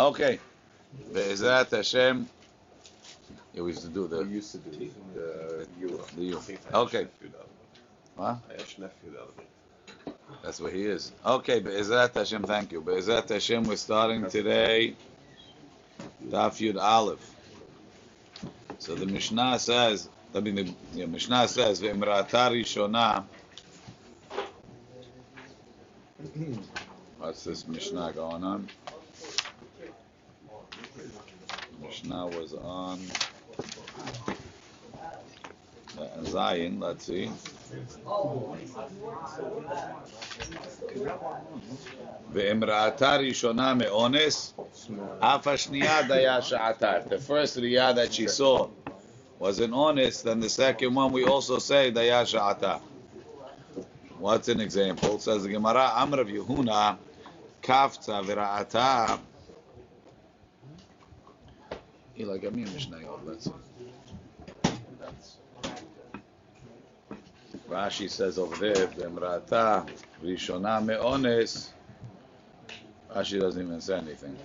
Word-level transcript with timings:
Okay. 0.00 0.40
Be'ezrat 1.12 1.70
Hashem. 1.70 2.28
Yeah, 3.52 3.62
we 3.62 3.70
used 3.70 3.82
to 3.82 3.88
do 3.90 4.08
the. 4.08 4.22
We 4.22 4.28
used 4.30 4.52
to 4.52 4.58
do 4.58 4.70
the 5.14 5.66
you. 5.78 6.00
the 6.16 6.34
Okay. 6.74 7.06
asked 7.06 7.22
nephew 7.22 7.28
the 7.30 7.38
other 7.38 7.48
What? 8.16 8.38
day. 8.48 8.54
I 8.56 8.62
asked 8.62 8.78
nephew 8.78 9.12
the 9.12 9.20
other 9.20 9.32
day. 9.38 9.48
That's 10.42 10.60
what 10.60 10.72
he 10.72 10.84
is. 10.86 11.12
Okay, 11.24 11.60
Be'ezrat 11.60 12.14
Hashem, 12.14 12.44
thank 12.44 12.72
you. 12.72 12.80
Be'ezrat 12.80 13.28
Hashem, 13.28 13.66
we're 13.66 13.76
starting 13.76 14.26
today 14.28 14.96
Daf 16.28 16.56
Yud 16.60 16.80
Aleph. 16.80 17.36
So 18.78 18.94
the 18.94 19.06
Mishnah 19.06 19.58
says, 19.58 20.08
I 20.34 20.40
mean, 20.40 20.54
the 20.56 20.74
yeah, 20.94 21.06
Mishnah 21.06 21.48
says, 21.48 21.80
Ve'emrata 21.82 22.50
Rishona. 22.52 23.24
What's 27.18 27.44
this 27.44 27.66
Mishnah 27.68 28.12
going 28.14 28.44
on? 28.44 28.68
Mishnah 31.99 32.27
was 32.27 32.53
on 32.53 32.99
uh, 35.99 36.23
Zion, 36.23 36.79
let's 36.79 37.05
see. 37.05 37.29
ואמראתה 42.33 43.15
ראשונה 43.15 43.73
מאונס, 43.73 44.53
אף 45.19 45.47
השנייה 45.47 46.01
דיה 46.07 46.41
שעתה. 46.41 46.97
If 46.99 47.09
the 47.09 47.17
first 47.17 47.57
riyah 47.57 47.95
that 47.95 48.13
she 48.13 48.27
saw 48.27 48.67
was 49.39 49.59
an 49.59 49.73
honest, 49.73 50.23
then 50.23 50.39
the 50.39 50.49
second 50.49 50.95
one 50.95 51.11
we 51.11 51.23
also 51.25 51.59
say 51.59 51.91
daya 51.91 52.23
sha'ata. 52.25 52.79
What's 54.19 54.47
an 54.47 54.59
example? 54.61 55.15
It 55.15 55.21
says 55.21 55.43
the 55.43 55.49
Gemara, 55.49 55.91
Amr 55.95 56.21
of 56.21 56.27
Yehuna, 56.27 56.97
kafta 57.61 58.23
v'ra'ata. 58.23 59.19
Eli, 62.20 62.36
get 62.36 62.54
me 62.54 62.64
a 62.64 62.66
Mishnah, 62.66 62.98
let's. 63.24 63.48
Rashi 67.66 68.10
says 68.10 68.38
over 68.38 68.56
there, 68.56 68.88
V'emrata 68.88 69.88
rishona 70.22 70.84
me'ones. 70.84 71.70
Rashi 73.10 73.40
doesn't 73.40 73.62
even 73.64 73.80
say 73.80 73.96
anything. 73.96 74.36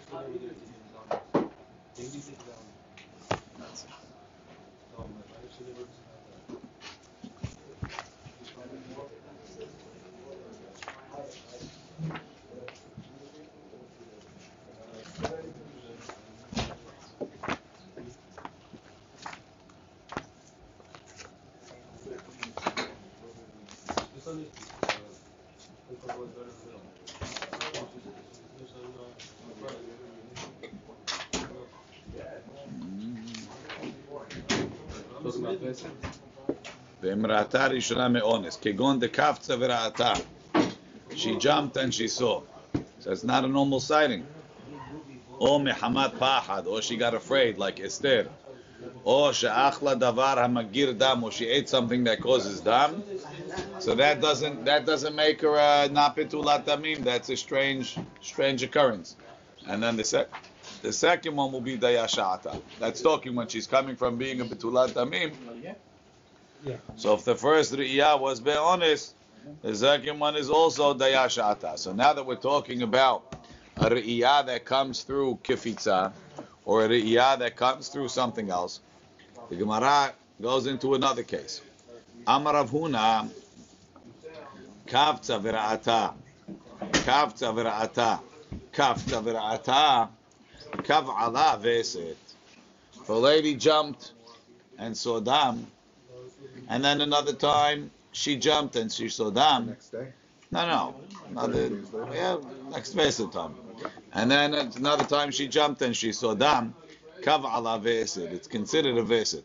That's 3.60 3.84
it. 3.84 3.90
She 41.16 41.38
jumped 41.38 41.78
and 41.78 41.94
she 41.94 42.08
saw. 42.08 42.42
So 43.00 43.12
it's 43.12 43.24
not 43.24 43.46
a 43.46 43.48
normal 43.48 43.80
sighting. 43.80 44.26
Or 45.40 45.60
Mehamat 45.60 46.18
Pahad, 46.18 46.68
or 46.68 46.82
she 46.82 46.98
got 46.98 47.14
afraid 47.14 47.58
like 47.58 47.80
Esther. 47.80 48.30
Or 49.04 49.30
or 49.30 49.34
she 51.32 51.48
ate 51.48 51.70
something 51.70 52.04
that 52.06 52.22
causes 52.22 52.62
dam. 52.62 53.04
So 53.80 53.96
that 53.96 54.22
doesn't 54.22 54.66
that 54.66 54.86
doesn't 54.86 55.16
make 55.16 55.42
her 55.42 55.90
not 55.90 56.16
Napetulat 56.16 56.66
Damim. 56.66 57.04
That's 57.04 57.30
a 57.30 57.38
strange 57.38 57.98
strange 58.22 58.64
occurrence. 58.64 59.16
And 59.68 59.84
then 59.84 59.98
the 59.98 60.04
second. 60.04 60.34
The 60.82 60.94
second 60.94 61.36
one 61.36 61.52
will 61.52 61.62
be 61.62 61.78
Dayashata. 61.78 62.60
That's 62.80 63.02
talking 63.02 63.36
when 63.36 63.48
she's 63.48 63.66
coming 63.66 63.96
from 63.96 64.18
being 64.18 64.42
a 64.42 64.46
Betulat 64.46 64.90
Damim 64.90 65.34
so 66.96 67.14
if 67.14 67.24
the 67.26 67.36
first 67.36 67.74
riyah 67.74 68.20
was 68.20 68.40
be'onis, 68.40 69.14
the 69.62 69.76
second 69.76 70.20
one 70.20 70.36
is 70.36 70.50
also 70.50 70.94
dayashata. 70.94 71.78
So 71.78 71.94
now 71.94 72.14
that 72.14 72.26
we're 72.26 72.36
talking 72.36 72.82
about 72.82 73.36
a 73.78 73.90
riyah 73.90 74.46
that 74.48 74.66
comes 74.66 75.04
through 75.04 75.40
kifitza, 75.44 76.12
or 76.66 76.86
a 76.86 76.90
riyah 76.90 77.38
that 77.40 77.56
comes 77.56 77.90
through 77.90 78.08
something 78.08 78.50
else, 78.50 78.80
the 79.50 79.56
Gemara 79.56 80.14
goes 80.42 80.66
into 80.66 80.96
another 80.96 81.24
case. 81.24 81.62
Amar 82.26 82.54
Rav 82.54 82.72
Huna, 82.72 83.30
kavtza 84.88 85.40
v'ra'ata, 85.40 86.14
kavtza 86.92 87.54
v'ra'ata, 87.54 88.20
v'ra'ata, 88.74 90.10
kav 90.78 91.04
ala 91.04 91.60
veset. 91.62 92.16
The 93.06 93.14
lady 93.14 93.54
jumped 93.56 94.14
and 94.80 94.98
saw 94.98 95.20
dam, 95.20 95.68
and 96.70 96.84
then 96.84 97.02
another 97.02 97.34
time 97.34 97.92
she 98.12 98.38
jumped 98.38 98.76
and 98.76 98.92
she 98.92 99.10
saw 99.10 99.30
dam. 99.30 99.68
Next 99.68 99.90
day. 99.90 100.08
No, 100.52 100.66
no, 100.68 100.96
another, 101.30 101.82
yeah, 102.14 102.38
next 102.72 102.96
veset 102.96 103.32
time. 103.32 103.56
And 104.14 104.32
then 104.32 104.54
another 104.54 105.04
time 105.04 105.32
she 105.32 105.48
jumped 105.48 105.82
and 105.82 105.96
she 105.96 106.12
saw 106.14 106.34
dam. 106.34 106.74
Kav 107.22 107.40
ala 107.40 107.80
veset. 107.84 108.32
It's 108.32 108.48
considered 108.48 108.98
a 108.98 109.04
veset. 109.04 109.44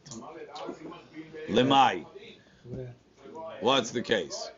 Lemai. 1.48 2.04
What's 3.60 3.90
the 3.90 4.02
case? 4.02 4.50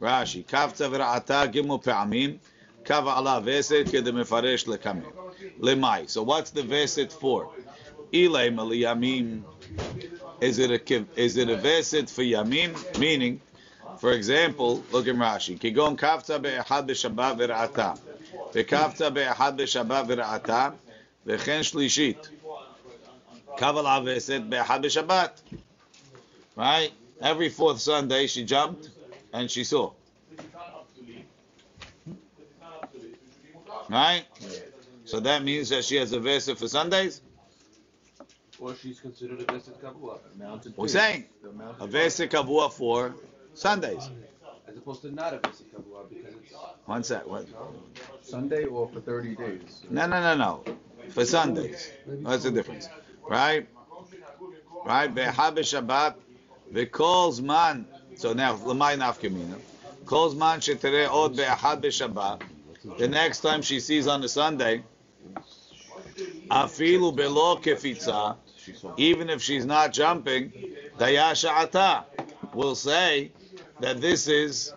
Rashi, 0.00 0.44
kavta 0.44 0.90
v'ra'ata 0.90 1.52
gimu 1.52 1.82
pe'amim, 1.82 2.38
kav 2.84 3.04
ala 3.04 3.40
veset 3.40 3.84
kedemefaresh 3.86 4.66
lekamim. 4.66 5.12
Lemai. 5.60 6.08
So 6.10 6.22
what's 6.22 6.50
the 6.50 6.62
veset 6.62 7.12
for? 7.12 7.50
Ilay 8.12 8.52
maliyamim. 8.52 9.44
Is 10.40 10.58
it 10.58 10.70
a 10.70 11.04
is 11.16 11.36
it 11.36 11.48
a 11.48 11.56
veset 11.56 12.10
for 12.10 12.22
yamim? 12.22 12.98
Meaning, 12.98 13.40
for 13.98 14.12
example, 14.12 14.84
look 14.90 15.06
in 15.06 15.16
Rashi. 15.16 15.58
Kigon 15.58 15.98
kavta 15.98 16.40
be'ehad 16.40 16.88
b'shabbat 16.88 17.38
v'ra'ata. 17.38 17.98
V'kavta 18.52 19.14
be'ehad 19.14 19.58
b'shabbat 19.58 20.06
v'ra'ata. 20.08 20.74
V'chen 21.26 21.60
shlishit. 21.62 22.28
Kav 23.58 23.76
ala 23.76 24.02
veset 24.02 24.48
be'ehad 24.50 24.84
b'shabbat. 24.84 25.30
Right? 26.56 26.92
Every 27.20 27.48
fourth 27.48 27.80
Sunday 27.80 28.26
she 28.26 28.44
jumped 28.44 28.90
and 29.32 29.50
she 29.50 29.64
saw. 29.64 29.92
Right? 33.88 34.24
So 35.04 35.20
that 35.20 35.44
means 35.44 35.68
that 35.68 35.84
she 35.84 35.96
has 35.96 36.12
a 36.12 36.20
versa 36.20 36.56
for 36.56 36.68
Sundays? 36.68 37.20
Or 38.64 38.74
she's 38.74 38.98
considered 38.98 39.42
a 39.42 39.44
Vesed 39.44 39.78
Kavua, 39.82 40.20
We're 40.78 40.88
saying 40.88 41.26
a 41.78 41.86
versa 41.86 42.26
kavua 42.26 42.72
for 42.72 43.14
Sundays. 43.52 44.08
as 44.66 44.78
opposed 44.78 45.02
to 45.02 45.10
not 45.14 45.34
a 45.34 45.38
Vesed 45.38 45.64
Kavua 45.70 46.08
because 46.08 46.32
it's 46.42 46.54
One 46.86 47.04
sec. 47.04 47.26
What? 47.26 47.46
Sunday 48.22 48.64
or 48.64 48.88
for 48.88 49.00
30 49.00 49.36
days. 49.36 49.82
No, 49.90 50.06
no, 50.06 50.18
no, 50.18 50.34
no. 50.34 50.64
For 51.10 51.26
Sundays. 51.26 51.92
What's 52.22 52.44
the 52.44 52.50
difference? 52.52 52.88
Right? 53.28 53.68
Right? 54.86 55.14
Be'ha 55.14 55.52
b'shabbat. 55.54 56.14
V'kol 56.72 57.42
man. 57.42 57.86
So 58.16 58.32
now, 58.32 58.54
l'may 58.54 58.96
nafkamina. 58.96 59.58
Kol 60.06 60.32
zman 60.32 60.60
shetere 60.60 61.06
od 61.10 61.36
be'ahad 61.36 61.82
b'shabbat. 61.82 62.40
The 62.96 63.08
next 63.08 63.40
time 63.40 63.60
she 63.60 63.78
sees 63.80 64.06
on 64.06 64.24
a 64.24 64.28
Sunday, 64.28 64.84
afilu 66.50 67.14
belo 67.14 67.62
kefitza, 67.62 68.36
even 68.96 69.30
if 69.30 69.42
she's 69.42 69.64
not 69.64 69.92
jumping, 69.92 70.52
dayasha 70.98 71.50
ata 71.50 72.04
will 72.52 72.74
say 72.74 73.32
that 73.80 74.00
this 74.00 74.28
is 74.28 74.72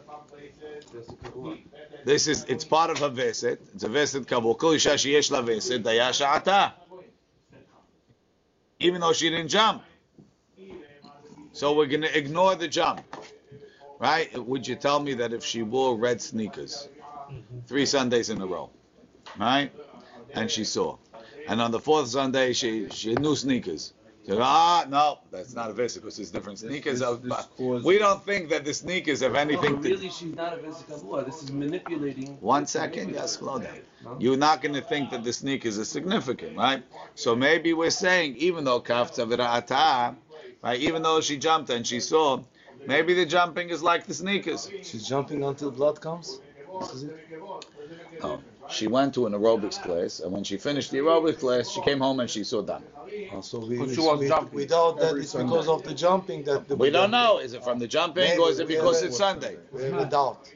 this 2.05 2.27
is 2.27 2.45
it's 2.45 2.63
part 2.63 2.89
of 2.89 3.01
a 3.01 3.09
veset. 3.09 3.59
It's 3.73 3.83
a 3.83 3.89
veset 3.89 4.25
kavul. 4.25 4.57
Kol 4.57 4.71
isha 4.71 4.91
sheyesh 4.91 5.31
la 5.31 5.41
veset 5.41 5.83
dayasha 5.83 6.25
ata. 6.25 6.73
Even 8.79 9.01
though 9.01 9.13
she 9.13 9.29
didn't 9.29 9.49
jump. 9.49 9.83
So 11.53 11.73
we're 11.73 11.87
going 11.87 12.01
to 12.01 12.17
ignore 12.17 12.55
the 12.55 12.67
jump. 12.67 13.01
Right? 13.99 14.31
Would 14.37 14.67
you 14.67 14.75
tell 14.75 14.99
me 14.99 15.15
that 15.15 15.33
if 15.33 15.43
she 15.43 15.63
wore 15.63 15.97
red 15.97 16.21
sneakers 16.21 16.87
three 17.65 17.85
Sundays 17.85 18.29
in 18.29 18.41
a 18.41 18.45
row, 18.45 18.69
right? 19.37 19.71
And 20.33 20.49
she 20.49 20.63
saw. 20.63 20.97
And 21.47 21.61
on 21.61 21.71
the 21.71 21.79
fourth 21.79 22.07
Sunday 22.09 22.53
she 22.53 22.89
she 22.89 23.09
had 23.11 23.21
new 23.21 23.35
sneakers. 23.35 23.93
So, 24.27 24.37
ah, 24.41 24.85
no, 24.89 25.19
that's 25.31 25.53
not 25.53 25.69
a 25.69 25.73
vesa 25.73 25.95
because 25.95 26.19
it's 26.19 26.31
different 26.31 26.59
sneakers. 26.59 26.99
this- 26.99 27.17
this 27.19 27.45
caused- 27.57 27.85
we 27.85 27.97
don't 27.97 28.21
think 28.25 28.49
that 28.49 28.65
the 28.65 28.73
sneakers 28.73 29.21
have 29.21 29.31
No, 29.33 29.39
anything 29.39 29.81
to. 29.81 29.89
really, 29.89 30.09
she's 30.09 30.35
not 30.35 30.53
a 30.53 30.57
Kabua. 30.57 31.25
This 31.25 31.43
is 31.43 31.51
manipulating. 31.53 32.35
One 32.41 32.65
second, 32.65 33.13
yes, 33.13 33.37
slow 33.37 33.59
down. 33.59 33.77
You're 34.19 34.35
not 34.35 34.61
going 34.61 34.75
to 34.75 34.81
think 34.81 35.11
that 35.11 35.23
the 35.23 35.31
sneakers 35.31 35.79
are 35.79 35.85
significant, 35.85 36.57
right? 36.57 36.83
So 37.15 37.37
maybe 37.37 37.71
we're 37.73 37.89
saying, 37.89 38.35
even 38.35 38.65
though 38.65 38.81
kafta 38.81 39.23
right, 40.61 40.79
even 40.81 41.01
though 41.03 41.21
she 41.21 41.37
jumped 41.37 41.69
and 41.69 41.87
she 41.87 42.01
saw, 42.01 42.41
maybe 42.85 43.13
the 43.13 43.25
jumping 43.25 43.69
is 43.69 43.81
like 43.81 44.07
the 44.07 44.13
sneakers. 44.13 44.69
She's 44.83 45.07
jumping 45.07 45.41
until 45.45 45.71
blood 45.71 46.01
comes. 46.01 46.41
This 46.81 46.93
is 46.95 47.03
it. 47.03 47.17
No. 48.21 48.41
She 48.69 48.87
went 48.87 49.13
to 49.15 49.25
an 49.27 49.33
aerobics 49.33 49.81
class, 49.81 50.19
and 50.19 50.31
when 50.31 50.43
she 50.43 50.57
finished 50.57 50.91
the 50.91 50.97
aerobics 50.99 51.39
class, 51.39 51.69
she 51.69 51.81
came 51.81 51.99
home 51.99 52.19
and 52.19 52.29
she 52.29 52.43
saw 52.43 52.61
done. 52.61 52.83
Also, 53.33 53.61
ah, 53.61 53.65
we, 53.65 53.77
But 53.77 53.89
she 53.93 53.99
was 54.01 54.19
we- 54.19 54.27
jumping. 54.27 54.53
without 54.55 54.99
that, 54.99 55.09
Every 55.09 55.21
it's 55.21 55.31
Sunday. 55.31 55.49
because 55.49 55.67
of 55.69 55.83
the 55.83 55.93
jumping 55.93 56.43
that 56.43 56.67
the 56.67 56.75
We 56.75 56.89
don't 56.89 57.11
know. 57.11 57.39
Is 57.39 57.53
it 57.53 57.63
from 57.63 57.79
the 57.79 57.87
jumping 57.87 58.37
or 58.39 58.49
is 58.49 58.59
it 58.59 58.67
because 58.67 59.01
it's 59.03 59.17
Sunday? 59.17 59.57
We 59.71 59.83
have 59.83 59.99
a 59.99 60.05
doubt. 60.05 60.49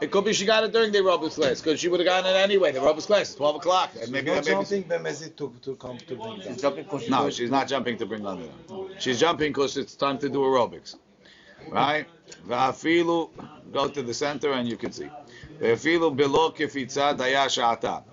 It 0.00 0.10
could 0.10 0.24
be 0.26 0.32
she 0.34 0.44
got 0.44 0.64
it 0.64 0.72
during 0.72 0.92
the 0.92 0.98
aerobics 0.98 1.34
class 1.36 1.60
because 1.62 1.80
she 1.80 1.88
would 1.88 2.00
have 2.00 2.06
gotten 2.06 2.30
it 2.30 2.36
anyway. 2.36 2.72
The 2.72 2.80
aerobics 2.80 3.06
class 3.06 3.30
is 3.30 3.34
12 3.36 3.56
o'clock. 3.56 3.90
And 3.94 4.02
She's 4.02 4.10
maybe 4.10 4.26
not 4.34 4.44
that 4.44 4.50
maybe. 4.58 4.84
jumping 4.84 4.84
Bemezid 4.84 5.36
to, 5.36 5.52
to 5.62 5.74
come 5.76 5.96
to 5.98 6.14
bring 6.16 6.42
She's 6.42 6.60
jumping 6.60 6.86
she 7.00 7.08
No, 7.08 7.30
she's 7.30 7.50
not 7.50 7.66
jumping 7.68 7.96
to 7.98 8.06
bring 8.06 8.22
London. 8.22 8.50
She's 8.98 9.18
jumping 9.18 9.50
because 9.52 9.76
it's 9.78 9.94
time 9.94 10.18
to 10.18 10.28
do 10.28 10.38
aerobics. 10.40 10.96
Right? 11.70 12.06
Vafilu 12.46 13.30
go 13.72 13.88
to 13.88 14.02
the 14.02 14.14
center 14.14 14.52
and 14.52 14.68
you 14.68 14.76
can 14.76 14.92
see. 14.92 15.08
Vafilu 15.60 16.14
below 16.16 16.50
kifitza 16.50 17.16
daya 17.16 17.46
shata. 17.46 18.04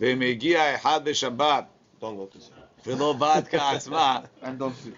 Ve'megia 0.00 0.76
ehad 0.76 1.04
b'shabbat. 1.04 1.66
Don't 2.00 2.18
look 2.18 2.32
this 2.32 2.50
V'lo 2.84 3.18
bad 3.18 3.48
ka'atzma. 3.48 4.26
And 4.42 4.58
don't 4.58 4.74
see. 4.76 4.92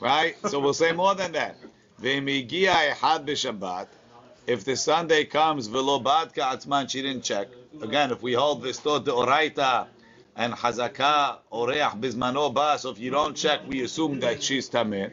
Right? 0.00 0.36
So 0.48 0.60
we'll 0.60 0.74
say 0.74 0.92
more 0.92 1.14
than 1.14 1.32
that. 1.32 1.56
Ve'megia 2.00 2.92
ehad 2.92 3.26
b'shabbat. 3.26 3.86
If 4.46 4.64
the 4.64 4.76
Sunday 4.76 5.24
comes, 5.24 5.68
v'lo 5.68 6.02
bad 6.02 6.34
ka'atzma, 6.34 6.88
she 6.90 7.02
didn't 7.02 7.22
check. 7.22 7.48
Again, 7.80 8.10
if 8.10 8.22
we 8.22 8.34
hold 8.34 8.62
this 8.62 8.78
to 8.78 8.98
the 8.98 9.12
oraita, 9.12 9.86
and 10.36 10.52
hazaka 10.52 11.38
Oreach 11.52 12.00
Bizmano 12.00 12.52
Ba. 12.52 12.78
So 12.78 12.90
if 12.90 12.98
you 12.98 13.10
don't 13.10 13.36
check, 13.36 13.60
we 13.66 13.82
assume 13.82 14.20
that 14.20 14.42
she's 14.42 14.68
Tamir. 14.68 15.12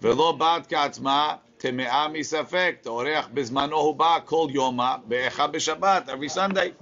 Velo 0.00 0.32
Bat 0.32 0.68
Katzma, 0.68 1.38
Teme'ah 1.62 2.10
misafek, 2.10 2.82
Toreach 2.82 3.32
bezmano 3.32 3.80
hu 3.82 3.94
ba 3.94 4.20
kol 4.26 4.48
yoma, 4.50 5.00
be'echa 5.08 5.48
b'shabbat, 5.48 6.08
every 6.08 6.28
Sunday. 6.28 6.74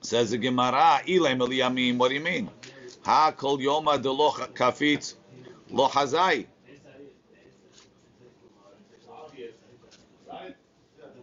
Says 0.00 0.30
the 0.30 0.38
Gemara, 0.38 1.00
Ilem 1.08 1.40
eliyamim, 1.40 1.98
what 1.98 2.10
do 2.10 2.14
you 2.14 2.20
mean? 2.20 2.48
Ha 3.04 3.32
kol 3.32 3.58
yoma 3.58 4.00
de. 4.00 4.08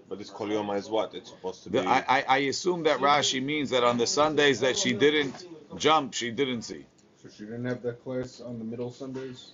But 0.10 0.20
this 0.20 0.30
kol 0.30 0.48
yoma 0.48 0.78
is 0.78 0.90
what? 0.90 1.16
It's 1.16 1.30
supposed 1.30 1.64
to 1.64 1.70
be... 1.70 1.80
I, 1.80 2.00
I, 2.00 2.26
I 2.28 2.38
assume 2.40 2.84
that 2.84 3.00
Rashi 3.00 3.42
means 3.42 3.70
that 3.70 3.86
on 3.86 3.98
the 3.98 4.06
Sundays 4.06 4.60
that 4.60 4.78
she 4.78 4.92
didn't 4.92 5.48
jump, 5.78 6.14
she 6.14 6.32
didn't 6.32 6.64
see. 6.64 6.86
So 7.24 7.30
she 7.30 7.46
didn't 7.46 7.64
have 7.64 7.82
that 7.84 8.04
class 8.04 8.42
on 8.42 8.60
the 8.60 8.66
middle 8.66 8.92
Sundays? 8.92 9.54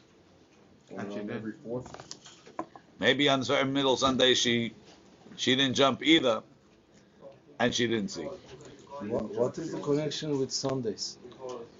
Or 0.93 1.01
And 1.01 1.13
she 1.13 1.19
on 1.21 1.27
did. 1.27 1.37
every 1.37 1.53
fourth? 1.53 1.91
Maybe 2.99 3.29
on 3.29 3.43
certain 3.43 3.73
middle 3.73 3.97
Sunday 3.97 4.33
she 4.35 4.73
she 5.37 5.55
didn't 5.55 5.75
jump 5.75 6.03
either, 6.03 6.43
and 7.59 7.73
she 7.73 7.87
didn't 7.87 8.09
see. 8.09 8.29
What, 8.99 9.29
what 9.35 9.57
is 9.57 9.71
the 9.71 9.81
connection 9.81 10.37
with 10.39 10.51
Sundays? 10.51 11.17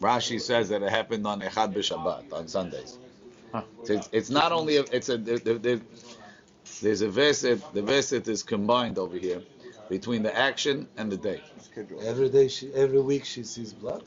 Rashi 0.02 0.42
says 0.42 0.70
that 0.70 0.84
it 0.84 0.90
happened 0.90 1.28
on 1.28 1.42
Echad 1.42 1.74
b'Shabbat 1.74 2.34
on 2.34 2.48
Sundays. 2.48 3.00
So 3.84 3.94
it's, 3.94 4.10
it's 4.12 4.30
not 4.32 4.52
only 4.52 4.78
a, 4.78 4.84
it's 4.84 5.10
a 5.10 5.18
there, 5.18 5.40
there- 5.40 5.60
there- 5.60 5.82
there's 6.82 7.02
a 7.02 7.08
veset 7.10 7.74
the 7.74 7.82
veset 7.82 8.28
is 8.28 8.44
combined 8.44 8.98
over 9.00 9.18
here 9.18 9.44
between 9.90 10.24
the 10.24 10.36
action 10.36 10.90
and 10.98 11.12
the 11.12 11.18
day. 11.18 11.42
Every 12.02 12.30
day, 12.30 12.48
she, 12.50 12.74
every 12.74 13.02
week 13.02 13.26
she 13.26 13.44
sees 13.44 13.74
blood. 13.74 14.04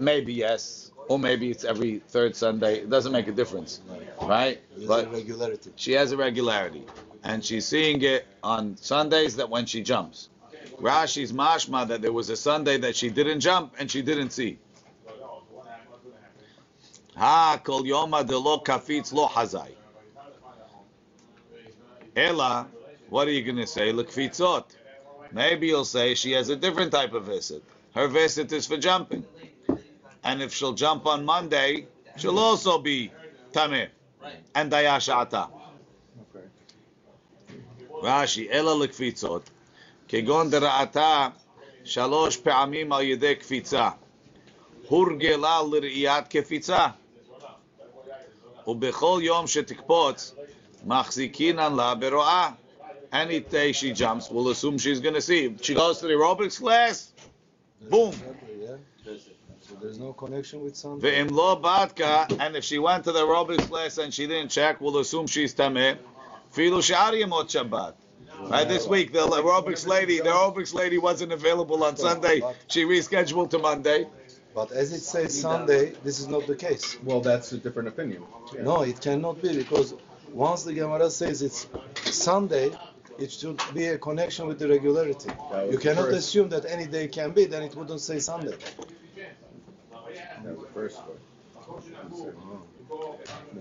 Maybe 0.00 0.34
yes, 0.34 0.87
or 1.08 1.18
maybe 1.18 1.50
it's 1.50 1.64
every 1.64 2.00
third 2.08 2.36
Sunday. 2.36 2.80
It 2.80 2.90
doesn't 2.90 3.12
make 3.12 3.28
a 3.28 3.32
difference, 3.32 3.82
right? 4.22 4.60
But 4.86 5.08
she 5.76 5.92
has 5.92 6.12
a 6.12 6.18
regularity, 6.18 6.84
and 7.24 7.44
she's 7.44 7.66
seeing 7.66 8.02
it 8.02 8.26
on 8.42 8.76
Sundays 8.78 9.36
that 9.36 9.50
when 9.50 9.66
she 9.66 9.82
jumps. 9.82 10.30
Rashi's 10.80 11.32
mashma 11.32 11.88
that 11.88 12.02
there 12.02 12.12
was 12.12 12.30
a 12.30 12.36
Sunday 12.36 12.78
that 12.78 12.96
she 12.96 13.10
didn't 13.10 13.40
jump 13.40 13.74
and 13.78 13.90
she 13.90 14.02
didn't 14.02 14.30
see. 14.30 14.58
Ha 17.16 17.60
kol 17.64 17.82
yoma 17.84 18.26
de 18.26 18.38
lo 18.38 18.60
kafitz 18.60 19.12
lo 19.12 19.28
hazai. 19.28 19.72
Ella, 22.16 22.68
what 23.10 23.28
are 23.28 23.32
you 23.32 23.42
going 23.44 23.56
to 23.56 23.66
say? 23.66 23.92
Lekfitzot. 23.92 24.64
Maybe 25.32 25.68
you'll 25.68 25.84
say 25.84 26.14
she 26.14 26.32
has 26.32 26.48
a 26.50 26.56
different 26.56 26.92
type 26.92 27.12
of 27.14 27.26
visit. 27.26 27.64
Her 27.94 28.08
visit 28.08 28.52
is 28.52 28.66
for 28.66 28.78
jumping. 28.78 29.24
And 30.23 30.41
if 30.41 30.53
she'll 30.53 30.73
jump 30.73 31.05
on 31.05 31.25
Monday, 31.25 31.87
she'll 32.17 32.39
also 32.39 32.77
be 32.79 33.11
tameh 33.51 33.89
and 34.55 34.71
dayashata. 34.71 35.47
Okay. 36.21 36.47
רש"י, 38.03 38.49
אלא 38.51 38.79
לקפיצות, 38.79 39.49
כגון 40.07 40.49
דראתה 40.49 41.29
שלוש 41.83 42.37
פעמים 42.37 42.93
על 42.93 43.01
ידי 43.01 43.35
קפיצה, 43.35 43.89
הורגלה 44.87 45.61
לראיית 45.71 46.27
קפיצה, 46.27 46.87
ובכל 48.67 49.19
יום 49.23 49.47
שתקפוץ, 49.47 50.35
מחזיקינן 50.85 51.75
לה 51.75 51.95
ברואה. 51.95 52.49
Any 53.11 53.39
day 53.39 53.71
she 53.73 53.93
jumps, 53.93 54.31
we'll 54.31 54.49
assume 54.49 54.77
she's 54.79 54.99
going 54.99 55.13
to 55.13 55.21
see. 55.21 55.45
If 55.45 55.63
she 55.63 55.75
goes 55.75 55.99
to 55.99 56.07
the 56.07 56.13
aerobics 56.13 56.57
class, 56.59 57.11
boom. 57.91 58.15
So 59.68 59.74
there's 59.74 59.98
no 59.98 60.14
connection 60.14 60.62
with 60.62 60.76
some. 60.76 60.98
The 60.98 61.08
imlo 61.08 61.60
batka, 61.60 62.34
and 62.40 62.56
if 62.56 62.64
she 62.64 62.78
went 62.78 63.04
to 63.04 63.12
the 63.12 63.20
aerobics 63.20 63.68
class 63.68 63.98
and 63.98 64.14
she 64.14 64.26
didn't 64.26 64.50
check, 64.50 64.80
we'll 64.80 64.96
assume 64.96 65.26
she's 65.26 65.54
tameh. 65.54 65.98
Filu 66.54 66.80
Shabbat. 66.80 67.94
Right, 68.48 68.66
this 68.66 68.86
week 68.86 69.12
the 69.12 69.26
aerobics 69.26 69.86
lady, 69.86 70.20
the 70.20 70.30
aerobics 70.30 70.72
lady 70.72 70.96
wasn't 70.96 71.32
available 71.32 71.84
on 71.84 71.98
Sunday. 71.98 72.40
She 72.68 72.84
rescheduled 72.84 73.50
to 73.50 73.58
Monday. 73.58 74.06
But 74.54 74.72
as 74.72 74.92
it 74.92 75.00
says 75.00 75.38
Sunday, 75.38 75.90
this 76.02 76.18
is 76.18 76.28
not 76.28 76.46
the 76.46 76.56
case. 76.56 76.96
Well, 77.02 77.20
that's 77.20 77.52
a 77.52 77.58
different 77.58 77.88
opinion. 77.88 78.22
Yeah. 78.54 78.62
No, 78.62 78.82
it 78.82 79.02
cannot 79.02 79.42
be 79.42 79.54
because 79.54 79.92
once 80.32 80.64
the 80.64 80.72
Gemara 80.72 81.10
says 81.10 81.42
it's 81.42 81.66
Sunday, 82.04 82.70
it 83.18 83.30
should 83.32 83.60
be 83.74 83.86
a 83.88 83.98
connection 83.98 84.46
with 84.46 84.58
the 84.58 84.68
regularity. 84.68 85.30
You 85.70 85.76
cannot 85.78 86.08
assume 86.08 86.48
that 86.50 86.64
any 86.64 86.86
day 86.86 87.08
can 87.08 87.32
be, 87.32 87.44
then 87.44 87.62
it 87.64 87.74
wouldn't 87.74 88.00
say 88.00 88.18
Sunday. 88.18 88.56
That 90.44 90.56
was 90.56 90.66
the 90.66 90.72
first 90.72 90.98
one. 90.98 91.18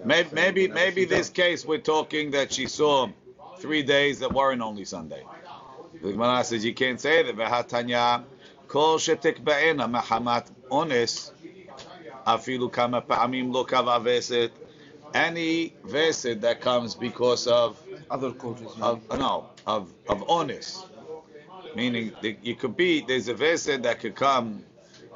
Maybe, 0.06 0.30
maybe, 0.32 0.68
maybe 0.68 1.06
this 1.06 1.30
case 1.30 1.66
we're 1.66 1.80
talking 1.80 2.32
that 2.32 2.54
she 2.54 2.68
saw 2.68 3.10
three 3.60 3.84
days 3.84 4.20
that 4.20 4.34
weren't 4.34 4.62
only 4.62 4.86
Sunday. 4.86 5.24
The 6.02 6.12
Gemara 6.12 6.44
says 6.44 6.64
you 6.64 6.74
can't 6.74 7.00
say 7.02 7.24
that. 7.24 7.36
V'hatanya 7.36 8.24
kol 8.68 8.98
shetikba'ena 9.00 9.90
mahamat 9.92 10.48
ones 10.70 11.32
afilu 12.26 12.72
kama 12.72 13.02
pa'amim 13.02 13.52
lo 13.54 13.64
kava 13.64 14.00
veset. 14.00 14.52
Any 15.14 15.74
veset 15.86 16.42
that 16.42 16.62
comes 16.62 16.96
because 16.96 17.48
of 17.48 17.82
Other 18.10 18.32
coaches. 18.32 18.72
of 18.82 19.02
no 19.18 19.50
of 19.66 19.92
of 20.08 20.24
honest, 20.30 20.86
meaning 21.76 22.14
that 22.22 22.46
you 22.46 22.56
could 22.56 22.78
be 22.78 23.02
there's 23.02 23.28
a 23.28 23.34
vesed 23.34 23.84
that 23.84 24.00
could 24.00 24.16
come 24.16 24.64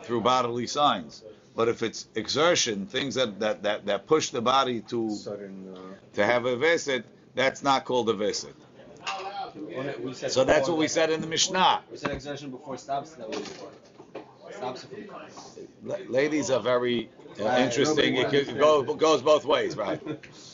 through 0.03 0.21
bodily 0.21 0.67
signs, 0.67 1.23
but 1.55 1.69
if 1.69 1.83
it's 1.83 2.07
exertion, 2.15 2.87
things 2.87 3.15
that 3.15 3.39
that 3.39 3.63
that, 3.63 3.85
that 3.87 4.07
push 4.07 4.31
the 4.31 4.41
body 4.41 4.81
to 4.83 5.09
Sudden, 5.09 5.75
uh, 5.75 5.95
to 6.15 6.25
have 6.25 6.45
a 6.45 6.55
vesed, 6.57 7.03
that's 7.35 7.63
not 7.63 7.85
called 7.85 8.09
a 8.09 8.13
vesed. 8.13 8.53
We 10.03 10.13
said 10.13 10.31
So 10.31 10.43
that's 10.45 10.67
what 10.69 10.77
we 10.77 10.87
said 10.87 11.11
in 11.11 11.21
the 11.21 11.27
Mishnah. 11.27 11.83
We 11.91 11.97
said 11.97 12.11
exertion 12.11 12.51
before 12.51 12.77
stops 12.77 13.13
that 13.15 13.29
way. 13.29 13.43
Stops 14.51 14.85
it. 14.85 15.69
La- 15.83 15.97
Ladies 16.09 16.51
are 16.51 16.61
very 16.61 17.09
uh, 17.39 17.57
interesting. 17.59 18.15
It, 18.17 18.29
could- 18.29 18.49
it 18.49 18.59
goes, 18.59 18.89
it 18.89 18.97
goes 18.99 19.21
both 19.21 19.45
ways, 19.45 19.77
right? 19.77 20.01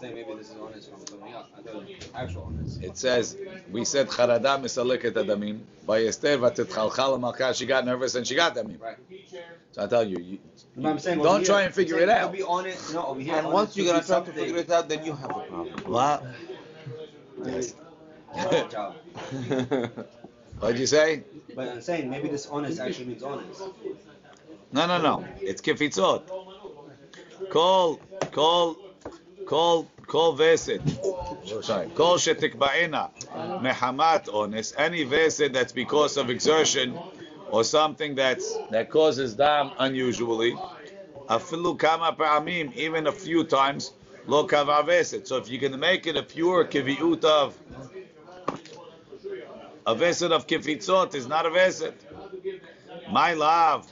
Saying 0.00 0.14
maybe 0.14 0.34
this 0.34 0.50
is 0.50 0.56
honest 0.60 0.90
from 0.90 1.04
coming 1.18 1.34
out. 1.34 1.46
It 1.88 2.10
actual 2.14 2.44
honest. 2.44 2.82
It 2.82 2.96
says 2.98 3.36
we 3.70 3.84
said 3.84 4.08
charada 4.08 4.60
misaleket 4.60 5.12
adamim 5.12 5.60
by 5.86 6.02
Esther 6.04 6.36
vatetchalchal 6.38 7.18
malka. 7.20 7.54
She 7.54 7.66
got 7.66 7.84
nervous 7.86 8.14
and 8.14 8.26
she 8.26 8.34
got 8.34 8.54
damim. 8.54 8.80
Right. 8.80 8.96
So 9.72 9.84
I 9.84 9.86
tell 9.86 10.04
you, 10.04 10.18
you 10.18 10.38
But 10.76 10.90
I'm 10.90 10.98
saying 10.98 11.22
don't 11.22 11.44
try 11.44 11.58
here- 11.60 11.66
and 11.66 11.74
figure 11.74 11.98
it 11.98 12.08
out. 12.10 12.30
To 12.32 12.36
be 12.36 12.42
honest, 12.42 12.92
no, 12.92 13.06
over 13.06 13.20
here. 13.20 13.34
And 13.36 13.46
honest 13.46 13.54
once 13.54 13.76
you're 13.76 13.86
gonna 13.86 14.04
try 14.04 14.20
to 14.20 14.32
figure 14.32 14.58
it 14.58 14.70
out, 14.70 14.88
then 14.88 15.04
you 15.04 15.12
have 15.14 15.30
a 15.30 15.40
problem. 15.40 15.68
What? 15.86 16.24
Saying 17.44 18.70
job. 18.70 18.96
What'd 20.60 20.78
you 20.78 20.86
say? 20.86 21.22
But 21.54 21.68
I'm 21.68 21.80
saying 21.80 22.10
maybe 22.10 22.28
this 22.28 22.46
honest 22.46 22.80
actually 22.80 23.06
means 23.06 23.22
honest. 23.22 23.62
No, 24.72 24.86
no, 24.86 24.98
no. 25.00 25.24
It's 25.40 25.62
kifitzot. 25.62 26.22
Call, 27.50 27.96
call, 28.32 28.76
call, 29.46 29.88
veset. 30.36 30.82
Sorry. 31.64 31.88
Call 31.88 32.16
shetikba'ina 32.16 33.10
mehamat 33.62 34.32
ones. 34.32 34.74
Any 34.76 35.04
veset 35.04 35.52
that's 35.52 35.72
because 35.72 36.16
of 36.16 36.30
exertion 36.30 36.98
or 37.50 37.64
something 37.64 38.14
that's 38.14 38.56
that 38.70 38.90
causes 38.90 39.34
dam 39.34 39.70
unusually. 39.78 40.54
Afilu 41.28 41.78
kama 41.78 42.12
pa'amim, 42.12 42.74
even 42.74 43.06
a 43.06 43.12
few 43.12 43.44
times. 43.44 43.92
Lo 44.26 44.44
kava 44.44 44.82
veset. 44.82 45.26
So 45.26 45.36
if 45.36 45.48
you 45.50 45.58
can 45.58 45.78
make 45.78 46.06
it 46.06 46.16
a 46.16 46.22
pure 46.22 46.64
kiviut 46.64 47.24
of 47.24 47.56
a 49.86 49.94
veset 49.94 50.32
of 50.32 50.46
kifitzot 50.46 51.14
is 51.14 51.26
not 51.28 51.46
a 51.46 51.50
veset. 51.50 51.94
My 53.10 53.34
love. 53.34 53.86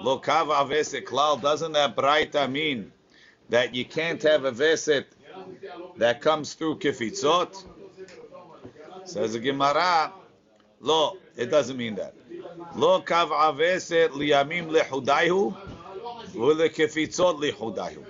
Lo 0.00 0.18
kava 0.18 0.64
veset 0.72 1.04
klal. 1.04 1.40
Doesn't 1.40 1.72
that 1.72 1.96
braita 1.96 2.50
mean 2.50 2.92
that 3.52 3.74
you 3.74 3.84
can't 3.84 4.22
have 4.24 4.44
a 4.46 4.52
veset 4.52 5.04
that 5.98 6.22
comes 6.22 6.54
through 6.54 6.76
kifitzot? 6.78 7.64
Says 9.04 9.34
the 9.34 9.40
Gemara. 9.40 10.12
Lo, 10.80 11.18
it 11.36 11.50
doesn't 11.50 11.76
mean 11.76 11.96
that. 11.96 12.14
Lo 12.74 13.00
kava 13.02 13.34
aveset 13.34 14.10
liyamim 14.10 14.70
lehudaihu, 14.70 15.54
ule 16.34 16.68
kifitzot 16.70 17.40
lehudaihu. 17.42 18.04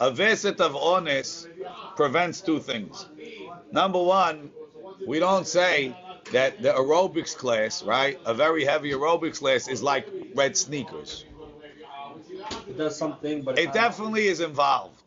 A 0.00 0.10
veset 0.10 0.60
of 0.60 0.74
ones 0.74 1.48
prevents 1.96 2.42
two 2.42 2.60
things. 2.60 3.06
Number 3.72 4.02
one, 4.02 4.50
we 5.06 5.18
don't 5.18 5.46
say 5.46 5.96
that 6.32 6.62
the 6.62 6.70
aerobics 6.74 7.36
class, 7.36 7.82
right, 7.82 8.18
a 8.26 8.34
very 8.34 8.64
heavy 8.64 8.92
aerobics 8.92 9.38
class 9.38 9.68
is 9.68 9.82
like 9.82 10.06
red 10.34 10.56
sneakers. 10.56 11.24
It 12.72 12.78
does 12.78 12.96
something, 12.96 13.42
but 13.42 13.58
It 13.58 13.74
definitely 13.74 14.28
is 14.28 14.40
involved. 14.40 15.02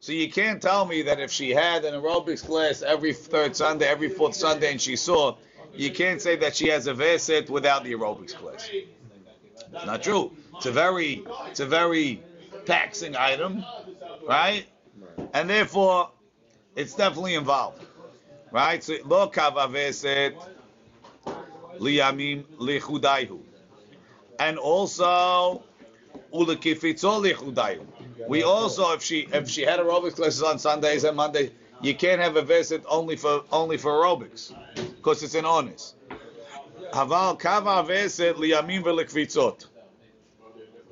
So 0.00 0.10
you 0.12 0.28
can't 0.30 0.60
tell 0.60 0.84
me 0.84 1.02
that 1.02 1.20
if 1.20 1.30
she 1.30 1.50
had 1.50 1.84
an 1.84 1.94
aerobics 1.94 2.44
class 2.44 2.82
every 2.82 3.12
third 3.14 3.54
Sunday, 3.54 3.86
every 3.86 4.08
fourth 4.08 4.34
Sunday, 4.34 4.72
and 4.72 4.80
she 4.80 4.96
saw, 4.96 5.36
you 5.72 5.92
can't 5.92 6.20
say 6.20 6.34
that 6.36 6.56
she 6.56 6.68
has 6.68 6.88
a 6.88 6.92
veset 6.94 7.48
without 7.48 7.84
the 7.84 7.92
aerobics 7.92 8.34
class. 8.34 8.68
It's 8.68 9.86
not 9.86 10.02
true. 10.02 10.32
It's 10.56 10.66
a 10.66 10.72
very, 10.72 11.24
it's 11.46 11.60
a 11.60 11.66
very 11.66 12.20
taxing 12.66 13.14
item, 13.16 13.64
right? 14.26 14.66
And 15.32 15.48
therefore, 15.48 16.10
it's 16.74 16.94
definitely 16.94 17.34
involved, 17.36 17.84
right? 18.50 18.82
So 18.82 18.96
lo 19.04 19.28
kava 19.28 19.68
veset 19.72 20.34
liyamim 21.78 22.44
lichudaihu, 22.58 23.40
and 24.40 24.58
also. 24.58 25.62
We 28.28 28.42
also, 28.42 28.92
if 28.92 29.02
she 29.02 29.28
if 29.32 29.48
she 29.48 29.62
had 29.62 29.80
aerobics 29.80 30.16
classes 30.16 30.42
on 30.42 30.58
Sundays 30.58 31.04
and 31.04 31.16
Mondays, 31.16 31.50
you 31.80 31.94
can't 31.94 32.20
have 32.20 32.36
a 32.36 32.42
visit 32.42 32.84
only 32.88 33.16
for 33.16 33.44
only 33.52 33.76
for 33.76 33.92
aerobics 33.92 34.52
because 34.96 35.22
it's 35.22 35.34
an 35.34 35.44
honest. 35.44 35.94
Haval 36.92 37.38
kava 37.38 37.86
visit 37.86 38.36
liyamim 38.36 38.82
v'lekvitzot. 38.82 39.66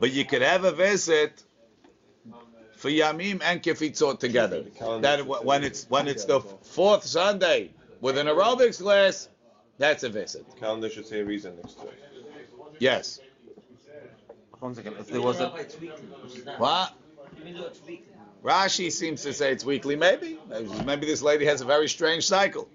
But 0.00 0.12
you 0.12 0.24
could 0.24 0.42
have 0.42 0.64
a 0.64 0.72
visit 0.72 1.42
for 2.76 2.90
yamim 2.90 3.40
and 3.42 3.62
kefitzot 3.62 4.18
together. 4.18 4.64
That 5.00 5.26
when 5.44 5.64
it's 5.64 5.86
when 5.88 6.08
it's 6.08 6.24
the 6.24 6.40
fourth 6.40 7.04
Sunday 7.04 7.70
with 8.00 8.18
an 8.18 8.26
aerobics 8.26 8.82
class, 8.82 9.28
that's 9.78 10.02
a 10.02 10.08
visit. 10.08 10.44
Calendar 10.58 10.90
should 10.90 11.06
say 11.06 11.20
a 11.20 11.24
reason 11.24 11.56
next 11.56 11.74
to 11.80 11.86
it. 11.86 11.98
Yes. 12.78 13.20
One 14.62 14.76
second. 14.76 14.94
If 15.00 15.08
there 15.08 15.20
was 15.20 15.40
a 15.40 15.48
What? 16.56 16.92
Rashi 18.44 18.92
seems 18.92 19.22
to 19.22 19.32
say 19.32 19.50
it's 19.50 19.64
weekly. 19.64 19.96
Maybe, 19.96 20.38
maybe 20.84 21.04
this 21.06 21.20
lady 21.20 21.44
has 21.46 21.60
a 21.62 21.64
very 21.64 21.88
strange 21.88 22.26
cycle. 22.26 22.68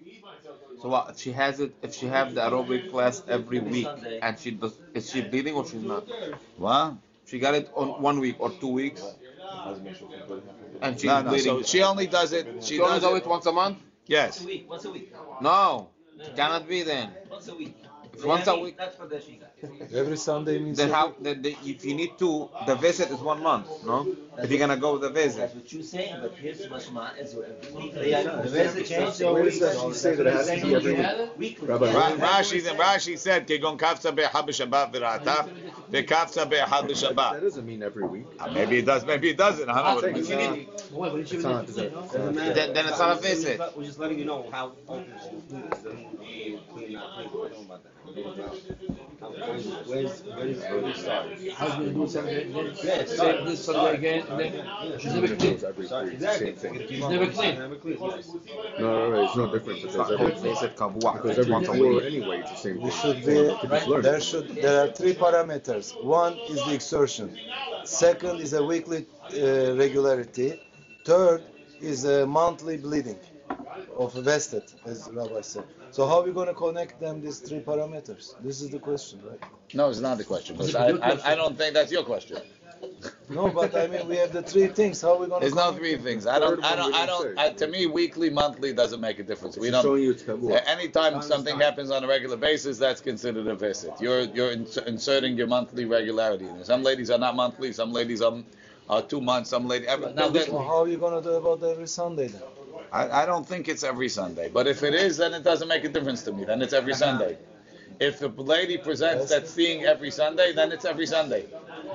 so 0.81 0.89
what? 0.89 1.11
If 1.11 1.19
she 1.19 1.31
has 1.31 1.61
it, 1.61 1.73
if 1.81 1.95
she 1.95 2.07
have 2.07 2.35
the 2.35 2.41
aerobic 2.41 2.89
class 2.91 3.23
every 3.29 3.59
week, 3.59 3.87
and 4.21 4.37
she 4.37 4.51
does, 4.51 4.73
is 4.93 5.09
she 5.09 5.21
bleeding 5.21 5.53
or 5.55 5.65
she's 5.65 5.81
not? 5.81 6.03
What? 6.57 6.95
She 7.25 7.39
got 7.39 7.55
it 7.55 7.69
on 7.73 8.01
one 8.01 8.19
week 8.19 8.35
or 8.39 8.49
two 8.51 8.67
weeks, 8.81 9.03
and 10.81 10.99
she's 10.99 11.05
No, 11.05 11.21
no. 11.21 11.29
bleeding. 11.29 11.63
So 11.63 11.63
she 11.63 11.83
only 11.83 12.07
does 12.07 12.33
it. 12.33 12.45
She 12.61 12.75
She 12.75 12.79
only 12.81 12.99
does 12.99 13.09
do 13.09 13.15
it. 13.15 13.23
it 13.23 13.27
once 13.27 13.45
a 13.45 13.53
month? 13.53 13.77
Yes. 14.07 14.41
a 14.43 14.45
week, 14.45 14.69
once 14.69 14.83
a 14.83 14.91
week, 14.91 15.13
No, 15.41 15.87
it 16.19 16.35
cannot 16.35 16.67
be 16.67 16.83
then. 16.83 17.11
once 17.31 17.47
a 17.47 17.55
week. 17.55 17.75
If 18.13 18.25
once 18.25 18.47
a 18.47 18.57
week, 18.57 18.75
That's 18.77 18.95
for 18.97 19.05
the 19.05 19.17
Shiga. 19.17 19.47
Every 19.91 20.17
Sunday 20.17 20.59
means 20.59 20.77
then 20.77 20.91
how? 20.91 21.15
Then 21.19 21.41
the, 21.41 21.55
if 21.65 21.83
you 21.83 21.95
need 21.95 22.19
to, 22.19 22.47
the 22.67 22.75
visit 22.75 23.09
is 23.09 23.17
one 23.19 23.41
month. 23.41 23.67
No, 23.83 24.15
if 24.37 24.51
you're 24.51 24.59
gonna 24.59 24.77
go 24.77 24.93
with 24.93 25.01
the 25.01 25.09
visit. 25.09 25.39
That's 25.39 25.55
what 25.55 25.73
you're 25.73 25.81
saying, 25.81 26.17
but 26.21 26.35
here's 26.35 26.61
Mashma 26.67 27.19
is 27.19 27.33
every 27.33 27.89
the 27.89 28.49
visit 28.49 28.85
changed 28.85 29.17
to 29.17 29.33
Where 29.33 29.43
does 29.45 29.59
that 29.59 29.95
say 29.95 30.13
that 30.15 30.27
it 30.27 30.33
has 30.33 30.47
to 30.47 30.61
be 30.61 30.75
every 30.75 30.93
week? 30.93 31.37
Weekly. 31.37 31.67
Rabbi, 31.69 31.91
Ra- 31.91 32.11
Rashi 32.17 32.63
then 32.63 32.77
Rashi 32.77 33.17
said 33.17 33.47
kegon 33.47 33.79
kafsa 33.79 34.15
be'echad 34.15 34.47
b'Shabbat 34.47 34.93
v'ra'ata 34.93 35.49
ve'kafsa 35.89 36.45
be'echad 36.51 36.87
That 36.87 37.15
b'Shabbat. 37.15 37.41
doesn't 37.41 37.65
mean 37.65 37.81
every 37.81 38.05
week. 38.07 38.27
Uh, 38.39 38.51
Maybe 38.51 38.77
it 38.77 38.85
does. 38.85 39.05
Maybe 39.05 39.29
it 39.31 39.37
doesn't. 39.37 39.67
I 39.67 39.73
don't 39.73 39.85
know 39.85 39.95
what 39.95 40.03
it 40.05 40.13
means. 40.13 40.29
not- 40.29 40.91
Boy, 40.91 41.09
but 41.09 41.19
it 41.21 41.27
should 41.29 41.35
It's 41.37 41.43
not- 41.45 41.65
different, 41.65 41.93
no? 41.93 42.03
it's 42.03 42.13
Doesn't 42.13 42.35
not- 42.35 42.55
Then- 42.55 42.73
then 42.73 42.85
it's 42.87 42.99
not 42.99 43.17
a 43.17 43.21
visit. 43.21 43.59
We're 43.75 43.85
just 43.85 43.97
letting 43.97 44.19
you 44.19 44.25
know 44.25 44.47
how 44.51 44.73
Where's, 49.47 49.65
where's, 49.87 50.21
where's 50.23 50.97
it 50.97 51.01
start? 51.01 51.25
Husband 51.53 51.95
do 51.95 52.07
something, 52.07 52.53
Yes, 52.83 53.15
same 53.17 53.45
this 53.45 53.63
Sunday 53.65 53.95
again, 53.95 54.27
and 54.27 54.39
then 54.39 54.99
she's 54.99 55.13
never 55.13 55.35
clean. 55.35 55.57
She's 56.89 57.07
never 57.07 57.27
clean. 57.27 57.55
No, 58.79 58.87
no, 58.91 59.11
no, 59.11 59.23
it's 59.23 59.35
no 59.35 59.51
different 59.51 59.81
because 59.83 60.11
every, 60.11 60.31
Visit 60.49 60.75
kavua. 60.75 61.13
because 61.13 61.39
every 61.39 61.65
four 61.65 62.03
anyway, 62.03 62.39
it's 62.39 62.51
the 62.51 62.57
same 62.57 62.81
thing. 62.81 62.91
should 62.91 63.25
be 63.25 64.01
there 64.01 64.19
should 64.19 64.47
there 64.55 64.83
are 64.83 64.91
three 64.91 65.13
parameters. 65.13 65.85
One 66.03 66.33
is 66.49 66.63
the 66.65 66.73
exertion. 66.73 67.37
Second 67.85 68.41
is 68.41 68.53
a 68.53 68.63
weekly 68.63 69.05
uh, 69.33 69.75
regularity. 69.75 70.61
Third 71.05 71.43
is 71.79 72.03
a 72.05 72.25
monthly 72.25 72.77
bleeding 72.77 73.19
of 73.97 74.15
a 74.15 74.21
vested, 74.21 74.63
as 74.85 75.09
Rabbi 75.13 75.41
said. 75.41 75.63
So 75.97 76.05
how 76.05 76.19
are 76.19 76.25
we 76.25 76.31
going 76.31 76.45
to 76.47 76.53
connect 76.53 76.99
them 76.99 77.23
these 77.23 77.39
three 77.39 77.59
parameters? 77.59 78.35
This 78.43 78.61
is 78.61 78.69
the 78.69 78.77
question, 78.77 79.19
right? 79.27 79.39
No, 79.73 79.89
it's 79.89 79.99
not 79.99 80.19
the 80.19 80.23
question. 80.23 80.55
Because 80.55 80.75
I, 80.75 80.89
I, 80.89 81.31
I 81.31 81.33
don't 81.33 81.57
think 81.57 81.73
that's 81.73 81.91
your 81.91 82.03
question. 82.03 82.37
No, 83.29 83.49
but 83.49 83.75
I 83.75 83.87
mean 83.87 84.07
we 84.07 84.15
have 84.17 84.31
the 84.31 84.43
three 84.43 84.67
things. 84.67 85.01
How 85.01 85.13
are 85.15 85.17
we 85.21 85.25
going 85.25 85.41
to? 85.41 85.45
There's 85.45 85.55
not 85.55 85.75
three 85.75 85.97
things. 85.97 86.27
I 86.27 86.37
don't. 86.37 86.63
I 86.63 86.75
don't. 86.75 86.93
I 86.93 87.07
don't. 87.07 87.39
I, 87.39 87.49
to 87.49 87.65
me, 87.65 87.87
weekly, 87.87 88.29
monthly 88.29 88.73
doesn't 88.73 89.01
make 89.01 89.17
a 89.17 89.23
difference. 89.23 89.57
We 89.57 89.71
don't. 89.71 89.81
showing 89.81 90.03
you 90.03 90.11
it's. 90.11 90.67
Anytime 90.69 91.19
something 91.23 91.59
happens 91.59 91.89
on 91.89 92.03
a 92.03 92.07
regular 92.07 92.37
basis, 92.37 92.77
that's 92.77 93.01
considered 93.01 93.47
a 93.47 93.55
visit. 93.55 93.93
You're 93.99 94.25
you're 94.37 94.51
ins- 94.51 94.77
inserting 94.77 95.35
your 95.35 95.47
monthly 95.47 95.85
regularity. 95.85 96.47
Some 96.61 96.83
ladies 96.83 97.09
are 97.09 97.17
not 97.17 97.35
monthly. 97.35 97.73
Some 97.73 97.91
ladies 97.91 98.21
are, 98.21 98.37
are 98.87 99.01
two 99.01 99.21
months. 99.21 99.49
Some 99.49 99.67
ladies. 99.67 99.87
Every, 99.87 100.13
now, 100.13 100.29
that- 100.29 100.49
Well, 100.49 100.61
how 100.61 100.83
are 100.83 100.87
you 100.87 100.99
going 100.99 101.19
to 101.23 101.27
do 101.27 101.35
about 101.37 101.63
every 101.63 101.87
Sunday 101.87 102.27
then? 102.27 102.43
I, 102.91 103.23
I 103.23 103.25
don't 103.25 103.47
think 103.47 103.67
it's 103.67 103.83
every 103.83 104.09
Sunday. 104.09 104.49
But 104.49 104.67
if 104.67 104.83
it 104.83 104.93
is, 104.93 105.17
then 105.17 105.33
it 105.33 105.43
doesn't 105.43 105.67
make 105.67 105.83
a 105.83 105.89
difference 105.89 106.23
to 106.23 106.33
me. 106.33 106.45
Then 106.45 106.61
it's 106.61 106.73
every 106.73 106.93
Sunday. 106.93 107.37
If 107.99 108.19
the 108.19 108.27
lady 108.29 108.77
presents 108.77 109.29
that 109.29 109.47
seeing 109.47 109.83
every 109.83 110.11
Sunday, 110.11 110.53
then 110.53 110.71
it's 110.71 110.85
every 110.85 111.07
Sunday. 111.07 111.47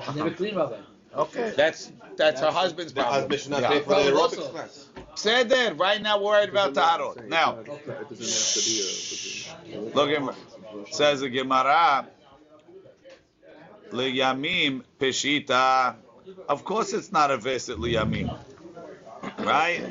She's 0.05 0.15
never 0.15 0.31
clean, 0.31 0.55
Rabbi. 0.55 0.77
Okay. 1.15 1.53
That's 1.55 1.91
that's 2.17 2.41
her 2.41 2.51
husband's 2.51 2.93
The 2.93 3.01
problem. 3.01 3.21
husband 3.21 3.41
should 3.41 3.51
not 3.51 3.61
Yeah. 3.61 3.69
pay 3.69 3.79
for 3.81 3.89
the 3.89 4.11
Problem 4.11 4.15
aerobics 4.15 4.51
class. 4.51 4.89
Said 5.15 5.49
that. 5.49 5.77
Right 5.77 6.01
now, 6.01 6.17
we're 6.17 6.25
worried 6.25 6.49
about 6.49 6.73
Taharot. 6.73 7.15
Saying 7.17 7.29
Now, 7.29 7.59
It 7.59 7.67
doesn't 7.67 7.87
have 7.87 8.07
to 8.09 9.75
be 9.75 9.77
a. 9.77 9.79
look 9.95 10.09
at 10.09 10.93
says 10.93 11.19
the 11.21 11.29
Gemara. 11.29 12.07
Liyamim 13.91 14.83
peshita. 14.99 15.95
Of 16.49 16.63
course, 16.65 16.93
it's 16.93 17.11
not 17.11 17.29
a 17.31 17.37
visit 17.37 17.77
liyamim, 17.77 18.35
right? 19.39 19.83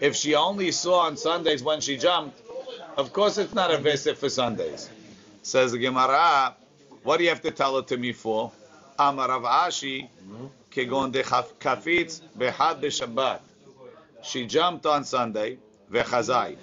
If 0.00 0.16
she 0.16 0.34
only 0.34 0.70
saw 0.72 1.00
on 1.00 1.16
Sundays 1.16 1.62
when 1.62 1.80
she 1.80 1.96
jumped, 1.96 2.40
of 2.96 3.12
course 3.12 3.38
it's 3.38 3.54
not 3.54 3.70
a 3.70 3.78
visit 3.78 4.18
for 4.18 4.28
Sundays. 4.28 4.88
Says 5.42 5.72
the 5.72 5.78
Gemara. 5.78 6.54
What 7.02 7.16
do 7.16 7.24
you 7.24 7.30
have 7.30 7.40
to 7.42 7.50
tell 7.50 7.78
it 7.78 7.86
to 7.88 7.96
me 7.96 8.12
for? 8.12 8.52
Amar 8.98 9.28
Rav 9.28 9.42
Ashi, 9.42 10.08
kegon 10.70 11.12
de 11.12 11.22
kafitz 11.22 12.20
behad 12.36 12.82
b'Shabbat. 12.82 13.40
She 14.22 14.46
jumped 14.46 14.84
on 14.84 15.04
Sunday, 15.04 15.58
vechazai. 15.90 16.56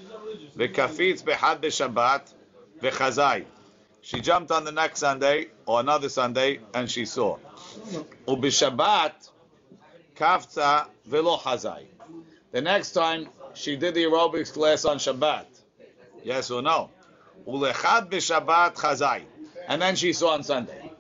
Vekafitz 0.55 1.24
behad 1.25 1.62
b'Shabbat, 1.62 2.31
vechazai. 2.81 3.45
She 4.01 4.21
jumped 4.21 4.51
on 4.51 4.63
the 4.63 4.71
next 4.71 5.00
Sunday 5.00 5.47
or 5.65 5.79
another 5.79 6.09
Sunday 6.09 6.59
and 6.74 6.89
she 6.89 7.05
saw. 7.05 7.38
Ubishabbat 8.27 9.29
kafza 10.17 10.88
velo 11.05 11.38
hazai. 11.38 11.86
the 12.51 12.62
next 12.62 12.91
time 12.91 13.29
she 13.53 13.75
did 13.75 13.93
the 13.95 14.03
aerobics 14.03 14.53
class 14.53 14.86
on 14.86 14.97
Shabbat. 14.97 15.45
Yes 16.24 16.51
or 16.51 16.62
no? 16.62 16.89
Ulechad 17.47 18.09
b'Shabbat 18.09 18.75
chazai. 18.75 19.21
And 19.67 19.81
then 19.81 19.95
she 19.95 20.13
saw 20.13 20.29
on 20.33 20.43
Sunday. 20.43 20.91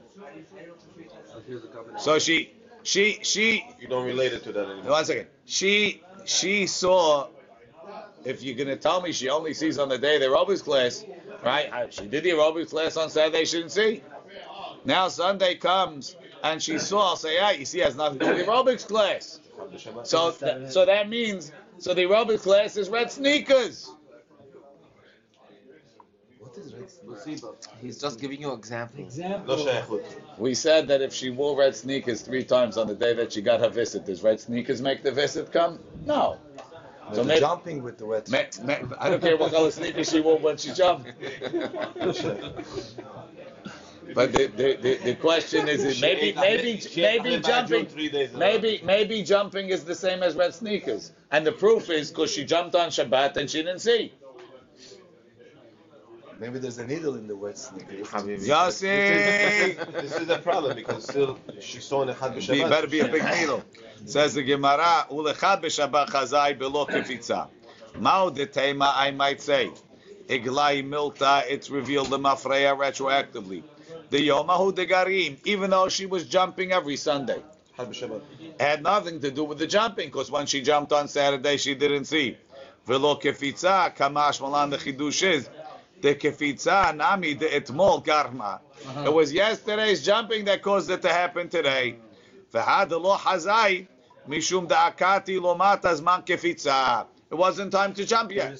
So 1.97 2.19
she, 2.19 2.53
she, 2.83 3.19
she, 3.21 3.65
You 3.79 3.87
don't 3.87 4.05
relate 4.05 4.33
it 4.33 4.43
to 4.43 4.51
that 4.53 4.65
anymore. 4.69 4.91
one 4.91 5.05
second. 5.05 5.27
She, 5.45 6.01
she 6.25 6.67
saw, 6.67 7.27
if 8.25 8.43
you're 8.43 8.55
going 8.55 8.67
to 8.67 8.75
tell 8.75 9.01
me 9.01 9.11
she 9.11 9.29
only 9.29 9.53
sees 9.53 9.77
on 9.79 9.89
the 9.89 9.97
day 9.97 10.15
of 10.15 10.21
the 10.21 10.27
aerobics 10.27 10.63
class, 10.63 11.05
right? 11.43 11.93
She 11.93 12.05
did 12.07 12.23
the 12.23 12.31
aerobics 12.31 12.69
class 12.71 12.97
on 12.97 13.09
Saturday, 13.09 13.45
she 13.45 13.57
didn't 13.57 13.71
see. 13.71 14.03
Now 14.85 15.07
Sunday 15.09 15.55
comes 15.55 16.15
and 16.43 16.61
she 16.61 16.77
saw, 16.79 17.15
say, 17.15 17.35
yeah, 17.35 17.51
you 17.51 17.65
see, 17.65 17.79
has 17.79 17.95
nothing 17.95 18.19
to 18.19 18.25
do 18.25 18.31
with 18.31 18.45
the 18.45 18.51
aerobics 18.51 18.87
class. 18.87 19.39
So, 20.03 20.31
th- 20.31 20.71
so 20.71 20.85
that 20.85 21.09
means, 21.09 21.51
so 21.79 21.93
the 21.93 22.03
aerobics 22.03 22.41
class 22.41 22.77
is 22.77 22.89
red 22.89 23.11
sneakers. 23.11 23.91
What 26.39 26.57
is 26.57 26.73
red 26.73 26.89
sneakers? 26.89 27.67
He's 27.81 27.99
just 27.99 28.19
giving 28.19 28.41
you 28.41 28.51
an 28.51 28.57
example. 28.59 29.03
example. 29.03 30.01
We 30.37 30.53
said 30.53 30.87
that 30.89 31.01
if 31.01 31.13
she 31.13 31.29
wore 31.29 31.57
red 31.57 31.75
sneakers 31.75 32.21
three 32.21 32.43
times 32.43 32.77
on 32.77 32.87
the 32.87 32.95
day 32.95 33.13
that 33.13 33.33
she 33.33 33.41
got 33.41 33.59
her 33.59 33.69
visit, 33.69 34.05
does 34.05 34.23
red 34.23 34.39
sneakers 34.39 34.81
make 34.81 35.03
the 35.03 35.11
visit 35.11 35.51
come? 35.51 35.79
No. 36.05 36.37
So 37.13 37.23
maybe, 37.23 37.39
jumping 37.39 37.83
with 37.83 37.97
the 37.97 38.05
red 38.05 38.27
sneakers. 38.27 38.59
I 38.99 39.09
don't 39.09 39.21
care 39.21 39.37
what 39.37 39.51
color 39.53 39.71
sneakers 39.71 40.09
she 40.09 40.19
wore 40.19 40.37
when 40.37 40.57
she 40.57 40.73
jumped. 40.73 41.09
But 44.13 44.33
the, 44.33 44.47
the, 44.47 44.77
the, 44.81 44.95
the 45.03 45.15
question 45.15 45.67
is, 45.67 45.83
is 45.83 46.01
maybe 46.01 46.33
maybe 46.33 46.81
maybe 46.95 47.39
jumping 47.39 47.85
Bajun 47.85 47.89
three 47.89 48.09
days 48.09 48.29
in 48.31 48.35
a 48.35 48.39
row. 48.39 48.45
maybe 48.45 48.81
maybe 48.83 49.23
jumping 49.23 49.69
is 49.69 49.83
the 49.83 49.95
same 49.95 50.23
as 50.23 50.35
red 50.35 50.53
sneakers, 50.53 51.13
and 51.31 51.45
the 51.45 51.51
proof 51.51 51.89
is 51.89 52.09
because 52.09 52.31
she 52.31 52.45
jumped 52.45 52.75
on 52.75 52.89
Shabbat 52.89 53.37
and 53.37 53.49
she 53.49 53.59
didn't 53.63 53.79
see. 53.79 54.13
Maybe 56.39 56.59
there's 56.59 56.77
a 56.77 56.85
needle 56.85 57.15
in 57.15 57.27
the 57.27 57.35
wet 57.35 57.57
sneakers. 57.57 58.07
Yossi, 58.09 59.91
This 60.01 60.15
is 60.15 60.27
the 60.27 60.37
problem 60.37 60.75
because 60.75 61.03
still 61.03 61.39
she 61.59 61.79
saw 61.79 62.03
in 62.03 62.09
Echad 62.09 62.35
be 62.35 62.41
b'Shabbat. 62.41 62.69
better 62.69 62.87
be 62.87 62.99
a 62.99 63.07
big 63.07 63.23
needle. 63.23 63.63
Says 64.05 64.35
the 64.35 64.43
Gemara, 64.43 65.07
ulechad 65.09 65.63
b'Shabbat 65.63 66.09
chazai 66.09 66.57
below 66.57 66.85
kefitza. 66.85 67.49
Mao 67.99 68.29
de 68.29 68.45
tema, 68.45 68.93
I 68.95 69.09
might 69.09 69.41
say, 69.41 69.71
iglai 70.27 70.87
milta. 70.87 71.43
It's 71.49 71.71
revealed 71.71 72.11
the 72.11 72.19
mafreya 72.19 72.77
retroactively. 72.77 73.63
The 74.09 74.27
yomahu 74.29 74.73
de 74.73 74.85
garim, 74.85 75.37
even 75.45 75.69
though 75.71 75.89
she 75.89 76.05
was 76.05 76.25
jumping 76.25 76.71
every 76.71 76.95
Sunday. 76.95 77.41
Had 78.59 78.81
nothing 78.81 79.19
to 79.19 79.29
do 79.29 79.43
with 79.43 79.59
the 79.59 79.67
jumping, 79.67 80.07
because 80.07 80.31
when 80.31 80.45
she 80.45 80.61
jumped 80.61 80.93
on 80.93 81.07
Saturday, 81.07 81.57
she 81.57 81.75
didn't 81.75 82.05
see. 82.05 82.37
Velo 82.85 83.15
kefitza, 83.15 83.95
kamash 83.95 84.41
malan 84.41 84.69
the 84.69 84.77
chidush 84.77 85.21
is, 85.29 85.49
the 86.01 86.15
kefitza 86.15 86.95
nami 86.95 87.33
de 87.33 87.49
etmol 87.49 88.03
garma. 88.03 88.59
It 89.05 89.13
was 89.13 89.33
yesterday's 89.33 90.05
jumping 90.05 90.45
that 90.45 90.61
caused 90.61 90.89
it 90.89 91.01
to 91.01 91.09
happen 91.09 91.49
today. 91.49 91.97
V'had 92.53 92.91
lo 92.91 93.17
hazai, 93.17 93.87
mishum 94.27 94.67
da'akati 94.67 95.41
lo 95.41 95.53
mata 95.53 95.89
zman 95.89 96.25
kefitza. 96.25 97.05
It 97.29 97.35
wasn't 97.35 97.73
time 97.73 97.93
to 97.95 98.05
jump 98.05 98.31
yet. 98.31 98.57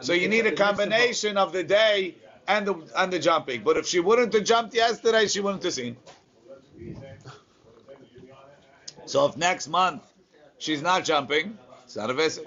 So 0.00 0.14
you 0.14 0.28
need 0.28 0.46
a 0.46 0.52
combination 0.52 1.36
of 1.36 1.52
the 1.52 1.62
day 1.62 2.14
and 2.48 2.66
the 2.66 2.74
and 2.96 3.12
the 3.12 3.18
jumping. 3.18 3.62
But 3.62 3.76
if 3.76 3.86
she 3.86 4.00
wouldn't 4.00 4.32
have 4.32 4.44
jumped 4.44 4.74
yesterday, 4.74 5.26
she 5.26 5.40
wouldn't 5.40 5.62
have 5.62 5.72
seen. 5.72 5.96
So 9.06 9.26
if 9.26 9.36
next 9.36 9.68
month 9.68 10.02
she's 10.58 10.82
not 10.82 11.04
jumping, 11.04 11.58
it's 11.84 11.96
not 11.96 12.10
a 12.10 12.14
visit. 12.14 12.46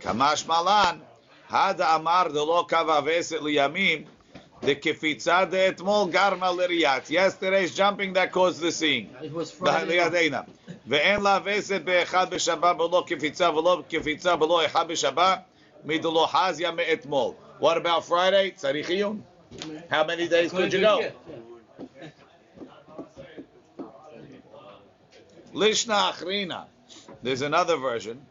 Kamash 0.00 0.46
malan. 0.46 1.02
Hada 1.50 1.94
amar 1.94 2.28
de 2.28 2.42
lo 2.42 2.64
kava 2.64 3.02
veset 3.02 3.40
liyamim. 3.40 4.06
The 4.60 4.76
kefitza 4.76 5.50
de 5.50 5.72
etmol 5.72 6.10
garma 6.10 6.50
l'riyat. 6.54 7.10
Yesterday's 7.10 7.74
jumping 7.74 8.12
that 8.14 8.32
caused 8.32 8.60
the 8.60 8.72
scene. 8.72 9.10
It 9.22 9.32
was 9.32 9.50
Friday. 9.50 9.98
לידינה. 9.98 10.40
ואין 10.86 11.20
לה 11.22 11.38
וסת 11.44 11.80
באחד 11.82 12.30
בשבת 12.30 12.76
בלא 12.76 13.04
קפיצה 13.06 13.50
ולא 13.50 13.82
קפיצה 13.88 14.36
בלא 14.36 14.66
אחד 14.66 14.88
בשבת, 14.88 15.40
מדלא 15.84 16.26
חזיה 16.32 16.70
מאתמול. 16.70 17.34
What 17.60 17.76
about 17.76 18.04
Friday? 18.08 18.50
צריך 18.56 18.90
עיון. 18.90 19.20
How 19.90 20.04
many 20.04 20.28
days 20.28 20.50
could 20.52 20.72
you 20.72 20.80
go? 20.80 21.02
Lishna 25.53 26.11
achrina. 26.11 26.65
There's 27.23 27.41
another 27.41 27.77
version. 27.77 28.21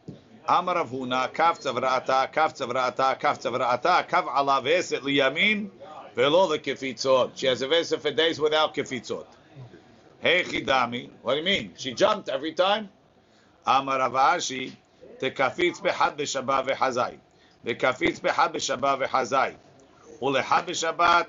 Amar 0.47 0.75
Rav 0.75 0.91
Huna, 0.91 1.33
kaf 1.33 1.59
tzavrata, 1.59 2.31
kaf 2.31 2.53
tzavrata, 2.53 3.19
kaf 3.19 3.39
tzavrata, 3.39 4.07
kaf 4.07 4.25
ala 4.25 4.61
veset 4.61 5.01
liyamin, 5.01 5.69
velo 6.15 6.47
the 6.47 6.59
kefitzot. 6.59 7.31
She 7.35 7.47
has 7.47 7.61
a 7.61 7.67
veset 7.67 7.99
for 7.99 8.11
days 8.11 8.39
without 8.39 8.73
kefitzot. 8.73 9.25
Hey 10.19 10.43
chidami, 10.43 11.09
what 11.21 11.33
do 11.33 11.39
you 11.39 11.45
mean? 11.45 11.73
She 11.75 11.93
jumped 11.93 12.29
every 12.29 12.53
time? 12.53 12.89
Amar 13.65 13.99
Rav 13.99 14.13
Ashi, 14.13 14.71
tekafitz 15.19 15.81
behad 15.81 16.17
b'shabbat 16.17 16.67
v'hazai. 16.67 17.17
Tekafitz 17.65 18.21
behad 18.21 18.53
b'shabbat 18.53 19.05
v'hazai. 19.05 19.55
Ulehad 20.21 20.67
b'shabbat, 20.67 21.27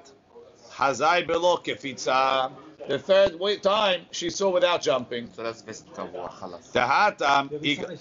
hazai 0.70 1.26
belo 1.26 1.62
kefitza. 1.64 2.52
The 2.88 2.98
third 2.98 3.38
wa- 3.38 3.54
time 3.56 4.06
she 4.10 4.30
saw 4.30 4.50
without 4.50 4.82
jumping. 4.82 5.30
So 5.32 5.42
that's 5.42 5.62
visit 5.62 5.92
kavua, 5.92 6.30
khalas. 6.30 6.72
Tahatam, 6.72 7.50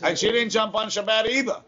and 0.01 0.17
she 0.17 0.31
didn't 0.31 0.49
jump 0.51 0.75
on 0.75 0.87
Shabbat 0.87 1.27
either. 1.27 1.61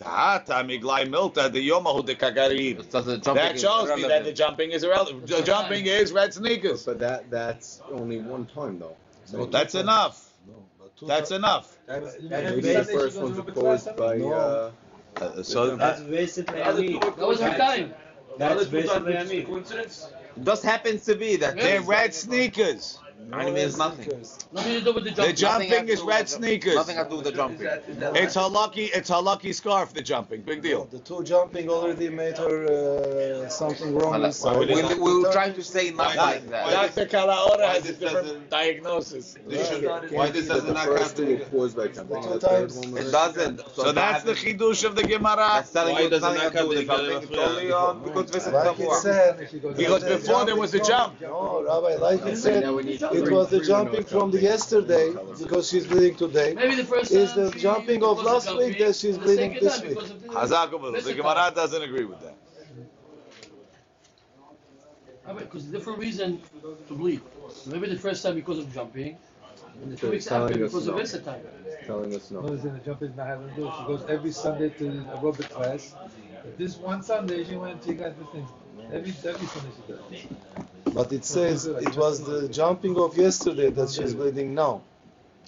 Tahatam 0.00 0.70
iglai 0.80 1.08
milta 1.08 1.50
the 1.52 1.66
yomahu 1.68 2.04
de 2.04 2.14
kagarim. 2.14 2.90
So 2.90 3.00
the 3.02 3.18
jumping 3.18 3.42
That 3.42 3.54
is 3.56 3.60
shows 3.62 3.88
me 3.96 4.02
that 4.08 4.24
the 4.24 4.32
jumping 4.32 4.72
is 4.72 4.82
irrelevant. 4.84 5.26
The 5.26 5.42
jumping 5.42 5.86
is 5.86 6.12
red 6.12 6.34
sneakers. 6.34 6.84
But 6.84 6.98
that 7.00 7.30
that's 7.30 7.80
only 7.90 8.18
one 8.20 8.46
time 8.46 8.78
though. 8.78 8.96
Well, 9.32 9.46
that's 9.46 9.74
enough. 9.74 10.32
No, 10.46 10.54
but 10.80 10.96
two 10.96 11.06
That's 11.06 11.30
enough. 11.30 11.76
That's, 11.86 12.16
Maybe 12.20 12.28
maybe 12.44 12.60
the 12.60 12.72
the 12.72 12.84
first 12.84 13.18
one's 13.20 13.38
opposed 13.38 13.96
by. 13.96 14.18
Uh, 14.20 14.70
Uh, 15.20 15.42
so 15.42 15.76
that's 15.76 16.00
basically 16.02 16.60
That 16.60 17.26
was 17.26 17.40
her 17.40 17.56
time. 17.58 17.92
That's 18.38 18.66
basically 18.66 19.42
Coincidence? 19.42 20.08
Just 20.44 20.64
happens 20.64 21.04
to 21.06 21.14
be 21.14 21.36
that. 21.36 21.56
they're 21.56 21.80
red 21.82 22.14
sneakers. 22.14 22.98
I 23.32 23.44
mean, 23.44 23.54
means 23.54 23.76
nothing. 23.76 24.08
Nothing 24.52 24.74
to 24.78 24.84
do 24.84 24.92
with 24.94 25.04
the 25.04 25.10
jumping. 25.10 25.26
The 25.26 25.32
jumping. 25.32 25.68
jumping 25.68 25.70
Nothing 25.70 25.88
is 25.88 25.90
has 25.90 25.98
to 26.00 26.04
do 26.04 26.08
red 26.08 26.20
with 26.20 26.28
sneakers. 26.30 26.74
Nothing 26.76 26.96
has 26.96 27.04
to 27.06 27.10
do 27.10 27.16
with 27.16 27.24
the 27.26 27.32
jumping. 27.32 27.66
It's 28.16 28.34
her 28.36 28.48
lucky. 28.48 28.84
It's 28.86 29.08
her 29.10 29.20
lucky 29.20 29.52
scarf. 29.52 29.92
The 29.92 30.02
jumping, 30.02 30.42
big 30.42 30.62
deal. 30.62 30.84
The 30.86 30.98
two 31.00 31.22
jumping 31.24 31.68
already 31.68 32.08
made 32.08 32.38
her 32.38 33.44
uh, 33.44 33.48
something 33.48 33.94
wrong 33.94 34.14
Khalas. 34.14 34.26
inside. 34.26 34.58
We, 34.58 34.66
we, 34.66 34.94
we 34.94 35.22
were 35.22 35.32
trying 35.32 35.54
to 35.54 35.62
say 35.62 35.90
not 35.90 36.16
Why- 36.16 36.32
like 36.32 36.48
that. 36.50 36.94
Dr. 36.94 37.06
Kalaora 37.16 37.68
has 37.68 37.78
a 37.84 37.88
this 37.88 37.96
different 37.98 38.26
doesn't- 38.28 38.50
diagnosis. 38.50 39.36
This 39.46 39.68
should- 39.68 40.10
Why 40.12 40.30
this 40.30 40.48
does 40.48 40.64
the 40.64 40.72
not 40.72 40.86
first 40.86 41.16
two 41.16 41.44
caused 41.50 41.76
by 41.76 41.88
jumping. 41.88 42.22
Two 42.22 42.38
times. 42.38 42.76
It 42.78 43.10
doesn't. 43.10 43.60
So 43.74 43.92
that's 43.92 44.22
the 44.24 44.32
that- 44.32 44.38
chidush 44.42 44.84
of 44.84 44.94
the 44.96 45.02
Gemara. 45.02 45.36
That's 45.36 45.72
telling 45.72 45.94
Why 45.94 46.00
you 46.02 46.10
does 46.10 46.22
it 46.22 46.26
nothing 46.26 46.42
not 46.44 46.52
to 46.52 46.58
do 46.58 46.68
with 46.68 46.78
the 46.78 46.84
count 46.86 47.02
the 47.02 47.10
jumping. 47.10 47.22
It's 47.22 47.30
Gemara? 47.30 47.48
only 47.48 47.72
on 47.72 48.02
because 48.04 48.30
visit 48.30 48.54
Like 48.54 48.78
it 48.78 48.88
kavua. 48.88 48.94
said, 49.02 49.76
Because 49.76 50.04
before 50.04 50.44
there 50.46 50.56
was 50.56 50.72
a 50.74 50.80
jump. 50.80 51.20
no, 51.20 51.62
Rabbi, 51.66 51.96
like 52.00 52.24
it 52.26 52.36
said, 52.36 52.62
Now 52.62 52.74
we 52.74 52.84
need 52.84 53.00
it 53.12 53.30
was 53.30 53.50
the 53.50 53.60
jumping 53.60 54.04
from 54.04 54.30
the 54.30 54.40
yesterday 54.40 55.12
because 55.38 55.68
she's 55.68 55.86
bleeding 55.86 56.16
today. 56.16 56.54
Maybe 56.54 56.74
the 56.76 56.84
first 56.84 57.12
Is 57.12 57.34
the 57.34 57.50
jumping 57.50 58.02
of 58.02 58.22
last 58.22 58.46
jumping, 58.46 58.68
week 58.68 58.78
that 58.78 58.96
she's 58.96 59.18
bleeding 59.18 59.54
this 59.54 59.80
week? 59.82 59.90
because 59.94 60.10
of 60.10 60.22
the- 60.22 60.28
Hazakabul. 60.28 60.86
The 60.86 60.92
Visit 60.92 61.16
Gemara 61.16 61.34
time. 61.34 61.54
doesn't 61.54 61.82
agree 61.82 62.04
with 62.04 62.20
that. 62.20 62.34
Ah, 65.26 65.34
because 65.34 65.64
different 65.64 65.98
reason 65.98 66.40
to 66.88 66.94
bleed. 66.94 67.20
Maybe 67.66 67.88
the 67.88 67.98
first 67.98 68.22
time 68.22 68.34
because 68.34 68.58
of 68.58 68.72
jumping, 68.72 69.18
and 69.82 69.92
the 69.92 69.96
two 69.96 70.06
So 70.06 70.10
weeks 70.10 70.26
after 70.28 70.54
us 70.64 70.72
because 70.72 70.86
of 70.88 70.94
no. 70.94 71.00
visit 71.00 71.24
time. 71.24 71.42
telling 71.86 72.14
us 72.14 72.30
no. 72.30 72.40
No, 72.40 72.48
in 72.48 72.62
the 72.74 72.80
jump 72.80 73.02
is 73.02 73.14
not 73.14 73.26
having 73.26 73.48
to 73.50 73.54
do. 73.54 73.70
She 73.78 73.84
goes 73.84 74.04
every 74.08 74.32
Sunday 74.32 74.70
to 74.70 74.84
the 74.90 74.98
aerobic 75.14 75.50
class. 75.50 75.94
But 76.42 76.56
this 76.56 76.76
one 76.78 77.02
Sunday 77.02 77.44
she 77.44 77.56
went, 77.56 77.84
she 77.84 77.92
got 77.94 78.18
this 78.18 78.28
thing. 78.30 78.46
But 80.94 81.12
it 81.12 81.24
says 81.24 81.66
it 81.66 81.96
was 81.96 82.24
the 82.24 82.48
jumping 82.48 82.96
of 82.98 83.16
yesterday 83.16 83.70
that 83.70 83.90
she's 83.90 84.14
bleeding 84.14 84.54
now. 84.54 84.82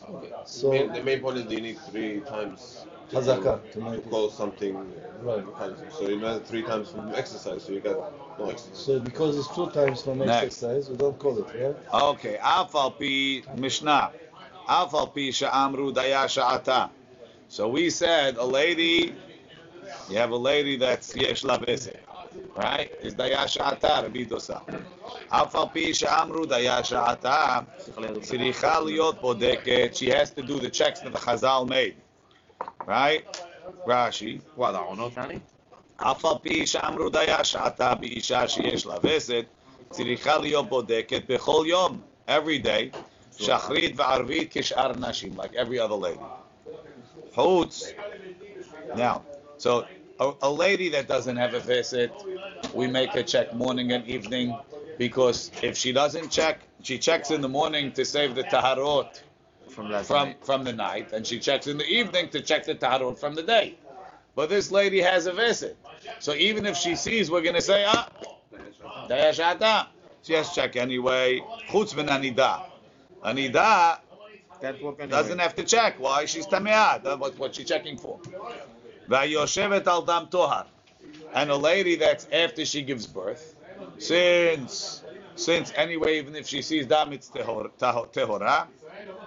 Okay. 0.09 0.33
So 0.45 0.71
the 0.89 1.03
main 1.03 1.21
point 1.21 1.39
is 1.39 1.53
you 1.53 1.61
need 1.61 1.79
three 1.79 2.21
times 2.21 2.85
to, 3.11 3.17
hazaka, 3.17 3.73
to, 3.73 3.81
to 3.81 4.09
call 4.09 4.31
something. 4.31 4.75
Right. 5.23 5.45
So 5.91 6.09
you 6.09 6.19
need 6.19 6.47
three 6.47 6.63
times 6.63 6.91
from 6.91 7.15
exercise. 7.15 7.65
So 7.65 7.73
you 7.73 7.81
got 7.81 8.13
no 8.39 8.51
exercise. 8.51 8.79
So 8.79 9.01
because 9.01 9.37
it's 9.39 9.55
two 9.55 9.71
times 9.71 10.03
from 10.03 10.19
Next. 10.19 10.45
exercise, 10.45 10.89
we 10.89 10.97
don't 10.97 11.19
call 11.19 11.39
it, 11.39 11.47
right? 11.55 11.77
Okay. 11.93 12.39
Afal 12.41 12.93
pi 12.99 13.43
Mishnah. 13.57 14.13
Afal 14.69 15.15
pi 15.15 15.31
she'amru 15.31 15.93
daya 15.95 16.27
sha'ata. 16.27 16.91
So 17.49 17.69
we 17.69 17.91
said 17.91 18.37
a 18.37 18.45
lady. 18.45 19.15
You 20.09 20.17
have 20.17 20.31
a 20.31 20.37
lady 20.37 20.77
that's 20.77 21.15
yesh 21.15 21.45
la 21.45 21.59
right? 22.57 22.93
Is 23.03 23.15
Dayash 23.15 23.61
Ata 23.61 24.09
Rabidosa. 24.09 24.63
Alpha 25.31 25.71
Pisha 25.75 26.21
Amru 26.21 26.47
Dayash 26.47 26.93
Ata 26.97 27.67
Sirichal 28.21 28.95
Yot 28.95 29.23
Bodeket. 29.23 29.97
She 29.97 30.09
has 30.11 30.31
to 30.33 30.43
do 30.43 30.59
the 30.59 30.71
checks 30.71 31.01
that 31.01 31.13
the 31.13 31.19
Chazal 31.19 31.69
made, 31.69 31.97
right? 32.87 33.25
Rashi, 33.87 34.41
what 34.57 34.75
I 34.75 34.95
don't 34.95 35.41
אף 36.03 36.25
על 36.25 36.35
פי 36.43 36.67
שאמרו 36.67 37.09
דיה 37.09 37.45
שעתה 37.45 37.95
באישה 37.95 38.49
שיש 38.49 38.87
לה 38.87 38.95
וסת, 39.03 39.45
צריכה 39.91 40.39
להיות 40.39 40.69
בודקת 40.69 41.23
every 42.29 42.63
day, 42.63 42.97
שחרית 43.39 43.93
וערבית 43.97 44.49
כשאר 44.51 44.93
נשים, 44.99 45.41
like 45.41 45.53
every 45.55 45.79
other 45.79 45.97
lady. 45.97 46.25
חוץ, 47.35 47.85
now, 48.95 49.21
so, 49.59 49.85
a, 50.21 50.33
a 50.43 50.51
lady 50.51 50.91
that 50.91 51.09
doesn't 51.09 51.37
have 51.37 51.55
a 51.55 51.61
visit, 51.61 52.13
we 52.75 52.87
make 52.87 53.11
her 53.13 53.23
check 53.25 53.55
morning 53.55 53.93
and 53.93 54.07
evening, 54.07 54.57
because 54.99 55.51
if 55.63 55.77
she 55.77 55.93
doesn't 55.93 56.31
check, 56.31 56.61
she 56.83 56.99
checks 56.99 57.31
in 57.33 57.41
the 57.41 57.49
morning 57.49 57.93
to 57.93 58.05
save 58.05 58.35
the 58.37 58.45
taharot 58.45 59.23
From 59.69 60.05
from, 60.05 60.35
from 60.43 60.65
the 60.65 60.73
night, 60.75 61.13
and 61.13 61.27
she 61.27 61.39
checks 61.41 61.67
in 61.69 61.79
the 61.79 61.87
evening 61.87 62.29
to 62.31 62.41
check 62.41 62.65
the 62.67 62.75
taharot 62.77 63.19
from 63.19 63.35
the 63.35 63.43
day. 63.43 63.77
But 64.37 64.51
this 64.51 64.71
lady 64.71 65.01
has 65.03 65.27
a 65.27 65.33
visit. 65.33 65.77
So 66.21 66.35
even 66.35 66.67
if 66.67 66.77
she 66.77 66.97
sees, 66.97 67.31
we're 67.31 67.43
going 67.43 67.57
to 67.57 67.63
say, 67.63 67.85
ah, 67.87 68.09
daya 69.09 69.31
shata. 69.33 69.89
She 70.23 70.35
has 70.35 70.51
to 70.51 70.55
check 70.57 70.77
anyway. 70.77 71.41
Chutz 71.69 71.95
anida. 71.95 72.63
Anida 73.25 74.01
Can't 74.61 74.83
walk 74.83 75.01
anyway. 75.01 75.11
doesn't 75.11 75.39
have 75.39 75.55
to 75.57 75.65
check. 75.65 75.99
Why? 76.01 76.27
She's 76.27 76.47
tameah. 76.47 77.03
That's 77.03 77.19
what, 77.21 77.39
what 77.39 77.55
she's 77.55 77.69
checking 77.69 77.99
for. 77.99 78.21
Vayoshevet 79.11 79.87
al 79.87 80.03
dam 80.03 80.29
tohar. 80.29 80.67
And 81.35 81.51
a 81.51 81.57
lady 81.57 81.97
that's 81.97 82.27
after 82.33 82.65
she 82.65 82.83
gives 82.83 83.07
birth, 83.07 83.55
since 83.99 85.03
since 85.35 85.73
anyway, 85.75 86.19
even 86.19 86.37
if 86.37 86.47
she 86.47 86.63
sees 86.63 86.87
dam, 86.87 87.13
it's 87.13 87.29
tehora. 87.31 88.67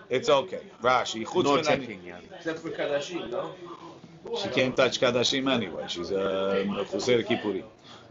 It's 0.09 0.29
okay. 0.29 0.61
Rashi. 0.81 1.21
No 1.43 1.61
taking, 1.61 2.01
yeah. 2.03 2.17
Except 2.37 2.59
for 2.59 2.69
kadashim, 2.69 3.29
no. 3.29 3.53
She 4.41 4.49
can't 4.49 4.75
touch 4.75 4.99
kadashim 4.99 5.51
anyway. 5.51 5.85
She's 5.87 6.11
a 6.11 6.61
um, 6.61 6.85
chuser 6.85 7.25
kipuri. 7.25 7.63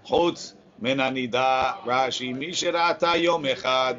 Chutz 0.06 0.54
menanida. 0.82 1.76
Rashi 1.84 2.08
רש"י, 2.08 2.32
מי 2.32 2.54
שראתה 2.54 3.12
יום 3.16 3.44
אחד 3.46 3.94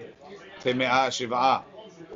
טמאה 0.60 1.12
שבעה, 1.12 1.60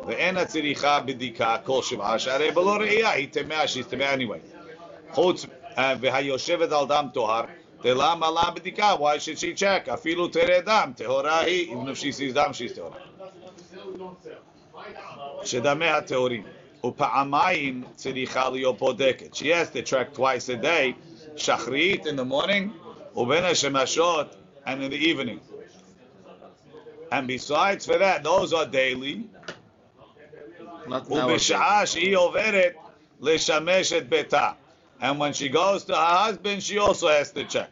ואין 0.08 0.38
הצריכה 0.38 1.00
בדיקה 1.00 1.58
כל 1.64 1.82
שבעה, 1.82 2.20
שהרי 2.20 2.52
בלא 2.52 2.76
ראייה 2.76 3.10
היא 3.10 3.28
טמאה, 3.32 3.68
שהיא 3.68 3.84
טמאה 3.84 4.14
anyway. 4.14 4.57
חוץ 5.13 5.47
אה, 5.79 5.95
והיושבת 6.01 6.73
על 6.73 6.87
דם 6.87 7.07
טוהר 7.13 7.45
דלמה 7.83 8.31
לה 8.31 8.51
בדיקה, 8.51 8.95
why 8.95 9.19
should 9.19 9.39
she 9.39 9.61
check? 9.61 9.95
אפילו 9.95 10.29
תראה 10.29 10.61
דם, 10.61 10.93
טהורה 10.97 11.41
היא, 11.41 11.73
even 11.73 11.89
if 11.89 11.99
she 11.99 12.13
sees 12.13 12.35
דם, 12.35 12.51
she's 12.53 12.75
טהורה. 12.75 12.97
שדמיה 15.45 16.01
טהורים. 16.01 16.43
ופעמיים 16.85 17.85
צריכה 17.95 18.51
להיות 18.51 18.79
בודקת. 18.79 19.35
She 19.35 19.47
has 19.47 19.71
to 19.71 19.83
track 19.83 20.17
twice 20.17 20.49
a 20.49 20.63
day, 20.63 20.93
שחרית 21.37 22.07
in 22.07 22.17
the 22.17 22.33
morning, 22.33 22.71
ובין 23.17 23.45
השמשות 23.45 24.27
and 24.65 24.83
in 24.83 24.91
the 24.91 24.97
evening. 24.97 25.41
And 27.11 27.27
besides 27.27 27.85
for 27.87 27.99
that, 27.99 28.23
those 28.25 28.53
are 28.53 28.67
daily, 28.67 29.27
Not 30.87 31.09
nowadays. 31.09 31.25
ובשעה 31.25 31.87
שהיא 31.87 32.17
עוברת 32.17 32.73
לשמש 33.21 33.93
את 33.93 34.09
ביתה. 34.09 34.51
And 35.00 35.20
when 35.20 35.34
she 35.34 35.50
goes 35.50 35.84
to 35.86 35.96
her 35.96 36.16
husband, 36.26 36.64
she 36.64 36.78
also 36.78 37.08
has 37.08 37.32
to 37.32 37.44
check. 37.46 37.70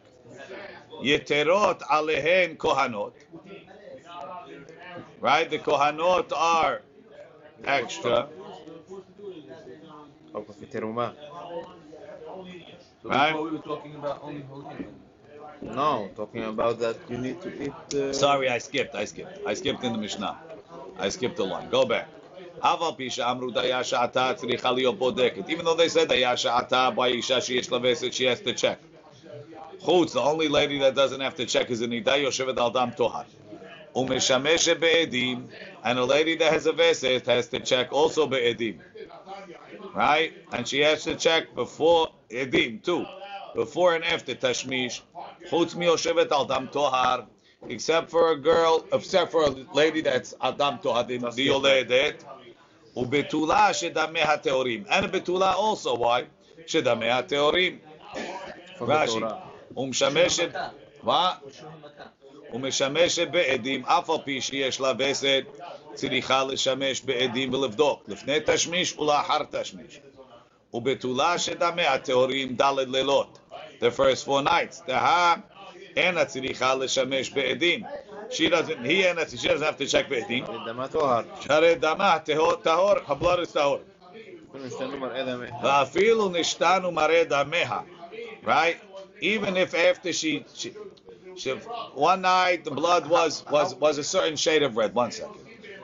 Yeterot 1.02 1.80
alehen 1.82 2.56
kohanot. 2.56 3.12
Right? 5.20 5.50
The 5.50 5.58
kohanot 5.58 6.32
are 6.32 6.82
extra. 7.64 8.28
Oh, 10.34 10.44
right? 13.04 13.34
we 13.34 13.50
were 13.50 13.58
talking 13.58 13.94
about 13.94 14.20
only 14.22 14.44
No, 15.62 16.10
talking 16.14 16.44
about 16.44 16.78
that 16.80 16.96
you 17.08 17.18
need 17.18 17.40
to 17.40 17.62
eat. 17.64 17.94
Uh... 17.94 18.12
Sorry, 18.12 18.48
I 18.48 18.58
skipped. 18.58 18.94
I 18.94 19.04
skipped. 19.06 19.38
I 19.46 19.54
skipped 19.54 19.82
in 19.84 19.92
the 19.92 19.98
Mishnah. 19.98 20.36
I 20.98 21.08
skipped 21.08 21.38
a 21.38 21.44
line. 21.44 21.70
Go 21.70 21.84
back. 21.86 22.08
Even 22.64 22.78
though 25.64 25.74
they 25.74 25.88
said 25.88 26.08
that 26.08 28.12
she 28.12 28.24
has 28.24 28.40
to 28.40 28.52
check. 28.54 28.78
Chutz, 29.82 30.12
the 30.12 30.20
only 30.20 30.48
lady 30.48 30.78
that 30.78 30.94
doesn't 30.94 31.20
have 31.20 31.34
to 31.36 31.44
check 31.46 31.70
is 31.70 31.80
an 31.82 31.92
Ida 31.92 32.12
Yoshevet 32.12 32.56
al 32.56 32.70
Dam 32.70 32.92
Tohar. 32.92 33.26
Umeshame 33.94 34.80
be'edim, 34.80 35.48
and 35.84 35.98
a 35.98 36.04
lady 36.04 36.36
that 36.36 36.52
has 36.52 36.66
a 36.66 36.72
veset 36.72 37.26
has 37.26 37.48
to 37.48 37.60
check 37.60 37.92
also 37.92 38.26
be'edim. 38.26 38.78
Right? 39.94 40.32
And 40.52 40.66
she 40.66 40.80
has 40.80 41.04
to 41.04 41.14
check 41.14 41.54
before 41.54 42.08
edim 42.30 42.82
too. 42.82 43.06
Before 43.54 43.94
and 43.94 44.04
after 44.04 44.34
tashmish. 44.34 45.02
Chutz 45.50 45.76
mi 45.76 45.86
Yoshevet 45.86 46.30
al 46.32 46.46
Dam 46.46 46.68
Tohar. 46.68 47.26
Except 47.68 48.10
for 48.10 48.32
a 48.32 48.36
girl, 48.36 48.84
except 48.92 49.32
for 49.32 49.44
a 49.44 49.50
lady 49.50 50.00
that's 50.00 50.34
Adam 50.40 50.78
Tohar, 50.78 51.04
Yoledet. 51.08 52.24
ובתולה 52.96 53.74
שדמיה 53.74 54.36
טהורים. 54.36 54.84
And 54.88 55.06
בתולה 55.06 55.54
also, 55.54 55.98
why? 55.98 56.22
שדמיה 56.66 57.22
טהורים. 57.22 57.78
from 58.78 58.82
רש"י. 58.82 59.18
ומשמשת, 59.76 60.48
מה? 61.02 61.32
ומשמשת 62.52 63.28
בעדים, 63.30 63.84
אף 63.86 64.10
על 64.10 64.16
פי 64.24 64.40
שיש 64.40 64.80
לה 64.80 64.92
וסת, 64.98 65.44
צריכה 65.94 66.44
לשמש 66.44 67.00
בעדים 67.00 67.54
ולבדוק, 67.54 68.02
לפני 68.08 68.36
תשמיש 68.46 68.98
ולאחר 68.98 69.42
תשמיש. 69.50 70.00
ובתולה 70.74 71.38
שדמיה 71.38 71.98
טהורים 71.98 72.56
ד' 72.56 72.74
לילות, 72.88 73.38
the 73.80 73.98
first 73.98 74.26
four 74.26 74.46
nights. 74.46 74.86
דהה 74.86 75.34
אין 75.96 76.24
צריכה 76.24 76.74
לשמש 76.74 77.30
בעדים. 77.30 77.82
She 78.30 78.48
doesn't. 78.48 78.84
He 78.84 79.06
and 79.06 79.18
that 79.18 79.30
she 79.30 79.48
doesn't 79.48 79.64
have 79.66 79.76
to 79.78 79.86
check 79.86 80.08
Beitin. 80.08 80.46
Share 81.42 81.76
dama 81.76 82.22
tahor. 82.26 83.02
Hablar 83.04 83.40
is 83.40 83.52
tahor. 83.52 83.80
Va'afilu 84.54 86.30
nishtanu 86.32 86.92
mare 86.92 87.24
dameha. 87.26 87.84
Right. 88.44 88.78
Even 89.20 89.56
if 89.56 89.74
after 89.74 90.12
she, 90.12 90.44
she, 90.54 90.74
she, 91.36 91.50
one 91.94 92.22
night 92.22 92.64
the 92.64 92.70
blood 92.70 93.08
was 93.08 93.44
was 93.50 93.74
was 93.76 93.98
a 93.98 94.04
certain 94.04 94.36
shade 94.36 94.62
of 94.62 94.76
red. 94.76 94.94
One 94.94 95.10
second. 95.12 95.40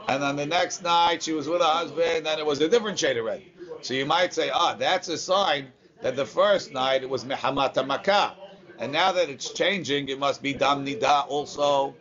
And 0.09 0.23
then 0.23 0.37
the 0.37 0.47
next 0.47 0.83
night 0.83 1.23
she 1.23 1.33
was 1.33 1.49
with 1.49 1.61
her 1.61 1.67
husband, 1.69 2.27
and 2.27 2.41
it 2.41 2.47
was 2.47 2.61
a 2.61 2.69
different 2.69 2.99
shade 2.99 3.17
of 3.17 3.25
red. 3.25 3.43
So 3.83 3.95
you 3.95 4.07
might 4.07 4.35
say, 4.35 4.51
ah, 4.51 4.75
that's 4.79 5.09
a 5.09 5.19
sign 5.19 5.69
that 6.03 6.17
the 6.17 6.27
first 6.27 6.73
night 6.73 7.03
it 7.03 7.09
was 7.11 7.25
mehamata 7.25 7.87
makah. 7.87 8.33
And 8.79 8.93
now 8.93 9.13
that 9.13 9.29
it's 9.29 9.51
changing, 9.53 10.09
it 10.09 10.19
must 10.19 10.43
be 10.43 10.55
damnida 10.55 11.27
also. 11.29 11.95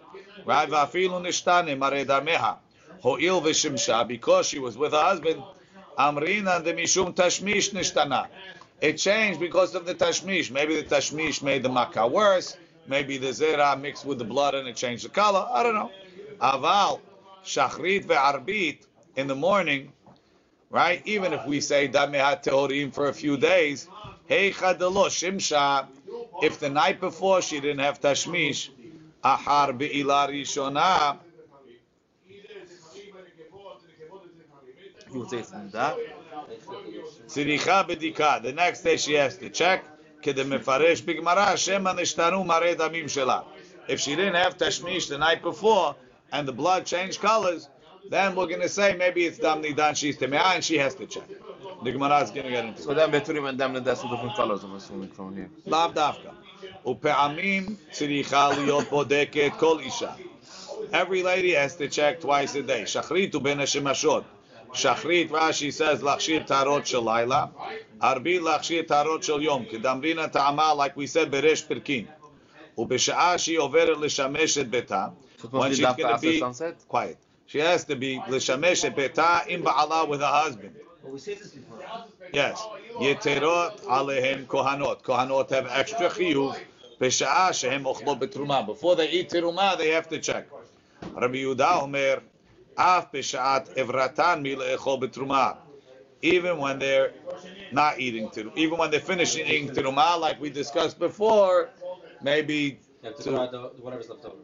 Right? 0.46 0.70
Vafilu 0.70 1.22
nishtane 1.22 1.78
mare 1.78 2.06
dameha. 2.06 2.58
Ho'il 3.04 3.42
v'shimsha, 3.42 4.08
because 4.08 4.48
she 4.48 4.60
was 4.60 4.78
with 4.78 4.94
her 4.94 5.02
husband, 5.02 5.44
amrina 5.98 6.64
de 6.64 6.74
mishum 6.74 7.16
tashmish 7.16 7.72
nishtana. 7.74 8.28
It 8.82 8.98
changed 8.98 9.40
because 9.40 9.76
of 9.76 9.86
the 9.86 9.96
tashmish. 9.96 10.52
Maybe 10.52 10.76
the 10.82 10.84
tashmish 10.84 11.44
made 11.44 11.64
the 11.64 11.70
makkah 11.70 12.08
worse. 12.08 12.58
Maybe 12.88 13.18
the 13.18 13.28
zera 13.30 13.80
mixed 13.80 14.06
with 14.06 14.20
the 14.20 14.26
blood 14.26 14.56
and 14.56 14.68
it 14.68 14.76
changed 14.76 15.06
the 15.06 15.10
color. 15.10 15.48
I 15.52 15.64
don't 15.64 15.76
know. 15.76 15.92
Aval, 16.42 17.02
shachrit 17.46 18.06
ve'arbit, 18.06 18.80
in 19.16 19.28
the 19.28 19.36
morning, 19.36 19.92
right? 20.70 21.02
Even 21.06 21.34
if 21.34 21.46
we 21.46 21.62
say 21.62 21.88
damehat 21.90 22.44
tehorim 22.44 22.94
for 22.94 23.10
a 23.10 23.14
few 23.14 23.38
days, 23.38 23.88
hey 24.28 24.52
chadelo 24.52 25.08
shimsha, 25.08 25.88
if 26.44 26.60
the 26.60 26.70
night 26.70 27.00
before 27.00 27.42
she 27.42 27.60
didn't 27.60 27.80
have 27.80 28.02
tashmish, 28.02 28.70
ahar 29.25 29.73
be'ilah 29.73 30.29
rishona, 30.29 31.19
You 35.13 35.21
would 35.21 35.31
say 35.31 35.39
it's 35.39 35.53
נדע. 35.53 35.93
צריכה 37.27 37.83
בדיקה. 37.83 38.39
The 38.43 38.53
next 38.53 38.83
day 38.83 38.97
she 38.97 39.13
has 39.15 39.37
to 39.39 39.49
check, 39.51 39.87
כדי 40.23 40.43
מפרש 40.45 41.01
בגמרא, 41.01 41.57
שמא 41.57 41.93
נשתנו 41.93 42.45
מראה 42.45 42.75
דמים 42.75 43.09
שלה. 43.09 43.41
If 43.89 44.01
she 44.01 44.17
didn't 44.17 44.35
have 44.35 44.59
tashmish 44.59 45.07
the 45.09 45.19
night 45.19 45.43
before, 45.43 45.95
and 46.33 46.47
the 46.49 46.53
blood 46.53 46.85
changed 46.87 47.21
colors, 47.21 47.69
then 48.11 48.35
we're 48.37 48.47
going 48.47 48.61
to 48.61 48.69
say 48.69 48.97
maybe 48.97 49.25
it's 49.25 49.39
dam 49.39 49.63
nidan 49.63 49.97
she's 49.97 50.17
temeah 50.17 50.55
and 50.55 50.65
she 50.65 50.79
has 50.79 50.95
to 50.95 51.07
check. 51.07 51.29
The 51.83 51.93
Gemara 51.93 52.19
is 52.23 52.31
going 52.31 52.45
to 52.45 52.51
get 52.51 52.65
into 52.65 52.83
So 52.83 52.93
it. 52.93 52.95
then 52.95 53.11
Beturim 53.11 53.49
and 53.49 53.59
Damna, 53.59 53.85
that's 53.85 54.03
two 54.03 54.09
different 54.09 54.35
colors, 54.37 54.63
I'm 54.65 54.75
assuming, 54.75 55.11
from 55.11 55.37
here. 55.37 55.51
Different 55.65 55.95
colors. 55.95 56.17
So 56.17 56.23
then 56.23 56.25
Beturim 56.25 56.29
and 56.29 56.35
Damna, 56.35 56.35
that's 56.35 56.43
two 56.43 56.49
different 56.49 56.75
from 56.77 56.87
here. 56.87 56.87
לאו 56.87 56.87
דווקא. 56.87 56.87
ופעמים 56.87 57.77
צריכה 57.91 58.51
להיות 58.59 58.89
בודקת 58.91 59.51
כל 59.59 59.79
אישה. 59.81 60.13
Every 60.93 61.23
lady 61.23 61.53
has 61.55 61.75
to 61.77 61.89
check 61.89 62.21
twice 62.21 62.55
a 62.55 62.63
day. 62.63 62.87
שחרית 62.87 63.35
ובין 63.35 63.61
השמשות. 63.61 64.25
שחרית, 64.73 65.29
רש"י 65.33 65.69
says, 65.79 66.05
להכשיר 66.05 66.43
טהרות 66.43 66.87
של 66.87 66.99
לילה. 67.05 67.45
ערבית 68.01 68.43
להכשיר 68.43 68.83
טהרות 68.83 69.23
של 69.23 69.43
יום. 69.43 69.65
כדמרינא 69.71 70.27
טעמה, 70.27 70.73
like 70.73 70.99
we 70.99 71.07
said, 71.15 71.29
בריש 71.31 71.63
פרקין. 71.63 72.07
ובשעה 72.79 73.39
שהיא 73.39 73.59
עוברת 73.59 73.99
לשמש 74.01 74.59
את 74.59 74.69
ביתה, 74.71 75.07
So 75.43 75.45
it 75.47 75.53
when 75.53 75.61
must 75.71 75.71
she's 75.71 75.79
be 75.79 75.83
going 75.83 76.15
after 76.15 76.17
to 76.17 76.33
be 76.33 76.39
sunset? 76.41 76.85
quiet. 76.89 77.17
She 77.52 77.60
has 77.60 77.84
to 77.86 77.98
be 77.98 78.18
l'shamesh 78.30 78.96
beta 78.96 79.44
im 79.50 79.62
ba'ala 79.62 80.08
with 80.08 80.22
her 80.22 80.26
husband. 80.26 80.74
Well, 81.04 81.12
we 81.12 81.20
said 81.20 81.38
this 81.38 81.52
before. 81.52 81.84
Yes. 82.32 82.66
Yeterot 82.94 83.82
alehem 83.82 84.46
kohanot. 84.46 85.02
Kohanot 85.02 85.50
have 85.50 85.68
extra 85.70 86.10
chiyuv. 86.10 86.58
B'sha'a 87.02 87.54
shehem 87.54 87.84
ochlo 87.84 88.18
betruma. 88.18 88.66
Before 88.66 88.96
they 88.96 89.10
eat 89.10 89.32
teruma, 89.32 89.78
they 89.78 89.90
have 89.90 90.08
to 90.08 90.20
check. 90.20 90.48
Rabbi 91.14 91.40
Yehuda 91.40 91.82
Omer, 91.84 92.22
af 92.78 93.12
b'sha'at 93.12 93.76
evratan 93.76 94.42
mi'le'echol 94.46 95.02
betruma. 95.02 95.58
Even 96.22 96.58
when 96.58 96.80
they're 96.80 97.12
not 97.74 98.00
eating 98.00 98.30
teruma, 98.30 98.56
even 98.56 98.78
when 98.78 98.92
they're 98.92 99.02
finishing 99.02 99.46
eating 99.46 99.72
teruma, 99.72 100.18
like 100.18 100.40
we 100.40 100.50
discussed 100.50 100.98
before, 101.00 101.70
maybe... 102.22 102.80
To, 103.24 103.72
whatever's 103.82 104.08
left 104.08 104.24
over 104.24 104.36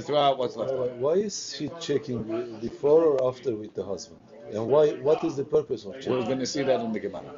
to 0.00 0.34
what's 0.36 0.56
left. 0.56 0.72
Why 0.96 1.12
is 1.14 1.54
she 1.56 1.70
checking 1.80 2.58
before 2.60 3.02
or 3.04 3.28
after 3.28 3.54
with 3.54 3.74
the 3.74 3.84
husband? 3.84 4.20
And 4.52 4.66
why? 4.66 4.90
What 5.08 5.22
is 5.24 5.36
the 5.36 5.44
purpose 5.44 5.84
of 5.84 5.94
checking? 5.94 6.12
We're 6.12 6.24
going 6.24 6.38
to 6.40 6.46
see 6.46 6.62
that 6.62 6.80
in 6.80 6.92
the 6.92 7.00
Gemara. 7.00 7.32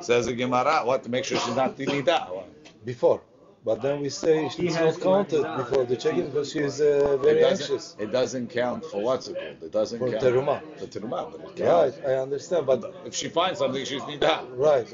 Says 0.00 0.26
the 0.26 0.34
Gemara, 0.34 0.82
what, 0.84 1.02
to 1.04 1.10
make 1.10 1.24
sure 1.24 1.38
she's 1.38 1.56
not 1.56 1.76
tinida. 1.76 2.44
before? 2.84 3.22
But 3.62 3.82
then 3.82 4.00
we 4.00 4.08
say 4.08 4.48
has 4.48 4.58
not 4.58 5.00
counted 5.00 5.42
before 5.58 5.84
the 5.84 5.96
checking 5.96 6.26
because 6.26 6.50
she's 6.50 6.80
uh, 6.80 7.18
very 7.18 7.40
it 7.42 7.44
anxious. 7.52 7.94
it 7.98 8.10
doesn't 8.10 8.48
count 8.48 8.86
for 8.86 9.02
what's 9.02 9.28
it 9.28 9.36
called? 9.36 9.62
It 9.62 9.70
doesn't 9.70 9.98
For 9.98 10.10
count 10.10 10.22
teruma. 10.22 10.78
For 10.78 10.86
teruma, 10.86 11.30
but 11.30 11.60
Right. 11.60 11.92
I 12.06 12.14
understand, 12.14 12.66
but 12.66 12.94
If 13.04 13.14
she 13.14 13.28
finds 13.28 13.58
something, 13.58 13.84
she's 13.84 14.00
nida. 14.02 14.46
right. 14.56 14.90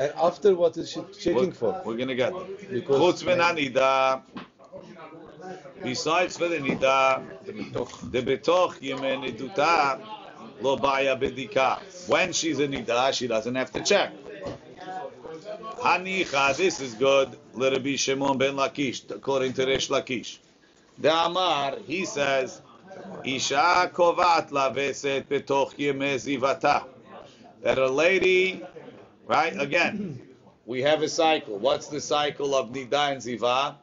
And 0.00 0.12
after 0.20 0.56
what 0.56 0.76
is 0.76 0.90
she 0.90 1.00
checking 1.16 1.34
We're, 1.50 1.52
for? 1.52 1.80
we're 1.84 1.96
gonna 1.96 2.16
get 2.16 2.32
there. 2.34 2.70
Because 2.72 3.22
Chutz 3.22 3.24
min 3.24 3.38
hanida. 3.38 4.22
Besides 5.82 6.36
for 6.36 6.48
the 6.48 6.58
nida, 6.58 7.22
the 8.10 8.22
betoch 8.22 8.80
yemen 8.80 9.22
niduta 9.22 10.00
lo 10.60 10.76
baya 10.76 11.16
bedika. 11.16 11.78
When 12.08 12.32
she's 12.32 12.58
a 12.58 12.66
nida, 12.68 13.12
she 13.12 13.26
doesn't 13.26 13.54
have 13.54 13.72
to 13.72 13.82
check. 13.82 14.12
Hanicha, 15.78 16.56
this 16.56 16.80
is 16.80 16.94
good. 16.94 17.36
Be 17.82 17.96
Shimon 17.96 18.38
ben 18.38 18.56
Lakish, 18.56 19.10
according 19.10 19.52
to 19.54 19.66
Resh 19.66 19.88
Lakish. 19.88 20.38
The 20.98 21.12
Amar, 21.14 21.76
he 21.86 22.04
says, 22.04 22.60
Isha 23.24 23.90
kovat 23.94 24.50
laveset 24.50 25.24
betoch 25.24 25.76
yemei 25.76 26.16
zivata. 26.16 26.84
That 27.62 27.78
a 27.78 27.88
lady, 27.88 28.62
right? 29.26 29.54
Again, 29.60 30.20
we 30.66 30.82
have 30.82 31.02
a 31.02 31.08
cycle. 31.08 31.58
What's 31.58 31.88
the 31.88 32.00
cycle 32.00 32.54
of 32.54 32.70
nida 32.70 33.12
and 33.12 33.20
ziva? 33.20 33.76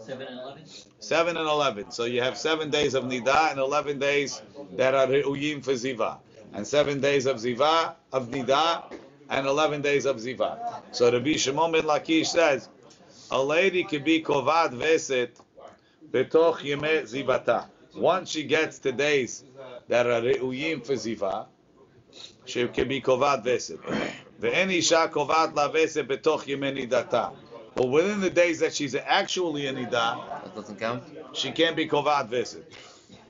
Seven 0.00 0.26
and 0.28 0.40
eleven. 0.40 0.64
Seven 1.01 1.37
and 1.37 1.47
eleven. 1.47 1.91
So 1.91 2.05
you 2.05 2.21
have 2.21 2.37
seven 2.37 2.69
days 2.69 2.93
of 2.93 3.03
nida 3.05 3.51
and 3.51 3.59
eleven 3.59 3.99
days 3.99 4.41
that 4.73 4.93
are 4.93 5.07
re'uyim 5.07 5.63
for 5.63 5.73
ziva, 5.73 6.17
and 6.53 6.65
seven 6.65 6.99
days 7.01 7.25
of 7.25 7.37
ziva 7.37 7.93
of 8.11 8.29
nida 8.29 8.83
and 9.29 9.47
eleven 9.47 9.81
days 9.81 10.05
of 10.05 10.17
ziva. 10.17 10.81
So 10.91 11.11
Rabbi 11.11 11.33
Shimon 11.33 11.71
ben 11.71 11.83
Lakish 11.83 12.27
says 12.27 12.69
a 13.31 13.41
lady 13.41 13.83
could 13.83 14.03
be 14.03 14.21
kovad 14.21 14.71
veset 14.71 15.29
betoch 16.11 16.59
yemei 16.59 17.03
zivata. 17.03 17.65
Once 17.95 18.31
she 18.31 18.43
gets 18.43 18.79
to 18.79 18.91
days 18.91 19.43
that 19.87 20.05
are 20.05 20.21
re'uyim 20.21 20.85
for 20.85 20.93
ziva, 20.93 21.45
she 22.45 22.67
can 22.67 22.87
be 22.87 23.01
kovad 23.01 23.43
veset. 23.43 23.79
ואין 24.39 24.69
אישה 24.69 25.07
קובעת 25.07 25.55
לה 25.55 25.67
וסת 25.73 26.07
בתוך 26.07 26.47
ימי 26.47 26.71
נידתה. 26.71 27.27
But 27.74 27.88
within 27.88 28.20
the 28.20 28.30
days 28.30 28.60
that 28.60 28.74
she's 28.74 28.94
actually 28.94 29.66
an 29.66 29.78
Ida, 29.78 29.90
that 29.90 30.54
doesn't 30.54 30.78
count. 30.78 31.02
She 31.32 31.52
can't 31.52 31.74
be 31.74 31.88
Kovat 31.88 32.28
Visit. 32.28 32.70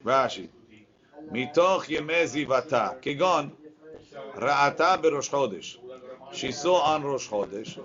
Rashi. 0.04 0.48
Mitoch 1.30 1.86
Yemezi 1.86 2.46
Vata. 2.46 3.00
Kigon. 3.00 3.52
Ra'ata 4.36 5.00
Berosh 5.00 5.30
Chodesh. 5.30 5.76
She 6.32 6.50
saw 6.50 6.80
on 6.80 7.02
Rosh 7.04 7.28
Chodesh. 7.28 7.78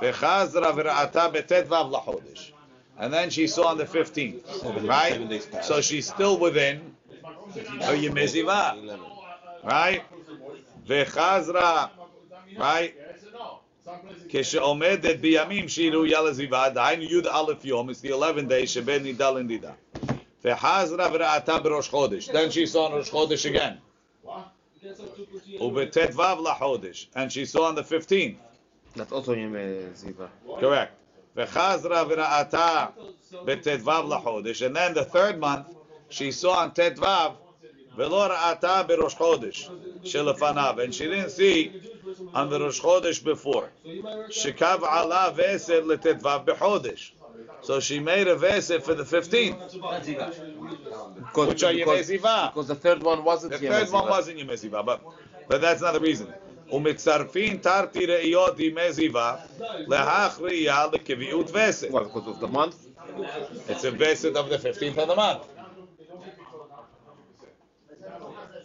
Vechazra 0.00 0.72
V'ra'ata 0.72 1.32
Betet 1.32 1.66
Vav 1.66 1.92
Lachodesh. 1.92 2.52
And 2.98 3.12
then 3.12 3.30
she 3.30 3.46
saw 3.46 3.68
on 3.68 3.78
the 3.78 3.84
15th. 3.84 4.88
Right? 4.88 5.64
So 5.64 5.80
she's 5.80 6.08
still 6.08 6.38
within 6.38 6.96
her 7.82 7.96
Yemeziva. 7.96 8.98
Right? 9.62 10.02
Vechazra. 10.86 11.90
Right? 12.58 12.94
כשעומדת 14.29 15.19
בימים 15.19 15.69
שהיא 15.69 15.91
ראויה 15.91 16.21
לזיווה, 16.21 16.69
דהיינו 16.69 17.03
י"א 17.03 17.53
יום, 17.63 17.89
it's 17.89 18.01
the 18.03 18.11
11 18.11 18.41
days 18.49 18.67
שבין 18.67 19.03
נידה 19.03 19.31
לנידה. 19.31 19.71
וחזרה 20.45 21.09
וראתה 21.13 21.59
בראש 21.59 21.89
חודש. 21.89 22.29
Then 22.29 22.51
she 22.51 22.65
saw 22.73 22.87
on 22.87 22.91
ראש 22.91 23.09
חודש 23.09 23.45
again. 23.45 23.75
ובט"ו 25.59 26.43
לחודש. 26.43 27.09
And 27.15 27.31
she 27.31 27.45
saw 27.45 27.69
on 27.69 27.75
the 27.75 27.83
15th. 27.83 28.35
That's 28.95 29.11
also 29.11 29.33
Yemei 29.33 29.91
Ziva. 29.95 30.27
Correct. 30.59 30.93
וחזרה 31.35 32.03
וראתה 32.09 32.85
בט"ו 33.45 33.91
לחודש. 34.09 34.63
And 34.63 34.75
then 34.75 34.93
the 34.93 35.05
third 35.05 35.39
month, 35.39 35.65
she 36.09 36.31
saw 36.31 36.65
on 36.65 36.69
ט"ו 36.75 37.05
ולא 37.95 38.23
ראתה 38.23 38.83
בראש 38.83 39.13
חודש 39.15 39.69
שלפניו. 40.03 40.75
And 40.77 40.93
she 40.93 41.07
didn't 41.07 41.31
see 41.31 41.71
on 42.33 42.49
the 42.49 42.57
ראש 42.59 42.79
חודש 42.79 43.23
before. 43.23 43.65
שקבעה 44.29 45.05
לה 45.05 45.29
וסת 45.35 45.81
לט"ו 45.85 46.29
בחודש. 46.45 47.13
So 47.63 47.79
she 47.79 47.99
made 47.99 48.27
a 48.27 48.35
vesed 48.35 48.83
for 48.83 48.93
the 48.93 49.03
15th, 49.03 49.57
Not 49.81 50.03
ziva. 50.03 50.29
Because, 51.17 51.47
which 51.47 51.63
are 51.63 51.73
because, 51.73 52.09
Yemei 52.09 52.19
Ziva. 52.21 52.53
because 52.53 52.67
the 52.67 52.75
third 52.75 53.01
one 53.01 53.23
wasn't 53.23 53.51
The 53.53 53.57
Yemei 53.57 53.69
third 53.69 53.91
one 53.91 54.03
Ziva. 54.03 54.09
wasn't 54.09 54.37
Yemei 54.37 54.57
Ziva, 54.63 54.85
but, 54.85 55.01
but 55.49 55.61
that's 55.61 55.81
not 55.81 55.93
the 55.93 55.99
reason. 55.99 56.27
ומצרפין 56.73 57.57
תרתי 57.57 58.05
ראיות 58.05 58.59
ימי 58.59 58.91
זיווה, 58.93 59.35
להך 59.87 60.39
ראייה 60.41 60.85
לקביעות 60.93 61.49
וסת. 61.53 61.89
Why? 61.91 61.99
Because 62.03 62.27
of 62.27 62.39
the 62.39 62.47
month? 62.47 62.75
It's 63.69 63.83
a 63.83 63.91
vesed 63.91 64.35
of 64.35 64.49
the 64.49 64.57
15th 64.57 64.97
of 64.97 65.07
the 65.07 65.15
month. 65.15 65.43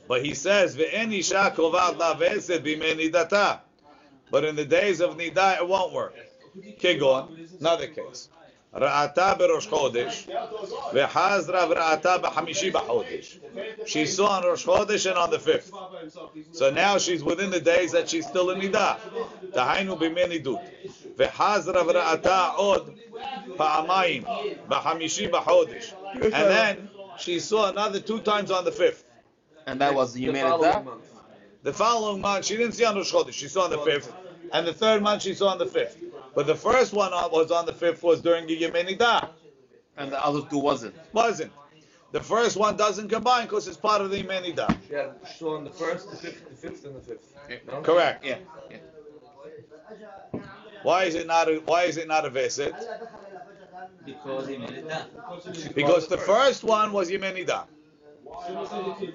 But 0.08 0.24
he 0.24 0.34
says, 0.34 0.76
ואין 0.76 1.12
אישה 1.12 1.50
קובעת 1.50 1.96
לה 1.98 2.12
וסת 2.18 2.60
בימי 2.60 2.94
נידתה. 2.94 3.54
But 4.30 4.44
in 4.44 4.56
the 4.56 4.64
days 4.64 5.00
of 5.00 5.16
נידה 5.16 5.58
it 5.58 5.68
won't 5.68 5.92
work. 5.92 6.14
כגון, 6.78 7.36
another 7.60 7.86
case. 7.86 8.28
ראתה 8.74 9.34
בראש 9.34 9.66
חודש, 9.66 10.26
וחזרה 10.94 11.66
וראתה 11.70 12.18
בחמישי 12.18 12.70
בחודש. 12.70 13.38
She 13.84 14.06
saw 14.06 14.40
on 14.40 14.44
ראש 14.44 14.64
חודש 14.64 15.06
and 15.06 15.16
on 15.16 15.30
the 15.30 15.38
fifth. 15.38 15.72
So 16.52 16.70
now 16.70 16.98
she's 16.98 17.24
within 17.24 17.50
the 17.50 17.60
days 17.60 17.92
that 17.92 18.08
she's 18.08 18.26
still 18.26 18.50
in 18.50 18.58
נידה. 18.58 18.94
דהיינו 19.52 19.96
בימי 19.96 20.26
נידות. 20.26 20.60
וחזרה 21.16 21.82
וראתה 21.86 22.48
עוד 22.56 22.90
פעמיים 23.56 24.22
בחמישי 24.68 25.28
בחודש. 25.28 25.94
And 26.14 26.32
then 26.32 26.88
she 27.18 27.40
saw 27.40 27.68
another 27.68 28.00
two 28.00 28.20
times 28.20 28.50
on 28.50 28.64
the 28.64 28.72
fifth. 28.72 29.03
And 29.65 29.81
that 29.81 29.95
was 29.95 30.13
The 30.13 30.25
Yemei 30.25 30.41
following 30.41 30.85
month. 30.85 31.01
The 31.63 31.73
following 31.73 32.21
month, 32.21 32.45
she 32.45 32.57
didn't 32.57 32.73
see 32.73 32.85
on 32.85 32.95
Rosh 32.95 33.11
Chodesh. 33.11 33.33
She 33.33 33.47
saw 33.47 33.63
on 33.63 33.71
the 33.71 33.79
fifth, 33.79 34.13
and 34.53 34.67
the 34.67 34.73
third 34.73 35.01
month 35.01 35.23
she 35.23 35.33
saw 35.33 35.47
on 35.47 35.57
the 35.57 35.65
fifth. 35.65 35.97
But 36.35 36.47
the 36.47 36.55
first 36.55 36.93
one 36.93 37.11
was 37.11 37.49
on 37.49 37.65
the 37.65 37.73
fifth 37.73 38.03
was 38.03 38.21
during 38.21 38.45
the 38.45 38.61
Yemei 38.61 38.87
Nidah. 38.87 39.29
And 39.97 40.11
the 40.11 40.23
other 40.23 40.41
two 40.49 40.59
wasn't. 40.59 40.93
Wasn't. 41.13 41.51
The 42.11 42.19
first 42.21 42.55
one 42.55 42.77
doesn't 42.77 43.09
combine 43.09 43.45
because 43.45 43.67
it's 43.67 43.77
part 43.77 44.01
of 44.01 44.11
the 44.11 44.21
Yemei 44.21 44.53
Nidah. 44.53 44.77
Yeah, 44.91 45.07
so 45.37 45.55
on 45.55 45.63
the 45.63 45.69
first, 45.71 46.11
the 46.11 46.17
fifth, 46.17 46.49
the 46.49 46.55
fifth, 46.55 46.85
and 46.85 46.95
the 46.95 47.01
fifth. 47.01 47.33
No? 47.67 47.81
Correct. 47.81 48.23
Yeah. 48.23 48.37
yeah. 48.69 48.77
Why 50.83 51.05
is 51.05 51.15
it 51.15 51.25
not? 51.25 51.49
A, 51.49 51.55
why 51.65 51.83
is 51.85 51.97
it 51.97 52.07
not 52.07 52.25
a 52.25 52.29
Veset? 52.29 52.75
Because 54.05 54.47
he 54.47 54.57
made 54.57 54.69
it 54.69 54.87
down. 54.87 55.05
Because 55.73 56.07
the 56.07 56.17
first 56.17 56.63
one 56.63 56.91
was 56.91 57.09
Yemei 57.09 57.45
Nidah. 57.45 57.65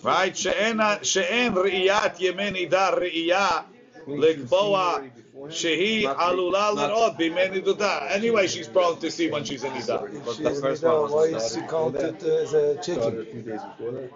Right? 0.03 0.37
she'en 0.37 0.81
she'en 1.03 1.55
re'iyat 1.55 2.19
Yemei 2.19 2.53
Nidah 2.53 2.99
re'iyah 2.99 3.65
Likboa 4.11 5.11
shehi 5.49 6.05
alula 6.05 6.75
l'od 6.75 7.17
b'meni 7.19 7.63
duda. 7.65 8.11
Anyway, 8.11 8.47
she's 8.47 8.69
prone 8.69 8.99
to 8.99 9.11
see 9.11 9.31
when 9.31 9.45
she's 9.45 9.65
in 9.65 9.73
ida. 9.73 10.09
But 10.25 10.37
the 10.39 10.55
first 10.61 10.83
one 10.83 11.03
was 11.03 11.13
why 11.13 11.25
is 11.37 11.55
she 11.55 11.61
counted 11.63 12.23
uh, 12.23 12.43
as 12.43 12.55
a 12.55 12.83
chicken? 12.83 14.11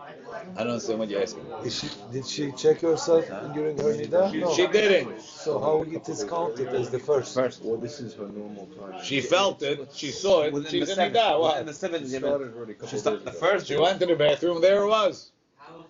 I 0.57 0.59
don't 0.59 0.73
understand 0.73 0.99
what 0.99 1.09
you're 1.09 1.23
asking. 1.23 1.45
She, 1.71 1.89
did 2.13 2.27
she 2.27 2.53
check 2.53 2.81
herself 2.81 3.27
during 3.55 3.77
her 3.79 3.95
nida? 3.95 4.31
She, 4.31 4.41
no. 4.41 4.55
she 4.55 4.67
didn't. 4.67 5.21
So 5.21 5.61
how 5.61 5.83
it 5.83 6.09
is 6.09 6.25
counted 6.25 6.69
as 6.69 6.91
the 6.91 6.99
first? 6.99 7.35
First. 7.35 7.63
Well, 7.63 7.77
this 7.77 8.01
is 8.01 8.15
her 8.15 8.29
normal 8.29 8.67
time. 8.79 9.03
She 9.03 9.21
felt 9.21 9.63
it. 9.63 9.91
She 9.95 10.11
saw 10.11 10.43
it. 10.43 10.53
Within 10.53 10.71
she's 10.71 10.89
in 10.91 10.97
seven, 10.97 11.15
nida. 11.15 11.41
What? 11.41 11.61
In 11.61 11.67
the 11.67 11.75
seventh. 11.75 12.11
She. 12.11 12.87
She 12.89 12.99
started 12.99 13.25
the 13.25 13.33
first. 13.33 13.67
She 13.67 13.77
went 13.77 14.01
to 14.01 14.07
the 14.07 14.17
bathroom. 14.17 14.61
There 14.61 14.83
it 14.83 14.89
was. 14.89 15.31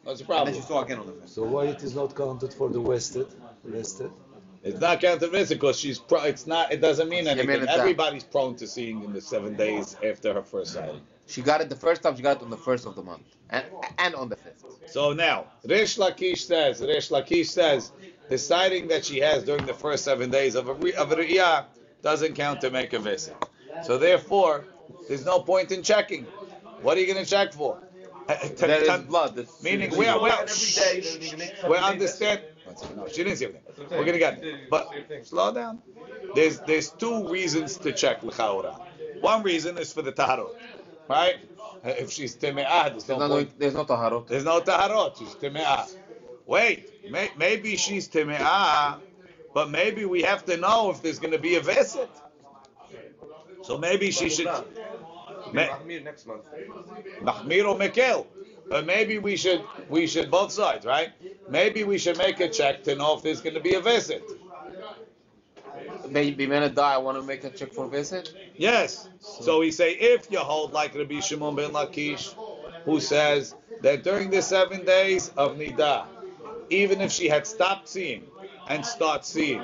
That's 0.05 0.21
the 0.21 0.27
problem. 0.27 0.49
And 0.49 0.57
then 0.57 0.63
saw 0.63 0.81
talking 0.81 0.99
on 0.99 1.07
the 1.07 1.13
first. 1.13 1.35
So 1.35 1.45
why 1.45 1.65
it 1.67 1.83
is 1.83 1.95
not 1.95 2.15
counted 2.15 2.53
for 2.53 2.69
the 2.69 2.81
wasted? 2.81 3.27
Rested? 3.65 4.11
It's 4.63 4.81
not 4.81 5.01
counted 5.01 5.31
because 5.49 5.79
she's. 5.79 5.99
Pro- 5.99 6.25
it's 6.25 6.47
not. 6.47 6.73
It 6.73 6.81
doesn't 6.81 7.09
mean 7.09 7.29
anything. 7.29 7.69
Everybody's 7.69 8.25
prone 8.25 8.57
to 8.57 8.67
seeing 8.67 9.05
in 9.05 9.13
the 9.13 9.21
seven 9.21 9.57
days 9.57 9.97
after 10.03 10.33
her 10.33 10.43
first 10.43 10.73
sighting. 10.73 11.03
She 11.27 11.43
got 11.43 11.61
it 11.61 11.69
the 11.69 11.77
first 11.77 12.03
time. 12.03 12.17
She 12.17 12.23
got 12.23 12.39
it 12.39 12.43
on 12.43 12.51
the 12.51 12.57
first 12.57 12.87
of 12.87 12.95
the 12.95 13.03
month, 13.03 13.25
and 13.51 13.65
and 13.99 14.15
on 14.15 14.31
the 14.31 14.37
fifth. 14.37 14.65
So 14.87 15.13
now, 15.13 15.47
Rish 15.67 15.97
Lakish 15.97 16.39
says, 16.39 16.81
Rish 16.81 17.11
Lakish 17.11 17.47
says, 17.47 17.93
the 18.29 18.39
sighting 18.39 18.89
that 18.89 19.05
she 19.05 19.19
has 19.21 19.43
during 19.43 19.67
the 19.67 19.75
first 19.75 20.05
seven 20.05 20.31
days 20.31 20.55
of 20.55 20.69
a, 20.69 20.75
re- 20.75 20.95
of 20.95 21.11
a 21.13 21.17
Riyah 21.17 21.65
doesn't 22.03 22.35
count 22.35 22.61
to 22.61 22.71
make 22.71 22.93
a 22.93 22.99
visit. 22.99 23.35
So 23.83 23.99
therefore, 23.99 24.67
there's 25.09 25.25
no 25.25 25.41
point 25.41 25.73
in 25.73 25.83
checking. 25.83 26.25
What 26.83 26.97
are 26.97 27.01
you 27.01 27.13
going 27.13 27.25
to 27.25 27.29
check 27.29 27.53
for? 27.53 27.79
There 28.57 28.83
is 28.83 29.03
blood. 29.03 29.35
That's 29.35 29.63
Meaning, 29.63 29.91
we're, 29.91 30.21
we're, 30.21 30.31
Every 30.31 31.01
day, 31.01 31.01
then 31.01 31.23
you 31.23 31.37
make 31.37 31.55
we 31.69 31.77
something 31.77 32.54
understand. 32.83 32.97
No, 32.97 33.09
she 33.09 33.25
didn't 33.25 33.37
see 33.39 33.47
everything. 33.47 33.65
We're 33.91 34.05
gonna 34.05 34.19
get 34.19 34.43
it. 34.43 34.71
But 34.71 34.89
slow 35.23 35.53
down. 35.53 35.83
There's 36.35 36.61
there's 36.61 36.91
two 36.91 37.29
reasons 37.29 37.79
to 37.79 37.93
check 37.93 38.23
l'chaura. 38.23 38.77
One 39.21 39.43
reason 39.43 39.79
is 39.79 39.93
for 39.93 40.03
the 40.03 40.13
taharot, 40.13 40.55
right? 41.09 41.37
If 41.85 42.11
she's 42.13 42.37
teme'ah, 42.37 42.91
there's 42.91 43.05
There's 43.05 43.19
no 43.19 43.29
no, 43.29 43.35
point. 43.37 43.59
there's 43.59 43.75
no 43.75 43.85
taharot. 43.85 44.29
There's 44.29 44.45
no 44.45 44.61
taharot. 44.61 45.19
She's 45.19 45.35
teme'ah. 45.37 45.89
Wait, 46.47 47.11
may, 47.11 47.31
maybe 47.37 47.77
she's 47.77 48.09
teme'ah, 48.09 49.01
but 49.55 49.71
maybe 49.71 50.05
we 50.05 50.23
have 50.23 50.45
to 50.47 50.57
know 50.57 50.91
if 50.91 51.03
there's 51.03 51.19
gonna 51.19 51.39
be 51.39 51.57
a 51.57 51.61
visit. 51.61 52.11
So 53.63 53.79
maybe 53.79 54.11
she 54.11 54.31
should. 54.31 54.49
Mahmir 55.53 56.03
next 56.03 56.27
month. 56.27 56.45
Mahmir 57.23 57.67
or 57.69 57.77
Mekel. 57.79 58.27
But 58.69 58.87
maybe 58.87 59.19
we 59.19 59.37
should 59.37 59.65
we 59.89 60.07
should 60.07 60.31
both 60.31 60.53
sides, 60.53 60.87
right? 60.87 61.11
Maybe 61.49 61.85
we 61.85 61.99
should 61.99 62.19
make 62.19 62.41
a 62.41 62.49
check 62.49 62.85
to 62.85 62.95
know 62.95 63.17
if 63.17 63.23
there's 63.23 63.41
going 63.41 63.55
to 63.55 63.61
be 63.61 63.75
a 63.75 63.81
visit. 63.81 64.23
Maybe 66.09 66.47
minute 66.47 66.75
die. 66.75 66.95
I 66.95 66.99
want 66.99 67.19
to 67.19 67.23
make 67.23 67.45
a 67.45 67.51
check 67.51 67.73
for 67.73 67.89
visit. 67.89 68.33
Yes. 68.57 69.09
So 69.21 69.61
we 69.61 69.71
say 69.71 69.93
if 69.95 70.31
you 70.31 70.39
hold 70.39 70.73
like 70.73 70.95
Rabbi 70.95 71.21
Shimon 71.21 71.55
ben 71.57 71.71
Lakish, 71.73 72.35
who 72.85 73.01
says 73.01 73.55
that 73.83 74.03
during 74.05 74.31
the 74.31 74.43
seven 74.43 74.85
days 74.85 75.31
of 75.37 75.57
Nida, 75.57 76.07
even 76.71 77.01
if 77.01 77.13
she 77.13 77.29
had 77.29 77.47
stopped 77.47 77.89
seeing 77.89 78.25
and 78.69 78.85
start 78.85 79.25
seeing, 79.25 79.63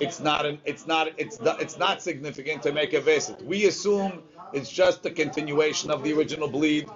it's 0.00 0.20
not 0.20 0.46
an, 0.46 0.58
it's 0.64 0.86
not 0.86 1.08
it's 1.18 1.38
it's 1.42 1.78
not 1.78 2.02
significant 2.02 2.62
to 2.64 2.72
make 2.72 2.92
a 2.92 3.00
visit. 3.00 3.42
We 3.44 3.66
assume 3.66 4.22
it's 4.52 4.70
just 4.70 5.04
a 5.06 5.10
continuation 5.10 5.90
of 5.90 6.02
the 6.02 6.12
original 6.12 6.48
bleed. 6.48 6.88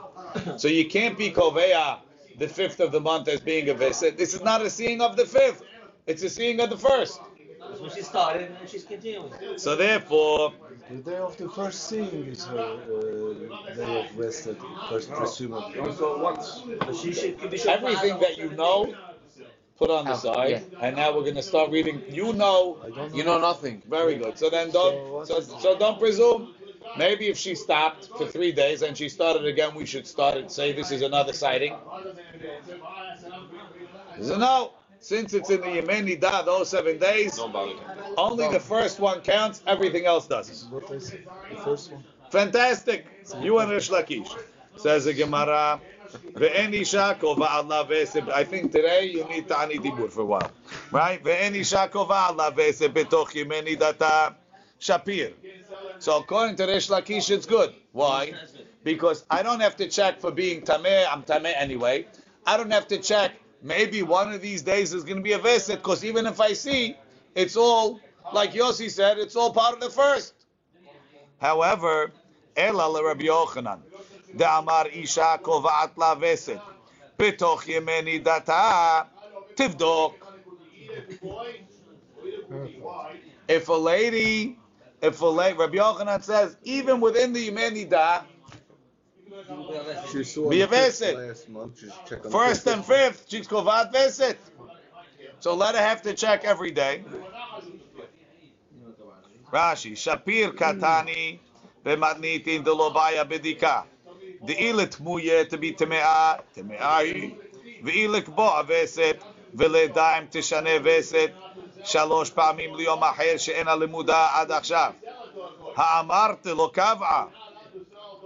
So 0.59 0.69
you 0.69 0.87
can't 0.88 1.17
be 1.19 1.31
koveya 1.31 1.99
the 2.38 2.49
fifth 2.49 2.81
of 2.81 2.93
the 2.93 3.01
month 3.01 3.29
as 3.29 3.41
being 3.41 3.69
a 3.69 3.75
visit. 3.75 4.17
This 4.17 4.35
is 4.35 4.43
not 4.43 4.62
a 4.62 4.71
seeing 4.71 5.01
of 5.01 5.17
the 5.17 5.27
fifth. 5.27 5.62
It's 6.07 6.23
a 6.23 6.31
seeing 6.31 6.61
of 6.61 6.71
the 6.71 6.77
first. 6.79 7.21
That's 7.69 7.81
when 7.81 7.91
she 7.91 8.03
started 8.03 8.51
and 8.61 8.69
she's 8.69 8.85
continuing. 8.85 9.33
So 9.59 9.77
therefore, 9.77 10.53
The 10.91 10.97
day 11.11 11.17
of 11.19 11.37
the 11.37 11.49
first 11.51 11.88
seeing 11.88 12.27
is 12.27 12.47
her 12.47 12.59
uh, 12.59 13.75
day 13.77 14.01
of 14.01 14.19
rested, 14.19 14.57
first 14.88 15.11
presumably. 15.12 15.75
You 15.75 15.81
only 16.07 16.23
once. 16.23 16.62
But 16.81 16.97
she 16.97 17.12
should 17.12 17.38
could 17.38 17.51
be 17.51 17.59
sure 17.59 17.73
everything 17.73 18.19
that 18.21 18.38
you 18.38 18.51
know, 18.51 18.95
put 19.79 19.91
on 19.91 20.05
the 20.07 20.12
Oh, 20.12 20.17
side. 20.17 20.51
yeah. 20.51 20.61
And 20.85 20.97
now 20.97 21.14
we're 21.14 21.23
going 21.31 21.35
to 21.37 21.43
start 21.43 21.71
reading. 21.71 22.03
You 22.11 22.33
know, 22.33 22.79
I 22.85 22.91
don't 22.91 23.14
You 23.14 23.25
know 23.25 23.38
nothing. 23.38 23.83
very 23.88 24.17
good. 24.17 24.38
So 24.38 24.51
then 24.51 24.71
don't. 24.71 25.27
So, 25.27 25.41
so 25.41 25.79
don't 25.79 25.99
presume. 25.99 26.55
Maybe 26.96 27.29
if 27.29 27.37
she 27.37 27.55
stopped 27.55 28.09
for 28.16 28.27
three 28.27 28.53
days 28.53 28.83
and 28.83 28.96
she 28.96 29.09
started 29.09 29.44
again, 29.44 29.74
we 29.74 29.87
should 29.87 30.07
start 30.07 30.37
and 30.37 30.51
say 30.51 30.72
this 30.72 30.90
is 30.90 31.03
another 31.03 31.33
sighting. 31.33 31.74
So 34.22 34.37
no, 34.37 34.72
since 35.01 35.35
it's 35.35 35.51
in 35.51 35.61
the 35.61 35.66
Yemeni 35.66 36.20
Da, 36.20 36.42
those 36.42 36.70
seven 36.70 36.98
days, 36.98 37.38
only 37.38 38.48
the 38.48 38.61
first 38.61 38.98
one 39.01 39.20
counts, 39.20 39.62
everything 39.66 40.07
else 40.07 40.27
doesn't. 40.27 40.70
The 40.70 41.57
first 41.62 41.92
one. 41.92 42.05
Fantastic. 42.31 43.07
You 43.40 43.59
and 43.59 43.70
Rish 43.70 43.90
Lakish. 43.90 44.37
Says 44.77 45.05
the 45.05 45.14
Gemara. 45.14 45.81
I 48.33 48.44
think 48.44 48.72
today 48.72 49.05
you 49.12 49.24
need 49.29 49.48
Ta'ani 49.48 49.79
Dibur 49.79 50.11
for 50.11 50.22
a 50.22 50.24
while. 50.24 50.51
Right? 50.90 51.22
Shapir. 54.81 55.33
So 56.01 56.19
according 56.19 56.57
to 56.57 56.67
Resh 56.67 56.89
Lakish, 56.89 57.31
it's 57.31 57.47
good. 57.47 57.75
Why? 57.93 58.33
Because 58.85 59.25
I 59.31 59.43
don't 59.43 59.61
have 59.61 59.77
to 59.77 59.89
check 59.89 60.21
for 60.21 60.31
being 60.31 60.63
tameh. 60.63 61.07
I'm 61.11 61.23
tameh 61.23 61.53
anyway. 61.57 62.07
I 62.47 62.57
don't 62.57 62.71
have 62.71 62.87
to 62.89 62.99
check. 62.99 63.33
Maybe 63.63 64.03
one 64.03 64.33
of 64.33 64.41
these 64.41 64.63
days 64.63 64.93
there's 64.93 65.05
going 65.05 65.17
to 65.17 65.23
be 65.23 65.33
a 65.33 65.39
veset. 65.39 65.77
Because 65.77 66.05
even 66.05 66.27
if 66.27 66.41
I 66.41 66.53
see, 66.53 66.97
it's 67.35 67.57
all 67.57 68.01
like 68.33 68.53
Yossi 68.53 68.91
said. 68.91 69.19
It's 69.19 69.35
all 69.35 69.53
part 69.53 69.75
of 69.75 69.81
the 69.81 69.91
first. 69.91 70.35
However, 71.41 72.13
Ela 72.57 73.05
Rabbi 73.05 73.25
Yochanan, 73.25 73.81
the 74.35 74.49
Amar 74.51 74.89
Isha 74.89 75.41
Kovat 75.43 75.97
La 75.97 76.17
Veset, 76.17 76.61
Yemeni 77.19 78.23
Data 78.23 79.07
Tivdok. 79.55 80.15
If 83.49 83.69
a 83.69 83.73
lady 83.73 84.58
if 85.01 85.21
Rabbi 85.23 85.77
Yochanan 85.77 86.23
says 86.23 86.57
even 86.65 87.01
within 87.01 87.33
the 87.33 87.51
Yemeni 87.51 87.89
da. 87.89 88.23
First 92.31 92.67
and 92.67 92.85
fifth, 92.85 93.27
she's 93.29 93.47
Kovat 93.47 93.93
veset. 93.93 94.37
So 95.41 95.55
let 95.55 95.75
her 95.75 95.81
have 95.81 96.03
to 96.03 96.15
check 96.15 96.45
every 96.45 96.73
day. 96.73 97.05
Rashi, 99.53 99.93
Shapir 99.93 100.53
Katani, 100.53 101.39
Bematnitin 101.85 102.65
Delobaya 102.65 103.25
Bedika. 103.25 103.85
The 104.45 104.55
ilit 104.55 105.01
muye 105.01 105.49
to 105.49 105.59
be 105.59 105.73
temea, 105.73 106.41
temea, 106.57 107.35
the 107.83 107.91
ilik 107.93 108.35
bo 108.35 108.63
aveset, 108.63 109.19
אם 109.61 110.25
תשנה 110.31 110.71
וסת 110.85 111.31
שלוש 111.85 112.31
פעמים 112.31 112.75
ליום 112.75 113.05
אחר 113.05 113.37
שאינה 113.37 113.75
לימודה 113.75 114.29
עד 114.33 114.53
עכשיו. 114.53 114.93
האמרת 115.77 116.47
לא 116.47 116.71
קבעה. 116.73 117.25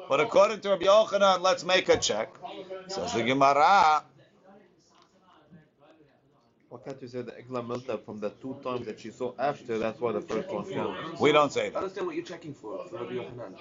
But 0.08 0.20
according 0.20 0.60
to 0.60 0.70
Rabbi 0.70 0.84
Yochanan, 0.84 1.40
let's 1.40 1.64
make 1.64 1.88
a 1.88 1.96
check. 1.96 2.28
Says 2.88 3.14
the 3.14 3.22
Gemara, 3.22 4.02
Why 6.72 6.78
can't 6.86 7.02
you 7.02 7.08
say 7.08 7.20
the 7.20 7.32
Egla 7.32 7.62
Milta 7.66 8.02
from 8.02 8.18
the 8.18 8.30
two 8.30 8.56
times 8.64 8.86
that 8.86 8.98
she 8.98 9.10
saw 9.10 9.34
after? 9.38 9.76
That's 9.78 10.00
why 10.00 10.12
the 10.12 10.22
first 10.22 10.48
one 10.50 10.64
counts. 10.72 11.20
we 11.20 11.30
don't 11.30 11.52
say 11.52 11.66
I 11.66 11.68
that. 11.68 11.76
understand 11.76 12.06
what 12.06 12.16
you're 12.16 12.24
checking 12.24 12.54
for, 12.54 12.88
for 12.88 12.96
Rabbi 12.96 13.12
Yochanan. 13.12 13.52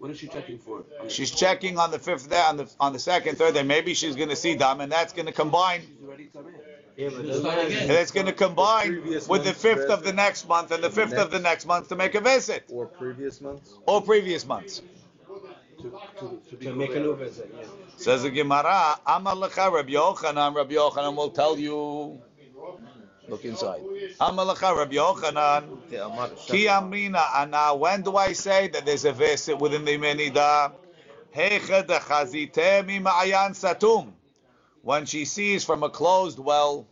What 0.00 0.10
is 0.10 0.18
she 0.18 0.26
checking 0.26 0.58
for? 0.58 0.84
She's 1.06 1.30
checking 1.30 1.78
on 1.78 1.92
the 1.92 2.00
fifth 2.00 2.28
day, 2.28 2.40
on 2.40 2.56
the 2.56 2.68
on 2.80 2.92
the 2.92 2.98
second, 2.98 3.38
third 3.38 3.54
day. 3.54 3.62
Maybe 3.62 3.94
she's 3.94 4.16
going 4.16 4.30
to 4.30 4.34
see 4.34 4.56
dam, 4.56 4.80
and 4.80 4.90
that's 4.90 5.12
going 5.12 5.26
to 5.26 5.32
combine. 5.32 5.82
She's 5.82 6.04
already 6.04 6.24
tameh. 6.34 6.50
Yeah, 6.96 7.10
but 7.14 7.32
Start 7.32 7.68
the. 7.68 7.80
And 7.82 7.90
it's 7.92 8.10
going 8.10 8.26
to 8.26 8.32
combine 8.32 8.88
Previous 8.88 9.28
with 9.28 9.44
the 9.44 9.52
fifth 9.54 9.88
of 9.88 10.02
the 10.02 10.12
next 10.12 10.48
month 10.48 10.72
and 10.72 10.82
the 10.82 10.90
fifth 10.90 11.14
of 11.14 11.30
the 11.30 11.38
next 11.38 11.64
month 11.64 11.90
to 11.90 11.94
make 11.96 12.16
a 12.16 12.20
visit, 12.20 12.64
Or 12.70 12.86
previous 12.86 13.40
months. 13.40 13.72
or 13.86 14.02
previous 14.02 14.44
months. 14.44 14.82
To, 15.78 15.92
to, 16.18 16.40
to 16.50 16.56
to 16.64 16.74
make 16.74 16.90
a 16.96 16.98
new 16.98 17.14
visit, 17.14 17.54
yeah. 17.56 17.66
Says 17.96 18.22
the 18.24 18.30
Gemara, 18.30 19.00
Amar 19.06 19.34
lecha 19.34 19.72
Rabbi 19.72 19.92
Yochanan. 19.92 20.54
Rabbi 20.54 20.74
Yochanan 20.74 21.16
will 21.16 21.30
tell 21.30 21.58
you. 21.58 22.20
Look 23.28 23.44
inside. 23.44 23.82
Amar 24.20 24.46
lecha 24.46 24.76
Rabbi 24.76 24.96
Yochanan. 24.96 25.64
Ki 26.46 26.66
amrina 26.66 27.24
ana. 27.34 27.74
When 27.74 28.02
do 28.02 28.16
I 28.16 28.34
say 28.34 28.68
that 28.68 28.84
there's 28.84 29.06
a 29.06 29.12
visit 29.12 29.58
within 29.58 29.84
the 29.86 29.96
Menida? 29.96 30.72
Hecha 31.34 31.84
dechazite 31.86 32.86
mi 32.86 33.00
ma'ayan 33.00 33.52
satum. 33.52 34.12
When 34.82 35.06
she 35.06 35.24
sees 35.24 35.64
from 35.64 35.82
a 35.82 35.88
closed 35.88 36.38
well. 36.38 36.86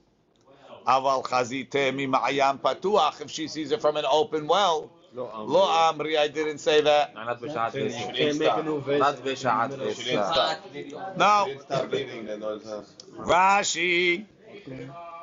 Aval 0.87 1.23
chazite 1.23 1.95
mi 1.95 2.07
ma'ayan 2.07 2.61
patuach. 2.61 3.21
If 3.21 3.31
she 3.31 3.47
sees 3.47 3.73
it 3.73 3.83
from 3.83 3.99
an 3.99 4.07
open 4.11 4.47
well. 4.47 4.91
Lo 5.14 5.26
Amri. 5.34 5.48
Lo 5.54 5.64
amri. 5.90 6.18
I 6.18 6.28
didn't 6.28 6.60
say 6.60 6.82
that. 6.82 7.14
Not 7.16 7.42
בשעת 7.42 7.74
You 7.76 7.84
visit. 7.90 8.16
can't 8.16 8.38
make 8.40 8.58
a 8.58 8.64
new 8.64 8.80
visit. 8.82 9.00
Not 9.00 9.16
in 9.18 9.24
the 9.24 9.30
בשעת 9.32 9.70
middle 9.70 9.88
of- 9.88 9.98
visit. 9.98 11.18
No. 11.18 11.46
Didn't 11.46 11.62
stop 11.62 11.90
bleeding, 11.90 12.26
then 12.28 12.40
no, 12.40 12.50
it's 12.56 12.66
not. 12.66 12.86
Rashi. 13.28 14.24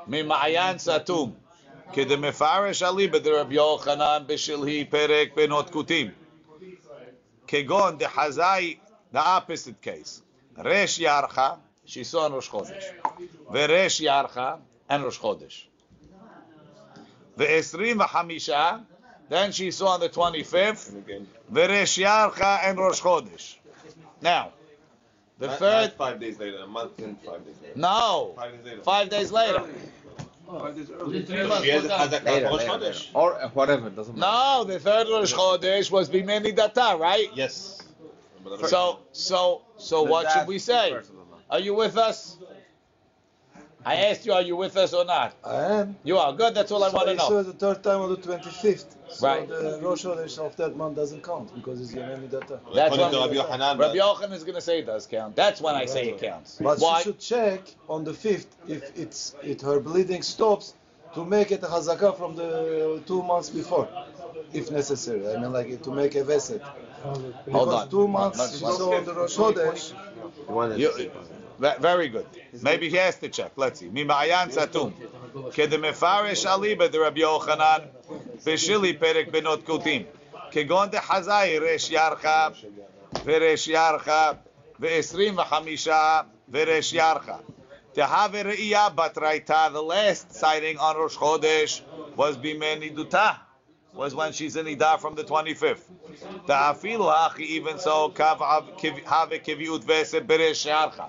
ממעיין 0.07 0.79
סתום. 0.79 1.33
כדמפרש 1.93 2.83
אליבא 2.83 3.19
דרבי 3.19 3.55
יוחנן 3.55 4.23
בשלהי 4.27 4.85
פרק 4.85 5.29
בנות 5.37 5.71
כותים. 5.71 6.11
כגון 7.47 7.99
דחזאי, 7.99 8.77
the 9.15 9.19
opposite 9.19 9.85
case. 9.87 10.21
רש 10.59 10.99
ירחה, 10.99 11.55
she 11.87 12.03
saw 12.13 12.17
on 12.29 12.33
ראש 12.33 12.49
חודש. 12.49 12.85
ורש 13.53 14.01
ירחה, 14.01 14.55
and 14.91 14.95
ראש 15.05 15.19
חודש. 15.19 15.69
ועשרים 17.37 18.01
וחמישה, 18.01 18.77
then 19.32 19.54
she 19.54 19.72
saw 19.72 19.94
on 19.94 20.02
the 20.02 20.10
25th, 20.10 20.92
Veresh 21.54 22.04
Yarcha 22.04 22.60
and 22.66 22.78
Rosh 22.78 23.00
Chodesh. 23.00 23.56
Now, 24.22 24.52
the 25.40 25.48
not, 25.48 25.58
third. 25.58 25.84
Not 25.84 25.94
five 25.94 26.20
days 26.20 26.38
later, 26.38 26.58
a 26.58 26.68
month 26.68 27.00
and 27.00 27.18
five 27.22 27.46
days 27.46 27.56
later. 27.64 27.80
No. 27.80 28.34
Five 28.36 28.52
days 28.52 28.66
later. 28.66 28.84
Five 28.84 29.10
days 29.10 29.32
later. 29.32 29.64
She 31.64 31.70
has 31.70 33.08
Or 33.14 33.42
uh, 33.42 33.48
whatever, 33.52 33.90
doesn't 33.90 34.18
matter. 34.18 34.34
No, 34.34 34.66
the 34.66 34.80
third 34.80 35.08
Rosh 35.08 35.34
Chodesh 35.34 35.90
was 35.90 36.10
Bimini 36.10 36.52
Data, 36.52 36.98
right? 37.00 37.30
Yes. 37.34 37.82
So, 38.68 39.00
so, 39.14 39.62
so 39.78 40.04
what 40.04 40.30
should 40.30 40.46
we 40.46 40.60
say? 40.60 40.98
Are 41.50 41.60
you 41.60 41.74
with 41.74 41.98
us? 41.98 42.36
I 43.86 43.96
asked 44.08 44.26
you, 44.26 44.34
are 44.34 44.42
you 44.42 44.56
with 44.56 44.78
us 44.78 44.94
or 44.94 45.06
not? 45.06 45.34
I 45.44 45.64
am. 45.80 45.96
You 46.04 46.18
are. 46.18 46.34
Good, 46.34 46.54
that's 46.54 46.72
all 46.72 46.84
I 46.84 46.90
so 46.90 46.98
want 46.98 47.08
to 47.10 47.16
know. 47.16 47.24
saw 47.24 47.30
know. 47.32 47.44
the 47.44 47.54
third 47.54 47.84
time 47.84 48.02
on 48.02 48.10
the 48.10 48.18
25th. 48.18 48.86
So 49.10 49.28
Right. 49.28 49.48
the 49.48 49.80
Rosh 49.82 50.06
Chodesh 50.06 50.38
of 50.38 50.56
that 50.58 50.78
month 50.78 50.96
doesn't 50.96 51.24
count 51.24 51.54
because 51.56 51.82
it's 51.82 51.92
Yemeni 51.94 52.30
Data. 52.30 52.60
That's 52.74 52.94
According 52.96 53.14
to 53.14 53.20
what 53.20 53.32
Rabbi 53.32 53.58
Yochanan, 53.58 53.80
Rabbi 53.80 53.96
Yochanan 53.98 54.34
is 54.34 54.44
going 54.44 54.56
to 54.56 54.62
say 54.62 54.80
it 54.80 54.86
does 54.86 55.08
count. 55.08 55.36
That's 55.36 55.60
when 55.62 55.76
I 55.76 55.86
say 55.86 56.10
it 56.10 56.20
counts. 56.22 56.60
But 56.62 56.80
Why? 56.80 57.00
she 57.00 57.04
should 57.06 57.20
check 57.20 57.62
on 57.90 58.04
the 58.04 58.12
5th 58.14 58.48
if 58.68 58.98
it's 58.98 59.36
it 59.44 59.62
her 59.62 59.80
bleeding 59.80 60.22
stops 60.22 60.76
to 61.16 61.26
make 61.26 61.52
it 61.52 61.62
a 61.64 61.68
hazaka 61.68 62.16
from 62.18 62.36
the 62.36 63.02
two 63.06 63.22
months 63.24 63.50
before, 63.50 63.90
if 64.54 64.72
necessary. 64.72 65.28
I 65.34 65.38
mean, 65.40 65.52
like 65.52 65.82
to 65.84 65.92
make 65.92 66.16
a 66.16 66.24
veset. 66.24 66.62
Hold 66.62 67.34
Because 67.46 67.74
on. 67.74 67.90
two 67.90 68.08
months 68.08 68.38
Let's- 68.38 68.62
let's 68.62 68.78
saw 68.78 68.96
on 68.96 69.06
the 69.06 69.14
Rosh 69.14 69.36
Chodesh. 69.38 69.94
You 71.61 71.63
want 71.63 71.75
You- 71.75 71.75
to 71.75 71.81
ve- 71.81 71.83
very 71.83 72.09
good. 72.09 72.27
Maybe 72.63 72.89
he 72.91 72.97
has 72.97 73.17
to 73.23 73.29
check. 73.29 73.53
Let's 73.57 73.79
see. 73.81 73.89
Mima'ayan 73.89 74.51
Satum. 74.53 74.91
כדמפרש 75.55 76.47
אליבא 76.47 76.87
דרבי 76.87 77.21
יוחנן 77.21 77.79
בשלי 78.47 78.93
פרק 78.99 79.29
בנות 79.29 79.67
כותים. 79.67 80.03
כגון 80.51 80.89
דחזאי 80.91 81.59
רש 81.59 81.91
ירחה 81.91 82.49
ורש 83.25 83.69
ירחה 83.69 84.31
ועשרים 84.81 85.39
וחמישה 85.39 86.21
ורש 86.53 86.93
ירחה. 86.93 87.37
תהווה 87.93 88.43
ראייה 88.43 88.89
בתרייתא, 88.89 89.69
the 89.73 89.83
last 89.93 90.37
sighting 90.41 90.79
on 90.79 90.95
Rosh 90.97 91.17
Chodesh 91.19 91.81
was 92.17 92.37
בימי 92.41 92.75
נידותה, 92.79 93.31
was 93.95 94.15
when 94.15 94.33
she's 94.33 94.57
in 94.57 94.67
Nidah 94.67 94.99
from 95.01 95.15
the 95.15 95.25
25th. 95.25 95.91
תאפילו 96.47 97.13
הכי 97.13 97.61
even 97.61 97.79
so, 97.85 97.89
קו 98.17 98.25
הווה 99.09 99.39
קביעות 99.39 99.83
וסת 99.87 100.23
ברש 100.23 100.67
ירחה. 100.67 101.05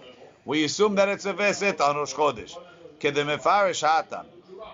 We 0.46 0.64
assume 0.64 0.96
that 0.96 1.10
it's 1.10 1.26
a 1.26 1.34
veset 1.34 1.82
on 1.82 1.96
Rosh 1.98 2.14
Chodesh. 2.14 2.58
כדמפרש 3.00 3.84
האטן, 3.84 4.26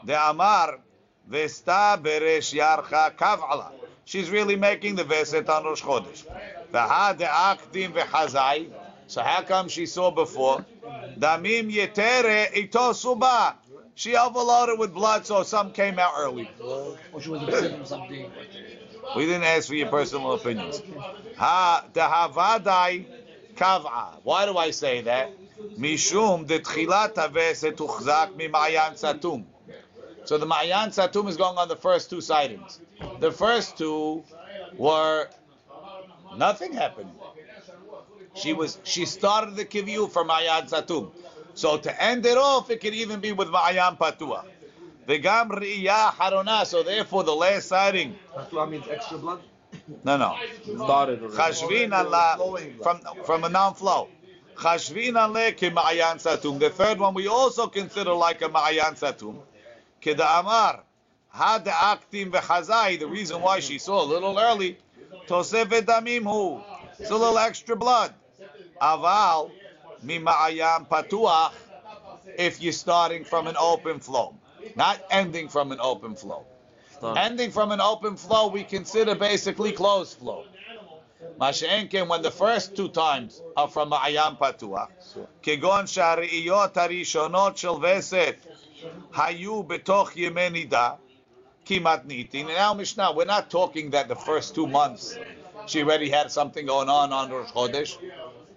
דאמר 0.05 0.65
וסתה 1.29 1.95
ברש 2.01 2.53
ירחה 2.53 3.09
קבעלה. 3.09 3.67
She's 4.05 4.29
really 4.29 4.55
making 4.55 4.95
the 4.95 5.03
veset 5.03 5.49
on 5.49 5.63
Rosh 5.63 5.81
Chodesh. 5.81 6.23
והא 6.71 7.13
דאקדים 7.13 7.91
וחזאי, 7.93 8.65
so 9.07 9.21
how 9.21 9.41
come 9.41 9.67
she 9.69 9.85
saw 9.85 10.11
before? 10.11 10.61
דמים 11.17 11.67
יתרה 11.69 12.43
איתו 12.53 12.93
סובה. 12.93 13.51
She 13.95 14.15
overloaded 14.15 14.79
with 14.79 14.93
blood, 14.93 15.25
so 15.25 15.43
some 15.43 15.71
came 15.71 15.99
out 15.99 16.13
early. 16.17 16.49
Or 17.13 17.21
she 17.21 17.29
was 17.29 17.43
upset 17.43 17.73
on 17.73 17.85
something. 17.85 18.31
We 19.15 19.25
didn't 19.25 19.43
ask 19.43 19.67
for 19.67 19.75
your 19.75 19.89
personal 19.89 20.33
opinions. 20.33 20.81
Ha 21.37 21.83
dehavadai 21.93 23.05
kav'a. 23.55 24.05
Why 24.23 24.45
do 24.47 24.57
I 24.57 24.71
say 24.71 25.01
that? 25.01 25.31
Mishum 25.78 26.46
detchilat 26.46 27.14
haveset 27.14 27.76
uchzak 27.76 28.34
mimayan 28.34 28.94
satum. 28.94 29.44
So 30.28 30.36
the 30.36 30.44
Ma'ayan 30.44 30.88
Satum 30.88 31.26
is 31.26 31.38
going 31.38 31.56
on 31.56 31.68
the 31.68 31.76
first 31.76 32.10
two 32.10 32.20
sightings. 32.20 32.80
The 33.18 33.32
first 33.32 33.78
two 33.78 34.22
were 34.76 35.26
nothing 36.36 36.74
happened. 36.74 37.10
She 38.34 38.52
was 38.52 38.78
she 38.84 39.06
started 39.06 39.56
the 39.56 39.64
kivyu 39.64 40.10
for 40.10 40.26
Ma'ayan 40.26 40.68
Satum. 40.68 41.12
So 41.54 41.78
to 41.78 42.02
end 42.02 42.26
it 42.26 42.36
off, 42.36 42.68
it 42.68 42.82
could 42.82 42.92
even 42.92 43.20
be 43.20 43.32
with 43.32 43.48
Ma'ayan 43.48 43.96
Patua. 43.96 44.44
The 45.06 45.18
Gam 45.18 45.48
Riya 45.48 46.12
Harona. 46.12 46.66
So 46.66 46.82
therefore, 46.82 47.24
the 47.24 47.34
last 47.34 47.68
sighting. 47.68 48.14
Patua 48.36 48.70
means 48.70 48.86
extra 48.86 49.16
blood? 49.16 49.40
No, 50.04 50.18
no. 50.18 50.36
started 50.84 51.22
already. 51.22 51.36
Chashvin 51.38 51.92
Allah 51.94 52.60
from 52.82 53.00
from 53.24 53.44
a 53.44 53.48
non-flow. 53.48 54.08
Chashvin 54.58 55.16
Allah 55.16 55.52
ki 55.52 55.70
ma'ayan 55.70 56.16
satum. 56.16 56.58
The 56.58 56.70
third 56.70 56.98
one 56.98 57.14
we 57.14 57.28
also 57.28 57.68
consider 57.68 58.12
like 58.12 58.42
a 58.42 58.48
ma'ayan 58.48 58.98
satum. 58.98 59.36
Keda 60.02 60.40
amar 60.40 60.80
had 61.30 61.64
aktim 61.66 62.32
v'chazai. 62.32 62.98
The 62.98 63.06
reason 63.06 63.40
why 63.40 63.60
she 63.60 63.78
saw 63.78 64.02
a 64.02 64.06
little 64.06 64.36
early. 64.36 64.76
Tosef 65.28 65.66
damim 65.82 66.24
hu. 66.24 66.60
It's 66.98 67.10
a 67.10 67.16
little 67.16 67.38
extra 67.38 67.76
blood. 67.76 68.12
Aval 68.82 69.52
mi 70.02 70.18
ma'ayan 70.18 70.88
patuach. 70.88 71.52
If 72.36 72.60
you're 72.60 72.72
starting 72.72 73.24
from 73.24 73.46
an 73.46 73.56
open 73.56 74.00
flow, 74.00 74.34
not 74.74 75.00
ending 75.10 75.48
from 75.48 75.70
an 75.70 75.78
open 75.80 76.16
flow. 76.16 76.44
Ending 77.16 77.52
from 77.52 77.70
an 77.70 77.80
open 77.80 78.16
flow, 78.16 78.48
we 78.48 78.64
consider 78.64 79.14
basically 79.14 79.70
closed 79.70 80.18
flow. 80.18 80.44
Masha'enken, 81.39 82.07
when 82.07 82.21
the 82.21 82.31
first 82.31 82.75
two 82.75 82.89
times 82.89 83.41
are 83.55 83.67
from 83.67 83.91
Ma'ayam 83.91 84.37
Patuach, 84.37 84.89
כגון 85.41 85.87
שהראיות 85.87 86.77
הראשונות 86.77 87.57
של 87.57 87.69
וסת 87.81 88.35
היו 89.15 89.63
בתוך 89.63 90.17
ימי 90.17 90.49
נידה, 90.49 90.91
כמעט 91.65 92.01
ניתין. 92.05 92.47
Now, 92.47 92.73
Mishnah, 92.73 93.11
we're 93.15 93.25
not 93.25 93.49
talking 93.49 93.91
that 93.91 94.07
the 94.07 94.15
first 94.15 94.53
two 94.55 94.67
months 94.67 95.17
she 95.65 95.81
already 95.83 96.09
had 96.09 96.31
something 96.31 96.65
going 96.65 96.89
on 96.89 97.13
on 97.13 97.31
Rosh 97.31 97.51
Chodesh. 97.51 97.97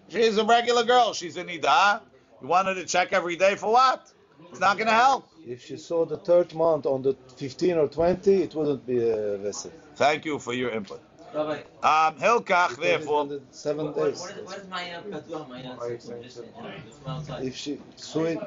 She's 0.09 0.39
a 0.39 0.45
regular 0.45 0.85
girl. 0.85 1.13
She's 1.13 1.37
a 1.37 1.45
nida. 1.45 2.01
You 2.43 2.49
wanted 2.49 2.75
to 2.75 2.85
check 2.85 3.13
every 3.13 3.37
day 3.37 3.55
for 3.57 3.73
what? 3.73 4.13
It's 4.51 4.61
not 4.61 4.77
going 4.77 4.89
to 4.89 4.93
help. 4.93 5.29
If 5.47 5.65
she 5.65 5.77
saw 5.77 6.05
the 6.05 6.17
third 6.17 6.55
month 6.55 6.87
on 6.87 7.03
the 7.03 7.15
15 7.37 7.79
or 7.79 7.89
20, 7.89 8.43
it 8.43 8.55
wouldn't 8.55 8.87
be 8.87 9.09
a 9.09 9.39
vessel. 9.39 9.73
Thank 9.97 10.25
you 10.25 10.39
for 10.39 10.53
your 10.53 10.71
input. 10.71 11.01
Rabbi, 11.34 11.62
Um, 11.84 12.16
Hilkach, 12.20 12.76
therefore, 12.78 13.26
The 13.26 13.42
seven 13.52 13.94
days. 13.94 14.20
what 14.20 14.32
is, 14.38 14.46
what 14.46 14.58
is 14.58 14.68
my 14.68 14.92
uh, 14.92 15.02
Patua, 15.02 15.48
my 15.50 15.88
system? 15.98 16.22
Just, 16.24 16.40
it's 16.40 16.98
from 16.98 17.12
outside. 17.12 17.44
If 17.46 17.56
she 17.56 17.80
saw 17.96 18.24
it, 18.26 18.40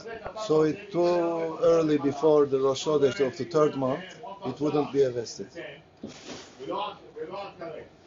saw 0.47 0.63
it 0.65 0.93
too 0.93 1.59
early 1.63 1.99
before 1.99 2.47
the 2.47 2.59
Rosh 2.61 2.85
Chodesh 2.85 3.21
of 3.27 3.37
the 3.37 3.45
third 3.45 3.77
month, 3.77 4.05
it 4.47 4.61
wouldn't 4.61 4.93
be 4.93 5.03
a 5.03 5.11
vested. 5.11 5.49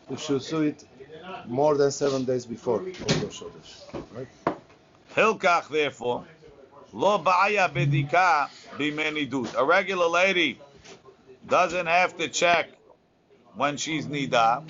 If 0.09 0.21
she 0.21 0.39
saw 0.39 0.61
it 0.61 0.83
more 1.47 1.75
than 1.75 1.91
seven 1.91 2.25
days 2.25 2.45
before 2.45 2.81
of 2.81 3.23
Rosh 3.23 3.41
Chodesh. 3.41 3.83
Right? 4.15 4.27
Hilkach, 5.15 5.69
therefore, 5.69 6.23
lo 6.93 7.17
ba'aya 7.17 7.67
bedika 7.73 8.47
bimenidut. 8.77 9.55
A 9.57 9.65
regular 9.65 10.07
lady 10.07 10.59
doesn't 11.47 11.87
have 11.87 12.15
to 12.17 12.27
check 12.27 12.69
when 13.57 13.77
she's 13.77 14.07
nida. 14.07 14.63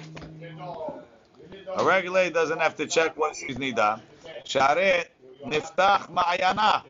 A 1.76 1.86
regular 1.86 2.30
doesn't 2.30 2.60
have 2.60 2.76
to 2.78 2.88
check 2.88 3.18
when 3.18 3.34
she's 3.36 3.58
nida. 3.58 4.02
Share 4.46 5.06
niftach 5.46 6.08
ma'ayana. 6.10 6.86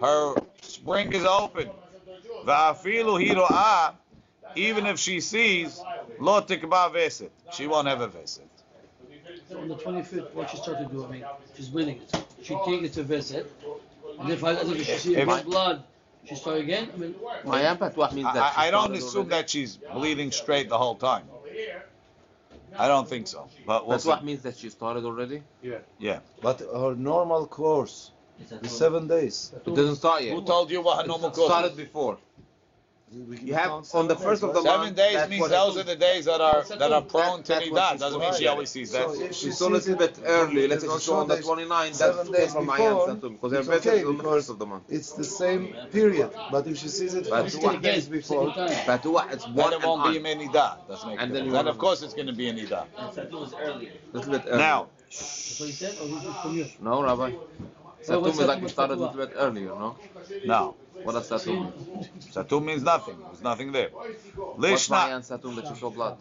Her 0.00 0.36
spring 0.62 1.12
is 1.12 1.24
open. 1.24 1.70
Va'afilu 2.44 3.18
hiro'ah. 3.24 3.96
Even 4.56 4.86
if 4.86 4.98
she 4.98 5.20
sees 5.20 5.82
lo 6.18 6.40
tikba 6.42 6.92
veset, 6.92 7.30
she 7.52 7.66
won't 7.66 7.88
have 7.88 8.00
a 8.00 8.08
veset. 8.08 8.48
So 9.48 9.58
on 9.60 9.68
the 9.68 9.76
25th, 9.76 10.34
what 10.34 10.50
she 10.50 10.56
started 10.58 10.90
doing, 10.90 11.06
I 11.06 11.10
mean, 11.10 11.24
she's 11.56 11.68
bleeding. 11.68 12.00
She 12.42 12.54
take 12.64 12.82
it 12.82 12.92
to 12.94 13.02
visit, 13.02 13.52
and 14.20 14.30
if 14.30 14.44
I 14.44 14.52
if 14.54 14.86
she 14.86 14.96
see 14.98 15.16
If- 15.16 15.28
red 15.28 15.44
blood, 15.44 15.84
she 16.28 16.34
start 16.34 16.58
again. 16.58 16.88
I 16.92 16.96
mean, 16.96 17.14
Ma'ayan 17.44 17.78
Patuach 17.78 18.12
means 18.12 18.32
that 18.32 18.54
I, 18.56 18.68
I 18.68 18.70
don't 18.70 18.94
assume 18.94 19.28
that 19.28 19.50
she's 19.50 19.78
bleeding 19.94 20.30
straight 20.30 20.68
the 20.68 20.78
whole 20.78 20.96
time. 20.96 21.26
I 22.78 22.88
don't 22.88 23.08
think 23.08 23.26
so. 23.26 23.48
But 23.66 23.86
we'll 23.86 23.98
see. 23.98 24.10
Patuach 24.10 24.22
means 24.22 24.42
that 24.42 24.56
she 24.56 24.70
started 24.70 25.04
already. 25.04 25.42
Yeah. 25.62 25.78
Yeah. 25.98 26.20
But 26.40 26.60
her 26.60 26.94
normal 26.94 27.46
course 27.46 28.12
is 28.62 28.70
seven 28.70 29.08
days. 29.08 29.52
It 29.66 29.74
doesn't 29.74 29.96
start 29.96 30.22
yet. 30.22 30.34
Who 30.34 30.42
told 30.42 30.70
you 30.70 30.80
what 30.80 31.02
her 31.02 31.06
normal 31.06 31.30
It 31.30 31.34
course 31.34 31.50
started 31.50 31.76
before. 31.76 32.18
We 33.12 33.38
can 33.38 33.46
You 33.48 33.54
have 33.54 33.72
on 33.92 34.06
the 34.06 34.14
first 34.14 34.44
of 34.44 34.54
the 34.54 34.60
right? 34.60 34.64
Seven 34.70 34.80
month. 34.84 34.96
days 34.96 35.14
that's 35.14 35.30
means 35.30 35.40
what 35.40 35.50
those 35.50 35.76
are 35.78 35.82
the 35.82 35.96
days 35.96 36.26
that 36.26 36.40
are 36.40 36.62
that 36.62 36.92
are 36.92 37.02
prone 37.02 37.42
to 37.42 37.48
That's 37.54 37.66
nidah. 37.66 37.98
Doesn't 37.98 38.20
mean 38.20 38.34
she 38.34 38.44
right. 38.46 38.50
always 38.52 38.70
sees 38.70 38.92
that. 38.92 39.10
So 39.10 39.26
She 39.28 39.32
she 39.32 39.50
saw 39.50 39.68
a 39.68 39.70
little 39.70 39.96
bit 39.96 40.20
early. 40.24 40.68
Let's 40.68 40.84
say 40.84 40.92
she 40.92 40.98
saw 41.00 41.20
on 41.20 41.28
the 41.28 41.34
days- 41.34 41.44
29. 41.44 41.92
seven 41.94 42.16
That's 42.16 42.28
days 42.30 42.52
from 42.52 42.66
my 42.66 42.76
before, 42.76 43.14
because 43.16 43.52
her 43.52 43.58
it's 43.58 43.68
birthday 43.68 43.90
okay 43.90 43.98
is 44.02 44.06
on 44.06 44.16
the 44.16 44.22
first 44.22 44.48
of 44.50 44.58
the 44.60 44.66
month. 44.66 44.84
it's 44.88 45.12
the 45.12 45.24
same 45.24 45.74
period. 45.90 46.30
But 46.52 46.68
if 46.68 46.78
she 46.78 46.86
sees 46.88 47.14
it 47.14 47.28
But 47.28 47.50
five 47.50 47.62
what? 47.64 47.82
days 47.82 48.06
before, 48.06 48.52
But 48.86 49.04
what? 49.06 49.32
It's 49.32 49.44
Then 49.44 49.54
one 49.54 49.72
it 49.72 49.76
and 49.76 49.84
won't 49.84 50.04
be 50.04 50.18
on. 50.20 50.26
a 50.26 50.34
nidah. 50.36 50.86
Doesn't 50.86 51.08
make 51.10 51.20
And 51.20 51.34
then 51.34 51.50
Then 51.50 51.66
of 51.66 51.78
course 51.78 52.02
it's 52.02 52.14
going 52.14 52.28
to 52.28 52.32
be 52.32 52.48
a 52.48 52.52
nidah. 52.54 52.86
And 52.96 53.10
Satum 53.12 53.40
was 53.40 53.54
earlier. 53.60 53.90
Little 54.12 54.30
bit 54.30 54.42
early. 54.46 54.58
Now, 54.58 54.88
That's 55.08 55.58
what 55.58 55.66
he 55.66 55.72
said, 55.72 55.98
or 56.00 56.06
he 56.06 56.14
just 56.24 56.42
from 56.42 56.56
you? 56.56 56.66
No, 56.80 57.02
Rabbi. 57.02 57.32
Satum 58.06 58.22
what's 58.22 58.38
is 58.38 58.46
like 58.46 58.58
Satum? 58.58 58.62
you 58.62 58.68
started 58.68 58.94
a 58.94 59.02
little 59.02 59.16
bit 59.26 59.32
earlier, 59.36 59.68
no? 59.74 59.96
no. 60.46 60.76
What 61.02 61.12
does 61.12 61.28
Satum 61.30 61.46
mean? 61.46 62.08
Satum 62.20 62.64
means 62.64 62.82
nothing. 62.82 63.16
There's 63.26 63.42
nothing 63.42 63.72
there. 63.72 63.88
What's 63.90 64.88
Lishna, 64.88 64.90
Mayan 64.90 65.22
Satum 65.22 65.56
that 65.56 65.68
she 65.68 65.74
saw 65.80 65.90
blood? 65.90 66.18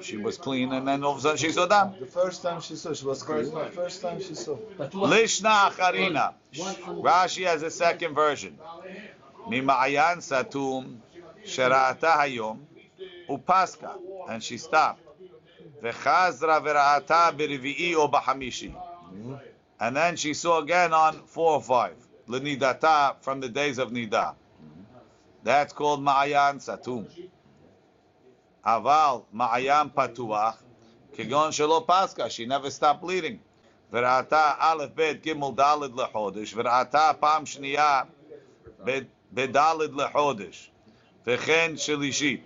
she 0.00 0.16
was 0.16 0.36
clean, 0.36 0.72
and 0.72 0.86
then 0.86 1.04
all 1.04 1.12
of 1.12 1.18
a 1.18 1.20
sudden 1.20 1.38
she 1.38 1.50
saw 1.50 1.66
dam. 1.66 1.94
the 1.98 2.06
first 2.06 2.42
time 2.42 2.60
she 2.60 2.76
saw, 2.76 2.92
she 2.92 3.04
was 3.04 3.22
clean. 3.22 3.44
The 3.52 3.66
first 3.66 4.02
time 4.02 4.20
she 4.20 4.34
saw. 4.34 4.56
But 4.76 4.94
what? 4.94 5.10
Lishna 5.10 5.70
acharina. 5.70 6.34
One 6.56 6.74
Rashi 7.02 7.46
has 7.46 7.62
a 7.62 7.70
second 7.70 8.14
version. 8.14 8.58
Mima'ayan 9.48 10.18
satum 10.18 10.98
shera'ata 11.44 12.16
hayom 12.16 12.58
upaska, 13.28 13.96
and 14.28 14.42
she 14.42 14.58
stopped. 14.58 15.02
V'chazra 15.82 16.60
v'ra'ata 16.62 17.36
b'revi'i 17.36 17.94
o 17.94 18.08
b'hamishi. 18.08 18.72
Mm-hmm. 18.72 19.34
And 19.80 19.96
then 19.96 20.16
she 20.16 20.34
saw 20.34 20.60
again 20.60 20.92
on 20.92 21.22
four 21.26 21.52
or 21.52 21.62
five 21.62 21.94
L'nidata 22.27 23.15
from 23.21 23.39
the 23.39 23.49
days 23.49 23.77
of 23.77 23.91
nida. 23.91 24.35
That's 25.43 25.73
called 25.73 26.01
ma'ayan 26.01 26.55
satum. 26.55 27.05
Aval 28.65 29.25
ma'ayan 29.35 29.91
patuach. 29.93 30.55
Kigon 31.15 31.49
shelo 31.51 31.85
paska. 31.85 32.29
She 32.29 32.45
never 32.45 32.69
stopped 32.69 33.01
bleeding. 33.01 33.39
וראתה 33.93 34.51
א', 34.59 34.85
ב', 34.95 35.11
ג', 35.25 35.33
ד' 35.55 35.99
לחודש, 35.99 36.53
וראתה 36.55 37.11
פעם 37.19 37.45
שנייה 37.45 38.01
ב- 38.83 38.99
בד' 39.33 39.57
לחודש, 39.95 40.71
וכן 41.27 41.71
שלישית. 41.75 42.43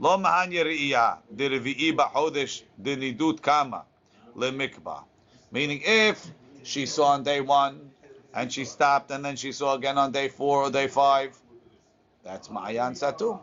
לא 0.00 0.18
מהניה 0.18 0.62
ראייה, 0.62 1.14
דרביעי 1.32 1.92
בחודש, 1.92 2.64
דנידות 2.78 3.40
קמה, 3.40 3.80
למקבע. 4.36 4.98
Meaning 5.52 5.82
if 5.84 6.16
she 6.64 6.86
saw 6.86 7.12
on 7.14 7.22
day 7.22 7.40
one, 7.40 7.85
and 8.37 8.53
she 8.53 8.65
stopped, 8.65 9.09
and 9.09 9.25
then 9.25 9.35
she 9.35 9.51
saw 9.51 9.73
again 9.73 9.97
on 9.97 10.11
day 10.11 10.29
four 10.29 10.61
or 10.61 10.69
day 10.69 10.87
five, 10.87 11.35
that's 12.23 12.49
Ma'ayan 12.49 12.93
Satum. 12.93 13.39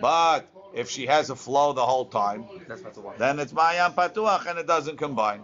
But 0.00 0.46
if 0.72 0.88
she 0.88 1.06
has 1.06 1.30
a 1.30 1.36
flow 1.36 1.72
the 1.72 1.84
whole 1.84 2.04
time, 2.06 2.44
That's 2.68 2.80
what 2.82 2.94
the 2.94 3.00
one. 3.00 3.18
then 3.18 3.40
it's 3.40 3.52
Ma'ayan 3.52 3.94
Patuach 3.94 4.46
and 4.46 4.60
it 4.60 4.68
doesn't 4.68 4.98
combine. 4.98 5.42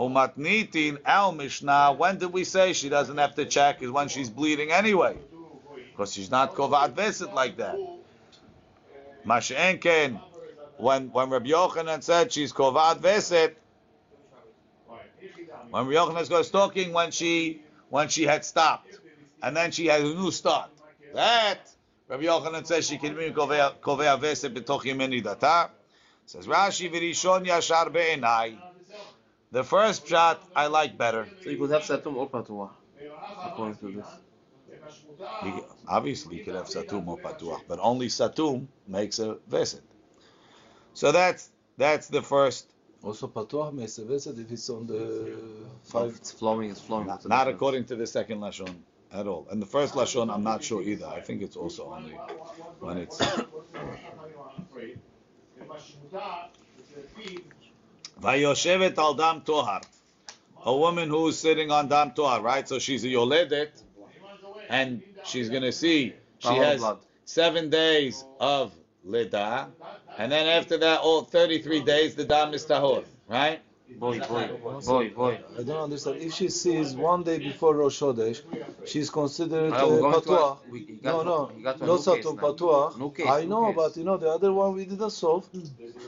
Umatnitin 0.00 0.98
al 1.04 1.30
Mishnah, 1.30 1.94
when 1.96 2.18
did 2.18 2.32
we 2.32 2.42
say 2.42 2.72
she 2.72 2.88
doesn't 2.88 3.16
have 3.18 3.36
to 3.36 3.44
check? 3.44 3.82
Is 3.82 3.90
when 3.90 4.08
she's 4.08 4.28
bleeding 4.28 4.72
anyway. 4.72 5.16
Because 5.92 6.12
she's 6.12 6.30
not 6.30 6.54
Kovat 6.56 6.94
Vesit 6.94 7.32
like 7.32 7.58
that. 7.58 7.76
Mash'enken, 9.24 10.20
when, 10.76 11.12
when 11.12 11.30
Rabbi 11.30 11.50
Yochanan 11.50 12.02
said 12.02 12.32
she's 12.32 12.52
Kovat 12.52 12.98
Vesit, 12.98 13.54
when 15.70 15.86
Rabbi 15.86 15.96
Yochanan 15.96 16.30
was 16.30 16.50
talking 16.50 16.92
when 16.92 17.10
she 17.10 17.62
when 17.88 18.08
she 18.08 18.24
had 18.24 18.44
stopped, 18.44 18.98
and 19.42 19.56
then 19.56 19.70
she 19.70 19.86
had 19.86 20.00
a 20.00 20.04
new 20.04 20.30
start. 20.30 20.70
That 21.14 21.58
Rabbi 22.08 22.24
Yochanan 22.24 22.66
says 22.66 22.86
she 22.86 22.98
can 22.98 23.14
be 23.14 23.30
Kovea 23.30 23.74
Vesit 23.82 24.54
b'toch 24.54 24.82
yemeni 24.82 25.22
data. 25.22 25.70
Says 26.26 26.46
Rashi 26.46 26.90
v'rishon 26.90 27.46
yashar 27.46 27.92
be'enai. 27.92 28.58
The 29.52 29.64
first 29.64 30.06
shot 30.08 30.42
I 30.54 30.66
like 30.66 30.98
better. 30.98 31.28
So 31.42 31.50
you 31.50 31.58
could 31.58 31.70
have 31.70 31.82
Satum 31.82 32.16
or 32.16 32.28
Patuah, 32.28 32.70
according 33.44 33.76
to 33.76 33.92
this. 33.92 34.06
He, 35.42 35.52
obviously, 35.88 36.36
he 36.36 36.42
could 36.42 36.54
have 36.54 36.66
satum 36.66 37.06
or 37.06 37.18
patuach, 37.18 37.62
but 37.68 37.78
only 37.80 38.08
satum 38.08 38.66
makes 38.86 39.18
a 39.18 39.36
veset. 39.50 39.80
So 40.94 41.12
that's 41.12 41.48
that's 41.76 42.08
the 42.08 42.22
first. 42.22 42.66
Also, 43.06 43.28
patuach 43.28 43.72
makes 43.72 43.98
a 43.98 44.04
visit 44.04 44.36
if 44.36 44.50
it's 44.50 44.68
on 44.68 44.84
the 44.88 45.28
If 45.84 45.90
five. 45.92 46.16
it's 46.16 46.32
flowing, 46.32 46.70
it's 46.70 46.80
flowing. 46.80 47.06
Not, 47.06 47.24
not 47.28 47.46
according 47.46 47.84
to 47.84 47.94
the 47.94 48.06
second 48.06 48.40
lashon 48.40 48.74
at 49.12 49.28
all, 49.28 49.46
and 49.48 49.62
the 49.62 49.66
first 49.76 49.94
lashon 49.94 50.28
I'm 50.34 50.42
not 50.42 50.64
sure 50.64 50.82
either. 50.82 51.06
I 51.06 51.20
think 51.20 51.40
it's 51.40 51.56
also 51.56 51.82
only 51.94 52.14
when 52.80 52.96
it's. 52.98 53.18
Vayoshevet 58.20 58.98
al 58.98 59.14
dam 59.14 59.42
tohar, 59.42 59.82
a 60.64 60.76
woman 60.76 61.08
who's 61.08 61.38
sitting 61.38 61.70
on 61.70 61.86
dam 61.86 62.10
tohar, 62.10 62.42
right? 62.42 62.68
So 62.68 62.80
she's 62.80 63.04
a 63.04 63.08
yoledet, 63.08 63.70
and 64.68 65.00
she's 65.24 65.48
gonna 65.48 65.70
see 65.70 66.12
she 66.40 66.54
has 66.56 66.84
seven 67.24 67.70
days 67.70 68.24
of 68.40 68.72
leda, 69.06 69.68
and 70.18 70.30
then 70.32 70.46
after 70.46 70.76
that, 70.78 71.00
all 71.00 71.22
33 71.22 71.80
days 71.82 72.14
the 72.14 72.24
dam 72.24 72.52
is 72.54 72.64
tahor, 72.66 73.04
right? 73.28 73.60
Boy, 73.98 74.18
boy, 74.20 74.48
boy, 74.84 75.08
boy. 75.10 75.40
I 75.58 75.62
don't 75.62 75.84
understand. 75.84 76.20
If 76.20 76.32
she 76.34 76.48
sees 76.50 76.94
one 76.94 77.22
day 77.22 77.38
before 77.38 77.74
Rosh 77.74 78.00
Chodesh, 78.02 78.42
she's 78.84 79.08
considered 79.08 79.72
uh, 79.72 79.76
Ah, 79.76 79.86
we're 79.88 80.00
going 80.00 80.12
to 80.12 80.20
patuach. 80.20 80.58
a- 80.58 80.70
we- 80.70 80.98
No, 81.02 81.22
no, 81.22 81.46
he 81.46 81.62
to 81.62 81.68
a 81.70 81.86
no 81.86 81.96
satum 81.96 82.36
now. 82.36 82.42
patuach. 82.42 82.98
New 82.98 83.10
case, 83.10 83.26
I 83.26 83.44
know, 83.46 83.66
case. 83.68 83.76
but 83.76 83.96
you 83.96 84.04
know 84.04 84.16
the 84.18 84.28
other 84.28 84.52
one 84.52 84.74
we 84.74 84.84
didn't 84.84 85.10
solve. 85.10 85.48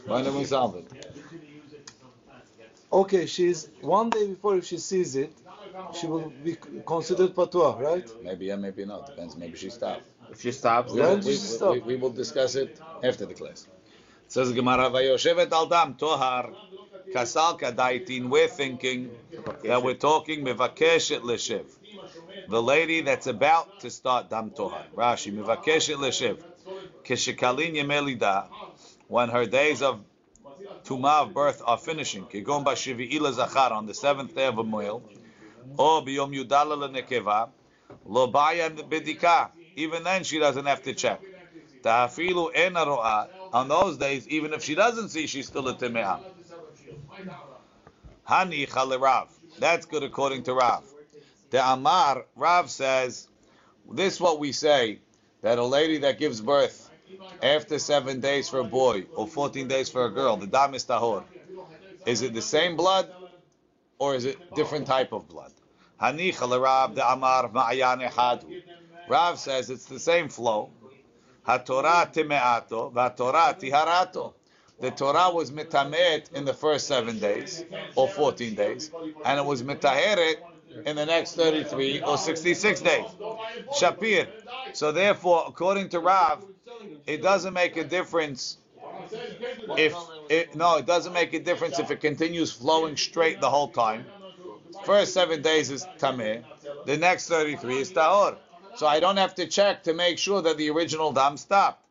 Why 0.06 0.22
don't 0.22 0.36
we 0.36 0.44
solve 0.44 0.76
it? 0.76 0.86
Okay, 2.92 3.26
she's 3.26 3.68
one 3.80 4.10
day 4.10 4.26
before. 4.26 4.56
If 4.56 4.64
she 4.66 4.78
sees 4.78 5.14
it, 5.16 5.32
she 5.94 6.06
will 6.06 6.30
be 6.44 6.56
considered 6.86 7.34
patuach, 7.34 7.78
right? 7.80 8.06
Maybe 8.22 8.46
yeah, 8.46 8.56
maybe 8.56 8.84
not. 8.84 9.06
Depends. 9.06 9.36
Maybe 9.36 9.56
she 9.56 9.70
stopped. 9.70 10.02
If 10.30 10.40
she 10.42 10.52
stops, 10.52 10.92
We, 10.92 11.00
When 11.00 11.08
will- 11.10 11.16
we, 11.18 11.24
we- 11.24 11.32
stop? 11.34 11.72
we- 11.74 11.80
we 11.80 11.96
will 11.96 12.10
discuss 12.10 12.54
it 12.54 12.80
after 13.02 13.26
the 13.26 13.34
class. 13.34 13.66
It 14.26 14.32
says 14.32 14.52
Gemara 14.52 14.90
Vayoshevet 14.90 15.50
al 15.52 15.66
dam 15.66 15.94
tohar 15.94 16.52
kasal 17.12 17.58
kadaitin. 17.58 18.28
We're 18.28 18.48
thinking 18.48 19.10
that 19.62 19.82
we're 19.82 19.94
talking 19.94 20.44
mevakeshet 20.44 21.20
leshev. 21.22 21.64
The 22.48 22.62
lady 22.62 23.00
that's 23.02 23.26
about 23.26 23.78
to 23.80 23.90
start 23.90 24.28
dam 24.30 24.50
tohar. 24.50 24.84
Rashi 24.94 25.32
mevakeshet 25.32 25.96
leshev. 25.96 26.38
Keshekalin 27.04 27.74
yemelida. 27.74 28.48
When 29.08 29.30
her 29.30 29.46
days 29.46 29.82
of 29.82 30.00
Tumah 30.84 31.22
of 31.22 31.34
birth 31.34 31.60
are 31.64 31.76
finishing. 31.78 32.24
Kigon 32.26 32.64
bashivi'i 32.64 33.32
zachar 33.32 33.72
on 33.72 33.86
the 33.86 33.94
seventh 33.94 34.34
day 34.34 34.46
of 34.46 34.58
a 34.58 34.64
male. 34.64 35.02
Or 35.76 36.02
biyom 36.02 36.32
yudala 36.34 36.76
lenekeva. 36.76 37.48
Lo 38.06 38.26
baya 38.26 38.70
bedika. 38.70 39.50
Even 39.78 40.02
then, 40.02 40.24
she 40.24 40.40
doesn't 40.40 40.66
have 40.66 40.82
to 40.82 40.92
check. 40.92 41.20
Ta'afilu 41.84 42.50
ena 42.52 42.84
ro'a. 42.84 43.28
On 43.52 43.68
those 43.68 43.96
days, 43.96 44.26
even 44.26 44.52
if 44.52 44.64
she 44.64 44.74
doesn't 44.74 45.10
see, 45.10 45.28
she's 45.28 45.46
still 45.46 45.68
a 45.68 45.74
teme'ah. 45.74 46.18
Hani 48.28 49.00
Rav. 49.00 49.28
That's 49.60 49.86
good 49.86 50.02
according 50.02 50.42
to 50.44 50.54
Rav. 50.54 50.82
The 51.50 51.64
Amar, 51.72 52.24
Rav 52.34 52.68
says, 52.68 53.28
this 53.90 54.14
is 54.14 54.20
what 54.20 54.40
we 54.40 54.50
say, 54.50 54.98
that 55.42 55.58
a 55.58 55.64
lady 55.64 55.98
that 55.98 56.18
gives 56.18 56.40
birth 56.40 56.90
after 57.40 57.78
seven 57.78 58.20
days 58.20 58.48
for 58.48 58.58
a 58.58 58.64
boy 58.64 59.06
or 59.14 59.28
14 59.28 59.68
days 59.68 59.88
for 59.88 60.06
a 60.06 60.10
girl, 60.10 60.36
the 60.36 60.48
dam 60.48 60.74
is 60.74 60.84
tahor. 60.84 61.22
Is 62.04 62.22
it 62.22 62.34
the 62.34 62.42
same 62.42 62.76
blood 62.76 63.08
or 64.00 64.16
is 64.16 64.24
it 64.24 64.54
different 64.56 64.88
type 64.88 65.12
of 65.12 65.28
blood? 65.28 65.52
Hani 66.02 66.32
Rav, 66.62 66.96
the 66.96 67.08
Amar, 67.12 67.48
ma'ayan 67.48 68.06
echadu. 68.10 68.62
Rav 69.08 69.38
says 69.38 69.70
it's 69.70 69.86
the 69.86 69.98
same 69.98 70.28
flow. 70.28 70.70
HaTorah 71.46 72.12
time'ato, 72.12 72.92
v'haTorah 72.92 73.58
tiharato. 73.58 74.34
The 74.80 74.90
Torah 74.92 75.30
was 75.32 75.50
mitamet 75.50 76.32
in 76.32 76.44
the 76.44 76.54
first 76.54 76.86
seven 76.86 77.18
days 77.18 77.64
or 77.96 78.08
14 78.08 78.54
days, 78.54 78.92
and 79.24 79.38
it 79.40 79.44
was 79.44 79.62
mitaheret 79.62 80.36
in 80.86 80.94
the 80.94 81.06
next 81.06 81.34
33 81.34 82.02
or 82.02 82.16
66 82.16 82.80
days. 82.82 83.06
Shapir. 83.72 84.28
So 84.74 84.92
therefore, 84.92 85.44
according 85.48 85.88
to 85.90 86.00
Rav, 86.00 86.44
it 87.06 87.22
doesn't 87.22 87.54
make 87.54 87.76
a 87.76 87.84
difference 87.84 88.58
if 89.76 89.96
it, 90.28 90.54
no, 90.54 90.76
it 90.76 90.86
doesn't 90.86 91.12
make 91.12 91.32
a 91.34 91.40
difference 91.40 91.78
if 91.78 91.90
it 91.90 92.00
continues 92.00 92.52
flowing 92.52 92.96
straight 92.96 93.40
the 93.40 93.50
whole 93.50 93.68
time. 93.68 94.04
First 94.84 95.12
seven 95.12 95.42
days 95.42 95.70
is 95.70 95.86
tameh, 95.98 96.44
the 96.84 96.96
next 96.96 97.28
33 97.28 97.78
is 97.78 97.92
tahor. 97.92 98.36
So 98.78 98.86
I 98.86 99.00
don't 99.00 99.16
have 99.16 99.34
to 99.34 99.46
check 99.46 99.82
to 99.84 99.92
make 99.92 100.18
sure 100.18 100.40
that 100.40 100.56
the 100.56 100.70
original 100.70 101.10
dam 101.12 101.36
stopped. 101.36 101.82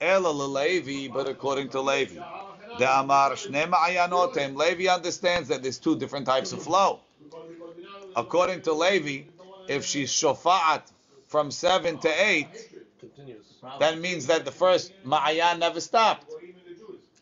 Ela 0.00 0.30
Levi, 0.30 1.12
but 1.12 1.28
according 1.28 1.70
to 1.70 1.80
Levi. 1.80 2.14
The 2.78 3.00
Amar 3.00 3.32
Shne 3.32 3.68
Ma'ayanotem, 3.68 4.56
Levi 4.56 4.86
understands 4.88 5.48
that 5.48 5.62
there's 5.62 5.78
two 5.78 5.96
different 5.98 6.26
types 6.26 6.52
of 6.52 6.62
flow. 6.62 7.00
According 8.14 8.62
to 8.62 8.72
Levi, 8.72 9.30
if 9.68 9.84
she's 9.84 10.12
shofa'at 10.12 10.82
from 11.26 11.50
seven 11.50 11.98
to 11.98 12.08
eight, 12.08 12.54
That 13.80 13.98
means 13.98 14.26
that 14.26 14.44
the 14.44 14.52
first 14.52 14.92
Ma'ayan 15.04 15.58
never 15.58 15.80
stopped. 15.80 16.32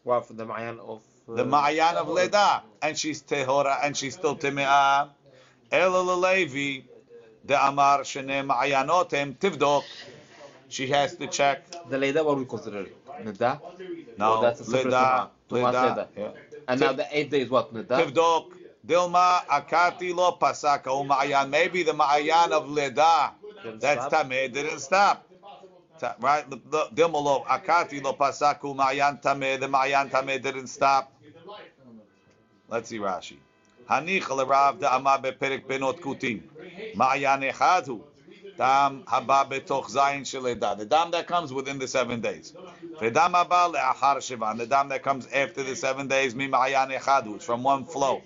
Well, 0.05 0.20
for 0.20 0.34
the 0.34 0.44
Ma'ayan 0.44 0.78
of 0.78 1.01
uh, 1.26 1.34
The 1.36 1.44
Ma'ayan 1.44 1.94
of 1.94 2.09
Leda. 2.09 2.62
And 2.82 2.98
she's 2.98 3.22
Tehora 3.22 3.78
and 3.82 3.96
she's 3.96 4.14
still 4.14 4.36
Time'ah. 4.36 5.09
Ela 5.72 6.03
Levi. 6.26 6.89
The 7.45 7.66
Amar 7.66 8.01
Shene 8.01 8.47
Ma'ayanotem 8.47 9.36
Tivdok. 9.38 9.84
She 10.68 10.86
has 10.88 11.16
to 11.16 11.26
check. 11.26 11.64
the 11.88 11.99
Leda, 11.99 12.22
what 12.22 12.36
we 12.38 12.45
consider 12.45 12.82
it? 12.82 12.97
Nida? 13.24 13.61
No, 14.16 14.38
Oh, 14.38 14.43
that's 14.43 14.61
a 14.61 14.70
Leda. 14.70 15.30
Leda. 15.49 16.09
Yeah. 16.16 16.28
And 16.68 16.80
now 16.80 16.93
the 16.93 17.07
eighth 17.11 17.30
day 17.30 17.41
is 17.41 17.51
what? 17.51 17.74
Nida? 17.74 17.99
Tivdok. 17.99 18.53
Dilma 18.86 19.45
Akati 19.47 20.14
lo 20.14 20.38
pasaka 20.41 20.86
Ma'ayan. 21.07 21.51
Maybe 21.51 21.82
the 21.82 21.93
Ma'ayan 21.93 22.51
of 22.53 22.68
Leda. 22.68 23.32
That's? 23.78 24.07
Tameh. 24.14 24.53
Didn't 24.53 24.78
stop. 24.80 25.26
Right? 26.20 26.49
Dilma 26.49 27.20
lo 27.22 27.45
Akati 27.49 28.03
lo 28.03 28.12
pasaku 28.14 28.74
Ma'ayan 28.76 29.20
Tameh. 29.20 29.59
The 29.61 29.66
Ma'ayan 29.66 30.11
Tameh 30.11 30.41
didn't 30.41 30.68
stop. 30.68 31.12
Let's 32.68 32.88
see 32.88 32.99
Rashi. 32.99 33.36
Hanich 33.89 34.23
lerav 34.23 34.79
da'ama 34.79 35.21
beperek 35.21 35.67
benot 35.67 35.99
kutim. 35.99 36.41
Ma'ayan 36.95 37.51
echad 37.51 37.88
hu. 37.88 38.01
Dam 38.57 39.03
haba 39.03 39.49
betoch 39.49 39.89
zayin 39.89 40.21
sheleda. 40.21 40.77
The 40.77 40.86
dam 40.86 41.11
that 41.11 41.27
comes 41.27 41.53
within 41.53 41.77
the 41.77 41.88
seven 41.88 42.21
days. 42.21 42.53
V'dam 42.99 43.33
haba 43.33 43.73
le'achar 43.73 44.17
shivan. 44.17 44.57
The 44.57 44.65
dam 44.65 44.89
that 44.89 45.03
comes 45.03 45.27
after 45.27 45.63
the 45.63 45.75
seven 45.75 46.07
days. 46.07 46.33
Mi 46.33 46.47
ma'ayan 46.47 46.97
echad 46.97 47.25
hu. 47.25 47.36
It's 47.36 47.45
from 47.45 47.63
one 47.63 47.86
flow. 47.86 48.21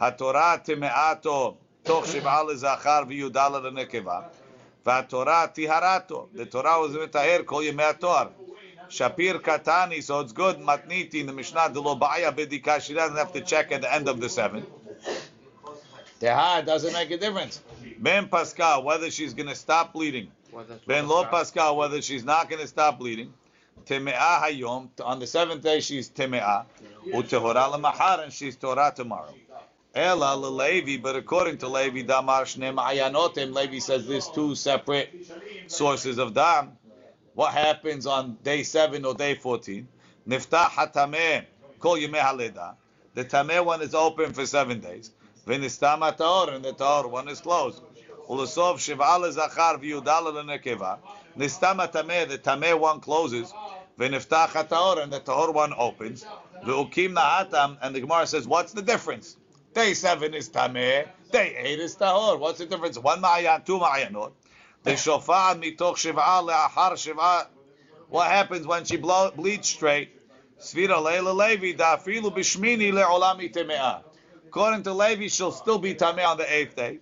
HaTorah 0.00 0.64
time'ato 0.64 1.56
toch 1.84 2.04
shiv'a 2.06 2.46
lezachar 2.48 3.06
v'yudal 3.06 3.62
lenekeva. 3.62 4.24
והתורה 4.84 5.46
טיהרתו. 5.54 6.28
The 6.34 6.46
Torah 6.46 6.80
was 6.80 6.96
מטהר 6.96 7.44
כל 7.44 7.62
ימי 7.64 7.84
התואר. 7.84 8.28
Shapir 8.88 9.40
Katani, 9.40 10.02
so 10.02 10.20
it's 10.20 10.32
good. 10.32 10.58
Matniti 10.58 11.14
in 11.14 11.26
the 11.26 11.32
Mishnah, 11.32 11.70
the 11.72 11.80
Lobaya 11.80 12.30
Bidika, 12.30 12.78
she 12.80 12.92
doesn't 12.92 13.16
have 13.16 13.32
to 13.32 13.40
check 13.40 13.72
at 13.72 13.80
the 13.80 13.94
end 13.94 14.06
of 14.06 14.20
the 14.20 14.28
seven. 14.28 14.66
Tehar 16.19 16.65
doesn't 16.65 16.93
make 16.93 17.11
a 17.11 17.17
difference. 17.17 17.61
Ben 17.99 18.27
Pascal, 18.27 18.83
whether 18.83 19.11
she's 19.11 19.33
going 19.33 19.49
to 19.49 19.55
stop 19.55 19.93
bleeding. 19.93 20.31
Ben 20.85 21.07
Lo 21.07 21.23
Pascal, 21.25 21.77
whether 21.77 22.01
she's 22.01 22.23
not 22.23 22.49
going 22.49 22.61
to 22.61 22.67
stop 22.67 22.99
bleeding. 22.99 23.33
Teme'ah 23.85 24.41
Hayom, 24.41 24.89
on 25.03 25.19
the 25.19 25.27
seventh 25.27 25.63
day 25.63 25.79
she's 25.79 26.09
Teme'ah. 26.09 26.65
Utehora 27.05 27.71
Lamahar, 27.71 28.23
and 28.23 28.33
she's 28.33 28.55
Torah 28.55 28.91
tomorrow. 28.95 29.33
Ela 29.95 30.35
Levi, 30.35 30.97
but 30.97 31.15
according 31.15 31.57
to 31.59 31.67
Levi, 31.67 32.01
Damar 32.01 32.43
Shne 32.43 32.75
Ma'ayanotim, 32.75 33.53
Levi 33.53 33.79
says 33.79 34.07
there's 34.07 34.27
two 34.29 34.53
separate 34.53 35.09
sources 35.67 36.17
of 36.17 36.33
Dam. 36.33 36.77
What 37.33 37.53
happens 37.53 38.05
on 38.05 38.37
day 38.43 38.63
7 38.63 39.05
or 39.05 39.13
day 39.13 39.35
14? 39.35 39.87
Niftah 40.27 40.65
hatameh 40.69 41.45
kol 41.79 41.97
haleda. 41.97 42.75
The 43.13 43.25
tameh 43.25 43.63
one 43.63 43.81
is 43.81 43.95
open 43.95 44.33
for 44.33 44.45
seven 44.45 44.79
days. 44.79 45.11
V'nistam 45.47 45.99
hataor, 45.99 46.53
and 46.53 46.65
the 46.65 46.73
taor 46.73 47.09
one 47.09 47.29
is 47.29 47.39
closed. 47.39 47.81
Ulasov 48.29 48.75
shiv'a 48.75 49.17
lezachar 49.17 49.81
v'yudal 49.81 50.33
lenekeva. 50.33 50.99
Nistama 51.37 51.89
hatameh, 51.89 52.27
the 52.27 52.37
tameh 52.37 52.77
one 52.77 52.99
closes. 52.99 53.53
V'niftach 53.97 54.49
hataor, 54.49 55.01
and 55.01 55.13
the 55.13 55.21
taor 55.21 55.53
one 55.53 55.73
opens. 55.77 56.25
V'ukim 56.65 57.13
nahatam, 57.13 57.77
and 57.81 57.95
the 57.95 58.01
Gemara 58.01 58.27
says, 58.27 58.45
what's 58.45 58.73
the 58.73 58.81
difference? 58.81 59.37
Day 59.73 59.93
7 59.93 60.33
is 60.33 60.49
tameh, 60.49 61.07
day 61.31 61.55
8 61.57 61.79
is 61.79 61.95
tahor. 61.95 62.37
What's 62.37 62.57
the 62.59 62.65
difference? 62.65 62.97
One 62.97 63.21
ma'ayan, 63.21 63.63
two 63.65 63.79
ma'ayanot. 63.79 64.33
The 64.83 64.97
shofar 64.97 65.55
mitoch 65.55 65.95
shiv'a 65.95 66.43
le'achar 66.43 66.93
shiv'a. 66.93 67.47
What 68.09 68.29
happens 68.29 68.67
when 68.67 68.83
she 68.83 68.97
bleeds 68.97 69.69
straight? 69.69 70.11
Svira 70.59 71.01
leila 71.01 71.31
levi 71.33 71.73
da'afilu 71.77 72.35
b'shmini 72.35 72.91
le'olami 72.91 73.53
teme'ah. 73.53 74.01
According 74.47 74.83
to 74.83 74.93
Levi, 74.93 75.27
she'll 75.27 75.51
still 75.51 75.77
be 75.77 75.93
tameh 75.93 76.25
on 76.25 76.37
the 76.37 76.51
eighth 76.51 76.75
day. 76.75 76.99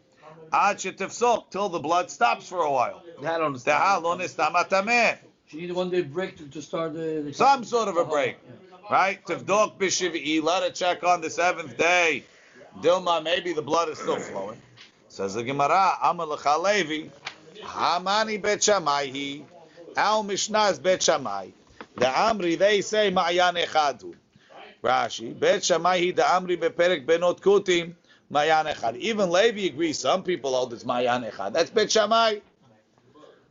Ad 0.52 0.78
shetifsok, 0.78 1.52
till 1.52 1.70
the 1.70 1.80
blood 1.80 2.10
stops 2.10 2.48
for 2.48 2.60
a 2.60 2.72
while. 2.72 3.04
I 3.20 3.24
don't 3.38 3.42
understand. 3.44 4.04
lo 4.04 4.18
nistama 4.18 4.68
tameh. 4.68 5.18
She 5.48 5.58
need 5.58 5.70
a 5.70 5.74
one 5.76 5.92
day 5.92 6.02
break 6.02 6.38
to, 6.38 6.48
to 6.48 6.62
start 6.62 6.94
the, 6.94 7.22
the 7.24 7.34
Some 7.34 7.64
sort 7.64 7.88
of 7.88 7.98
a 7.98 8.06
break. 8.06 8.38
Right? 8.90 9.24
Tivdok 9.26 9.78
b'shiv'i, 9.78 10.42
let 10.42 10.64
her 10.64 10.72
check 10.72 11.04
on 11.04 11.22
the 11.22 11.30
seventh 11.30 11.78
day. 11.78 12.24
Dilma, 12.82 13.24
maybe 13.24 13.54
the 13.54 13.62
blood 13.62 13.90
is 13.90 14.00
still 14.00 14.18
flowing. 14.18 14.60
Says 15.08 15.36
the 15.36 15.44
Gemara, 15.44 15.98
Amar 16.04 16.26
lecha 16.26 16.62
Levi, 16.62 17.10
Hamani 17.62 18.42
bet 18.42 18.64
Shammai 18.64 19.12
hi, 19.12 19.42
Al 19.96 20.24
Mishnah's 20.24 20.80
bet 20.80 21.04
Shammai. 21.04 21.50
The 21.96 22.06
Amri, 22.06 22.58
they 22.58 22.82
say 22.82 23.12
Ma'ayan 23.12 23.64
echadu. 23.64 24.14
Rashi, 24.86 25.38
bet 25.38 25.64
Shammai 25.64 26.00
hi, 26.00 26.12
the 26.12 26.22
Amri 26.22 26.58
beperek 26.58 27.06
benot 27.06 27.42
kutim, 27.42 27.96
Ma'ayan 28.32 28.72
echad. 28.74 28.98
Even 28.98 29.32
Levi 29.32 29.68
agrees, 29.68 30.00
some 30.00 30.24
people 30.24 30.56
hold 30.56 30.74
it's 30.74 30.84
Ma'ayan 30.84 31.30
echad. 31.32 31.54
That's 31.54 31.72
bet 31.72 31.92
Shammai. 31.92 32.40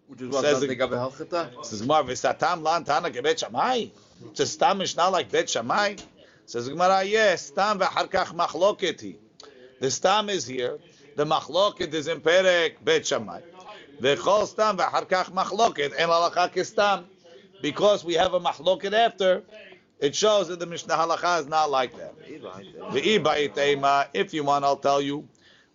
Which 0.07 0.21
is 0.23 0.29
what 0.29 0.43
Says 0.43 0.61
the- 0.61 0.69
Halchata? 0.69 1.65
Says 1.67 1.81
Gemara, 1.83 2.05
v'satam 2.05 2.63
lan 2.63 2.85
tana 2.85 3.11
kebet 3.11 3.39
Shammai. 3.39 3.87
A 4.39 4.47
stam 4.47 4.79
mishnah 4.79 5.11
like 5.11 5.31
bet 5.31 5.51
Shammai. 5.51 5.97
Says 6.47 6.69
Gemara, 6.69 7.03
yes, 7.05 7.47
stam 7.47 7.81
v'achar 7.81 8.09
kach 8.09 8.35
machloket. 8.35 9.17
The 9.81 9.91
stam 9.91 10.31
is 10.31 10.47
here. 10.47 10.79
The 11.17 11.25
machloket 11.25 11.93
is 11.95 12.07
in 12.09 12.21
perek 12.21 12.75
bet 12.85 13.07
Shammai. 13.07 13.41
V'chol 14.01 14.47
stam 14.47 14.77
v'achar 14.79 15.09
kach 15.09 15.33
machloket 15.33 15.95
en 15.99 16.09
halacha 16.09 16.53
kestam. 16.53 17.05
Because 17.63 18.05
we 18.05 18.15
have 18.15 18.35
a 18.35 18.41
machloket 18.41 18.93
after, 18.93 19.43
it 19.99 20.15
shows 20.15 20.49
that 20.49 20.59
the 20.59 20.67
mishnah 20.67 20.95
halacha 20.95 21.41
is 21.41 21.47
not 21.47 21.71
like 21.71 21.97
that. 21.97 22.15
If 24.15 24.35
you 24.35 24.45
want, 24.45 24.65
I'll 24.65 24.77
tell 24.77 25.01
you. 25.01 25.29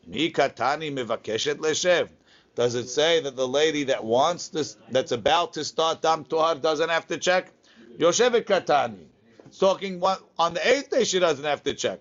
Mi 0.07 0.31
katani 0.31 0.91
mevakeshet 0.91 1.55
leshev. 1.55 2.09
Does 2.55 2.75
it 2.75 2.87
say 2.89 3.21
that 3.21 3.35
the 3.35 3.47
lady 3.47 3.83
that 3.85 4.03
wants 4.03 4.49
this, 4.49 4.75
that's 4.91 5.11
about 5.11 5.53
to 5.53 5.63
start 5.63 6.01
dam 6.01 6.25
tuhar, 6.25 6.61
doesn't 6.61 6.89
have 6.89 7.07
to 7.07 7.17
check? 7.17 7.51
Yoshevet 7.97 8.43
katani. 8.43 9.05
It's 9.45 9.57
talking 9.59 9.99
one, 9.99 10.17
on 10.37 10.53
the 10.53 10.67
eighth 10.67 10.89
day 10.89 11.03
she 11.03 11.19
doesn't 11.19 11.45
have 11.45 11.63
to 11.63 11.73
check. 11.73 11.99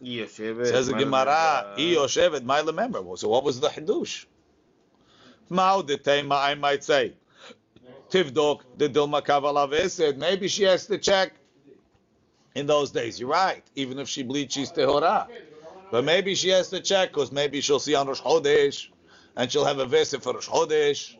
Says 0.00 0.86
the 0.86 0.94
Gemara, 0.94 1.74
"I 1.76 1.80
Yoshevet, 1.80 2.44
my 2.44 2.60
remember." 2.60 3.02
So 3.16 3.28
what 3.28 3.44
was 3.44 3.60
the 3.60 3.68
hadush? 3.68 4.24
Mao 5.50 5.82
I 5.82 6.54
might 6.54 6.82
say. 6.84 7.12
Tivdok 8.10 8.62
the 8.76 8.88
Dilma 8.88 9.24
Kavala 9.24 10.16
maybe 10.16 10.48
she 10.48 10.64
has 10.64 10.86
to 10.86 10.98
check 10.98 11.32
in 12.54 12.66
those 12.66 12.90
days. 12.90 13.20
You're 13.20 13.28
right. 13.28 13.62
Even 13.76 13.98
if 13.98 14.08
she 14.08 14.22
bleeds, 14.22 14.54
she's 14.54 14.72
tehora. 14.72 15.28
But 15.90 16.04
maybe 16.04 16.34
she 16.34 16.48
has 16.50 16.68
to 16.70 16.80
check 16.80 17.10
because 17.10 17.32
maybe 17.32 17.60
she'll 17.60 17.78
see 17.78 17.94
on 17.94 18.06
Rosh 18.06 18.20
Chodesh 18.20 18.88
and 19.36 19.50
she'll 19.50 19.64
have 19.64 19.78
a 19.78 19.86
vese 19.86 20.14
for 20.20 20.34
Rosh 20.34 20.48
Chodesh. 20.48 21.16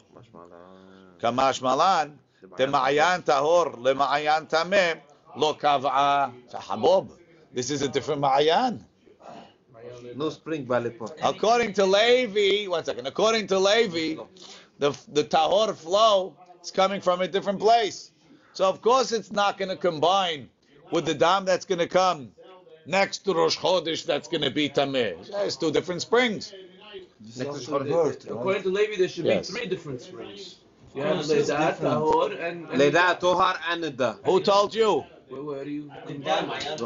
Kamash 1.21 1.63
Malan. 1.63 2.19
The 2.57 2.67
Ma'ayan 2.67 3.25
tahor 3.25 3.75
lema'ayan 3.77 4.49
tameh 4.49 5.01
lo 5.37 5.55
kav'a. 5.55 6.33
This 7.53 7.71
is 7.71 7.83
a 7.83 7.89
different 7.89 8.23
ma'ayan. 8.23 8.83
No 10.17 10.31
spring. 10.31 10.69
According 11.23 11.75
to 11.75 11.85
Levi, 11.85 12.67
one 12.69 12.85
second. 12.85 13.07
According 13.07 13.47
to 13.49 13.59
Levi, 13.59 14.21
the 14.79 14.91
the 15.13 15.25
tahor 15.25 15.75
flow 15.75 16.35
is 16.63 16.71
coming 16.71 17.01
from 17.01 17.21
a 17.21 17.29
different 17.29 17.61
place. 17.61 18.11
So 18.53 18.69
of 18.69 18.83
course 18.83 19.13
it's 19.13 19.33
not 19.33 19.59
going 19.59 19.69
to 19.71 19.77
combine 19.77 20.49
with 20.91 21.07
the 21.07 21.15
dam 21.15 21.45
that's 21.45 21.65
going 21.65 21.79
to 21.79 21.87
come 21.87 22.33
next 22.87 23.19
to 23.25 23.35
Rosh 23.35 23.57
Chodesh. 23.57 24.05
That's 24.05 24.29
going 24.29 24.43
to 24.43 24.51
be 24.51 24.69
tameh. 24.69 25.15
It's 25.47 25.57
two 25.57 25.71
different 25.71 26.03
springs. 26.03 26.53
It's 27.25 27.43
also 27.43 27.85
birth. 27.85 28.29
According 28.29 28.63
to 28.65 28.69
Levi, 28.71 28.97
there 28.97 29.09
should 29.09 29.25
Yes. 29.27 29.51
be 29.51 29.59
three 29.59 29.69
different 29.69 30.01
springs. 30.01 30.57
You 30.95 31.03
have 31.03 31.25
Ledat. 31.25 31.77
Tahor, 31.79 32.33
and. 32.33 32.69
and 32.69 32.79
Leda, 32.79 33.17
Tohar, 33.21 33.57
and 33.69 33.85
Who 34.27 34.41
told 34.41 34.75
you? 34.75 35.05
Where, 35.31 35.65
do 35.65 35.71
you. 35.71 35.91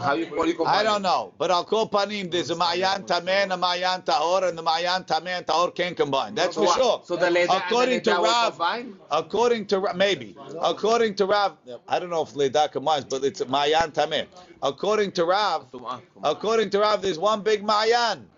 How 0.00 0.12
you, 0.14 0.26
do 0.26 0.48
you? 0.48 0.64
I 0.66 0.82
don't 0.82 1.00
know, 1.00 1.32
but 1.38 1.50
I'll 1.50 1.64
call 1.64 1.88
panim. 1.88 2.30
There's 2.30 2.50
a 2.50 2.54
ma'ayan 2.54 3.06
tameh 3.06 3.44
and 3.44 3.52
a 3.52 3.56
ma'ayan 3.56 4.04
tahor, 4.04 4.46
and 4.46 4.58
the 4.58 4.62
ma'ayan 4.62 5.06
tameh 5.06 5.38
and 5.38 5.46
tahor 5.46 5.74
can 5.74 5.94
combine. 5.94 6.34
That's 6.34 6.54
for 6.54 6.66
sure. 6.74 7.00
So 7.04 7.16
the 7.16 7.30
Leda 7.30 7.56
According 7.56 8.02
to 8.02 8.10
Rav. 8.12 8.60
According 9.10 9.66
to 9.68 9.94
maybe, 9.94 10.36
according 10.60 11.14
to 11.16 11.26
Rav, 11.26 11.56
I 11.88 11.98
don't 11.98 12.10
know 12.10 12.22
if 12.22 12.36
Leda 12.36 12.68
combines, 12.68 13.06
but 13.06 13.24
it's 13.24 13.46
Mayan 13.48 13.92
Tameh. 13.92 14.26
According 14.62 15.12
to 15.12 15.24
Rav, 15.24 15.66
according 16.22 16.68
to 16.70 16.80
Rav, 16.80 17.00
there's 17.00 17.18
one 17.18 17.40
big 17.42 17.64
Mayan, 17.64 18.28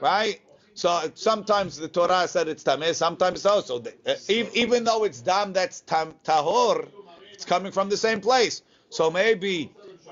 right? 0.00 0.40
So 0.74 1.10
sometimes 1.14 1.76
the 1.76 1.88
Torah 1.88 2.28
said 2.28 2.48
it's 2.48 2.64
Tameh, 2.64 2.94
sometimes 2.94 3.46
also. 3.46 3.80
uh, 3.80 4.14
Even 4.28 4.84
though 4.84 5.04
it's 5.04 5.20
Dam 5.22 5.52
that's 5.52 5.80
tam, 5.82 6.14
Tahor, 6.24 6.88
it's 7.32 7.44
coming 7.44 7.72
from 7.72 7.88
the 7.88 7.96
same 7.96 8.20
place. 8.20 8.62
So 8.94 9.10
maybe 9.10 9.56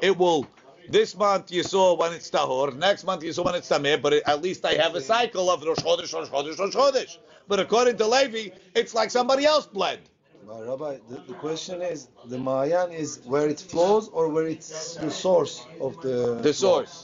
it 0.03 0.17
will 0.19 0.43
This 0.89 1.17
month 1.17 1.53
you 1.53 1.63
saw 1.63 1.95
when 2.01 2.13
it's 2.19 2.31
tahor. 2.31 2.69
Next 2.77 3.05
month 3.05 3.23
you 3.23 3.33
saw 3.33 3.45
when 3.45 3.55
it's 3.61 3.69
tameh. 3.71 4.03
But 4.07 4.13
at 4.33 4.43
least 4.47 4.65
I 4.73 4.75
have 4.85 4.95
a 4.97 5.01
cycle 5.15 5.47
of 5.55 5.63
Rosh 5.69 5.79
Chodesh, 5.87 6.13
Rosh 6.17 6.31
Chodesh, 6.35 6.59
Rosh 6.63 6.75
Chodesh. 6.81 7.13
But 7.49 7.61
according 7.61 7.97
to 7.99 8.07
Levi, 8.17 8.45
it's 8.81 8.95
like 9.01 9.11
somebody 9.19 9.45
else 9.47 9.67
bled. 9.79 10.01
But 10.49 10.61
Rabbi, 10.71 10.93
the, 11.11 11.19
the 11.31 11.35
question 11.47 11.83
is, 11.83 12.09
the 12.35 12.39
Mayan 12.39 12.91
is 13.05 13.11
where 13.33 13.49
it 13.55 13.61
flows 13.73 14.09
or 14.09 14.25
where 14.35 14.49
it's 14.57 14.97
the 15.05 15.11
source 15.11 15.55
of 15.87 15.93
the 16.07 16.19
The 16.49 16.55
source. 16.65 16.95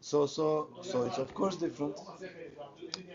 So 0.00 0.26
so 0.26 0.46
so 0.90 0.96
it's 1.08 1.18
of 1.26 1.30
course 1.40 1.56
different. 1.64 1.94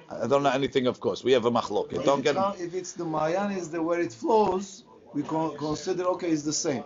I 0.10 0.28
don't 0.32 0.44
know 0.46 0.56
anything, 0.62 0.86
of 0.88 0.98
course. 1.06 1.20
We 1.28 1.34
have 1.38 1.46
a 1.52 1.52
machlok. 1.60 1.88
If, 1.94 2.06
Don't 2.06 2.24
get 2.28 2.36
can't- 2.36 2.60
if 2.68 2.74
it's 2.82 2.94
the 3.02 3.08
Mayan 3.18 3.52
is 3.62 3.66
the 3.76 3.82
where 3.88 4.02
it 4.08 4.14
flows, 4.24 4.68
we 5.16 5.22
con- 5.34 5.56
consider 5.68 6.04
okay 6.16 6.32
it's 6.36 6.44
the 6.52 6.60
same. 6.68 6.86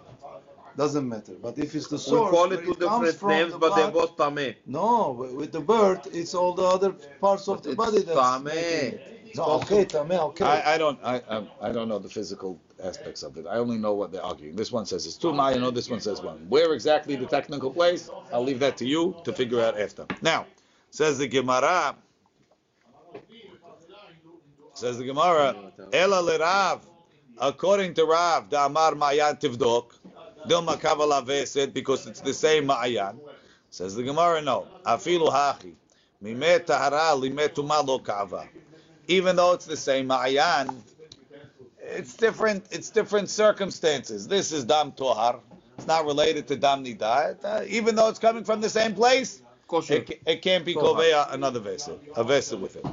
Doesn't 0.77 1.07
matter. 1.07 1.33
But 1.41 1.57
if 1.57 1.75
it's 1.75 1.87
the 1.87 1.99
source, 1.99 2.31
We 2.31 2.37
call 2.37 2.51
it 2.51 2.63
two 2.65 2.73
different 2.75 3.27
names, 3.27 3.51
the 3.53 3.59
but 3.59 3.75
they're 3.75 3.91
both 3.91 4.15
tameh. 4.15 4.55
No, 4.65 5.11
with 5.35 5.51
the 5.51 5.59
bird, 5.59 6.01
it's 6.13 6.33
all 6.33 6.53
the 6.53 6.63
other 6.63 6.91
parts 7.19 7.47
of 7.47 7.57
But 7.57 7.63
the 7.63 7.69
it's 7.71 7.77
body 7.77 8.01
that's 8.03 8.17
tameh. 8.17 8.99
It's 9.25 9.37
No, 9.37 9.43
okay, 9.59 9.85
tameh, 9.85 10.19
okay. 10.29 10.45
I, 10.45 10.75
I 10.75 10.77
don't 10.77 10.99
I, 11.03 11.15
I 11.29 11.43
I 11.61 11.71
don't 11.71 11.89
know 11.89 11.99
the 11.99 12.09
physical 12.09 12.59
aspects 12.83 13.21
of 13.23 13.37
it. 13.37 13.45
I 13.47 13.55
only 13.57 13.77
know 13.77 13.93
what 13.93 14.11
they're 14.11 14.23
arguing. 14.23 14.55
This 14.55 14.71
one 14.71 14.85
says 14.85 15.05
it's 15.05 15.17
two 15.17 15.31
I 15.33 15.57
know 15.57 15.71
this 15.71 15.89
one 15.89 15.99
says 15.99 16.21
one. 16.21 16.37
Where 16.49 16.73
exactly 16.73 17.15
the 17.15 17.27
technical 17.27 17.71
place? 17.71 18.09
I'll 18.31 18.43
leave 18.43 18.59
that 18.59 18.77
to 18.77 18.85
you 18.85 19.15
to 19.25 19.33
figure 19.33 19.61
out 19.61 19.79
after. 19.79 20.05
Now, 20.21 20.45
says 20.89 21.17
the 21.17 21.27
Gemara. 21.27 21.95
Says 24.73 24.97
the 24.97 25.05
Gemara. 25.05 25.55
Ela 25.93 26.21
lerav. 26.29 26.81
According 27.37 27.93
to 27.95 28.05
Rav, 28.05 28.49
the 28.49 28.65
Amar 28.65 28.93
Ma'ayan 28.93 29.39
Tivdok. 29.39 29.85
Dilma 30.47 30.79
Kavala 30.79 31.25
Veset 31.25 31.73
because 31.73 32.07
it's 32.07 32.21
the 32.21 32.33
same 32.33 32.67
Ma'ayan. 32.67 33.17
Says 33.69 33.95
the 33.95 34.03
Gemara, 34.03 34.41
no. 34.41 34.67
Afilu 34.85 35.29
hachi. 35.31 35.73
Mimet 36.23 36.65
tahara 36.65 37.15
limet 37.19 37.49
tuma 37.49 37.85
lo 37.85 37.99
kava. 37.99 38.47
Even 39.07 39.35
though 39.35 39.53
it's 39.53 39.65
the 39.65 39.77
same 39.77 40.09
Ma'ayan, 40.09 40.73
it's 41.81 42.15
different. 42.15 42.65
It's 42.71 42.89
different 42.89 43.29
circumstances. 43.29 44.27
This 44.27 44.51
is 44.51 44.65
dam 44.65 44.91
tohar. 44.91 45.39
It's 45.77 45.87
not 45.87 46.05
related 46.05 46.47
to 46.49 46.55
dam 46.55 46.83
nidah. 46.83 47.43
Uh, 47.43 47.63
even 47.67 47.95
though 47.95 48.09
it's 48.09 48.19
coming 48.19 48.43
from 48.43 48.61
the 48.61 48.69
same 48.69 48.93
place, 48.93 49.41
it, 49.89 50.21
it 50.25 50.41
can't 50.41 50.65
be 50.65 50.75
koveya 50.75 51.33
another 51.33 51.59
vessel, 51.59 51.99
a 52.15 52.23
vessel 52.23 52.59
with 52.59 52.75
it. 52.75 52.85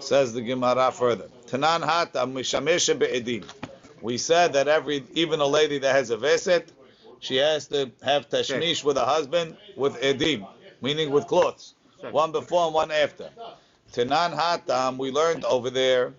Says 0.00 0.32
the 0.34 0.42
Gemara 0.42 0.90
further. 0.92 1.28
Tanan 1.46 1.82
hata 1.82 2.18
mishamesha 2.26 2.98
be'edim. 2.98 3.44
We 4.02 4.18
said 4.18 4.54
that 4.54 4.68
every, 4.68 5.04
even 5.14 5.40
a 5.40 5.46
lady 5.46 5.78
that 5.78 5.94
has 5.94 6.10
a 6.10 6.16
veset, 6.16 6.68
she 7.20 7.36
has 7.36 7.68
to 7.68 7.90
have 8.02 8.28
tashmish 8.28 8.82
with 8.82 8.96
a 8.96 9.04
husband 9.04 9.56
with 9.76 10.00
edim, 10.00 10.46
meaning 10.80 11.10
with 11.10 11.26
cloths, 11.26 11.74
one 12.10 12.32
before 12.32 12.66
and 12.66 12.74
one 12.74 12.90
after. 12.90 13.28
Tenan 13.92 14.32
hatam, 14.36 14.96
we 14.96 15.10
learned 15.10 15.44
over 15.44 15.70
there, 15.70 16.14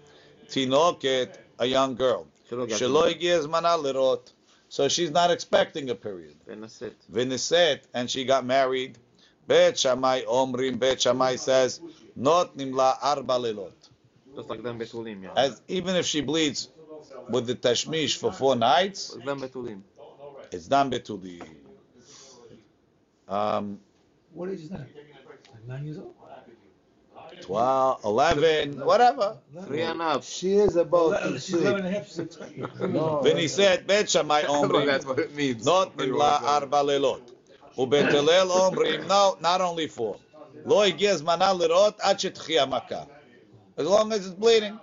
tinoket, 0.48 1.38
a 1.60 1.66
young 1.66 1.96
girl. 1.96 2.28
So 4.70 4.88
she's 4.88 5.12
not 5.12 5.32
expecting 5.32 5.90
a 5.90 5.96
period. 5.96 6.36
Viniset. 6.48 7.80
And 7.94 8.10
she 8.10 8.26
got 8.26 8.46
married. 8.46 8.98
Bet 9.48 9.76
Omrim, 9.76 10.80
Bet 10.80 11.02
says, 11.40 11.82
not 12.16 12.56
nimla 12.58 12.98
arba 13.02 13.38
lilot. 13.38 13.74
Just 14.36 14.50
like 14.50 14.64
them 14.64 14.80
betulim, 14.80 15.24
yeah. 15.24 15.34
As 15.36 15.62
even 15.68 15.96
if 15.96 16.06
she 16.06 16.22
bleeds 16.22 16.70
with 17.31 17.47
the 17.47 17.55
tashmish 17.55 18.17
for 18.17 18.33
four 18.33 18.57
nights, 18.57 19.17
Them 19.25 19.41
betulim. 19.41 19.81
it's 20.53 20.67
done 20.67 20.91
betuli. 20.91 21.43
Um, 23.29 23.79
What 24.33 24.51
age 24.51 24.61
is 24.61 24.69
that? 24.71 24.81
Like 24.81 25.67
nine 25.67 25.85
years 25.85 25.99
old? 25.99 26.13
12, 27.43 28.05
11, 28.05 28.81
whatever. 28.85 29.37
Three 29.67 29.83
and 29.83 30.01
up. 30.01 30.23
She 30.25 30.53
is 30.55 30.77
about 30.77 31.23
to 31.23 31.39
She's 31.39 31.55
11 31.55 31.85
and 31.85 31.85
sleep. 31.85 31.87
a 31.87 31.91
half, 31.99 32.07
she's 32.09 32.19
expecting. 32.19 32.93
No, 32.93 33.21
Then 33.23 33.37
he 33.37 33.47
said, 33.49 33.87
Bet 33.87 34.09
Shammai 34.11 34.43
Omrim, 34.43 34.87
That's 34.87 35.05
what 35.05 35.19
it 35.19 35.35
means. 35.35 35.65
Not 35.67 35.97
nimla 35.97 36.43
arba 36.43 36.83
lelot. 36.83 37.21
ובתלל 37.77 38.51
אומרים, 38.51 39.07
no, 39.07 39.37
not 39.41 39.61
only 39.61 39.87
four. 39.87 40.17
לא 40.65 40.85
הגיע 40.85 41.17
זמנה 41.17 41.53
לראות 41.53 42.01
עד 42.01 42.21
שתחיה 42.21 42.67
מכה. 42.67 43.03
As 43.77 43.83
long 43.85 44.13
as 44.13 44.27
it's 44.27 44.35
bleeding. 44.35 44.79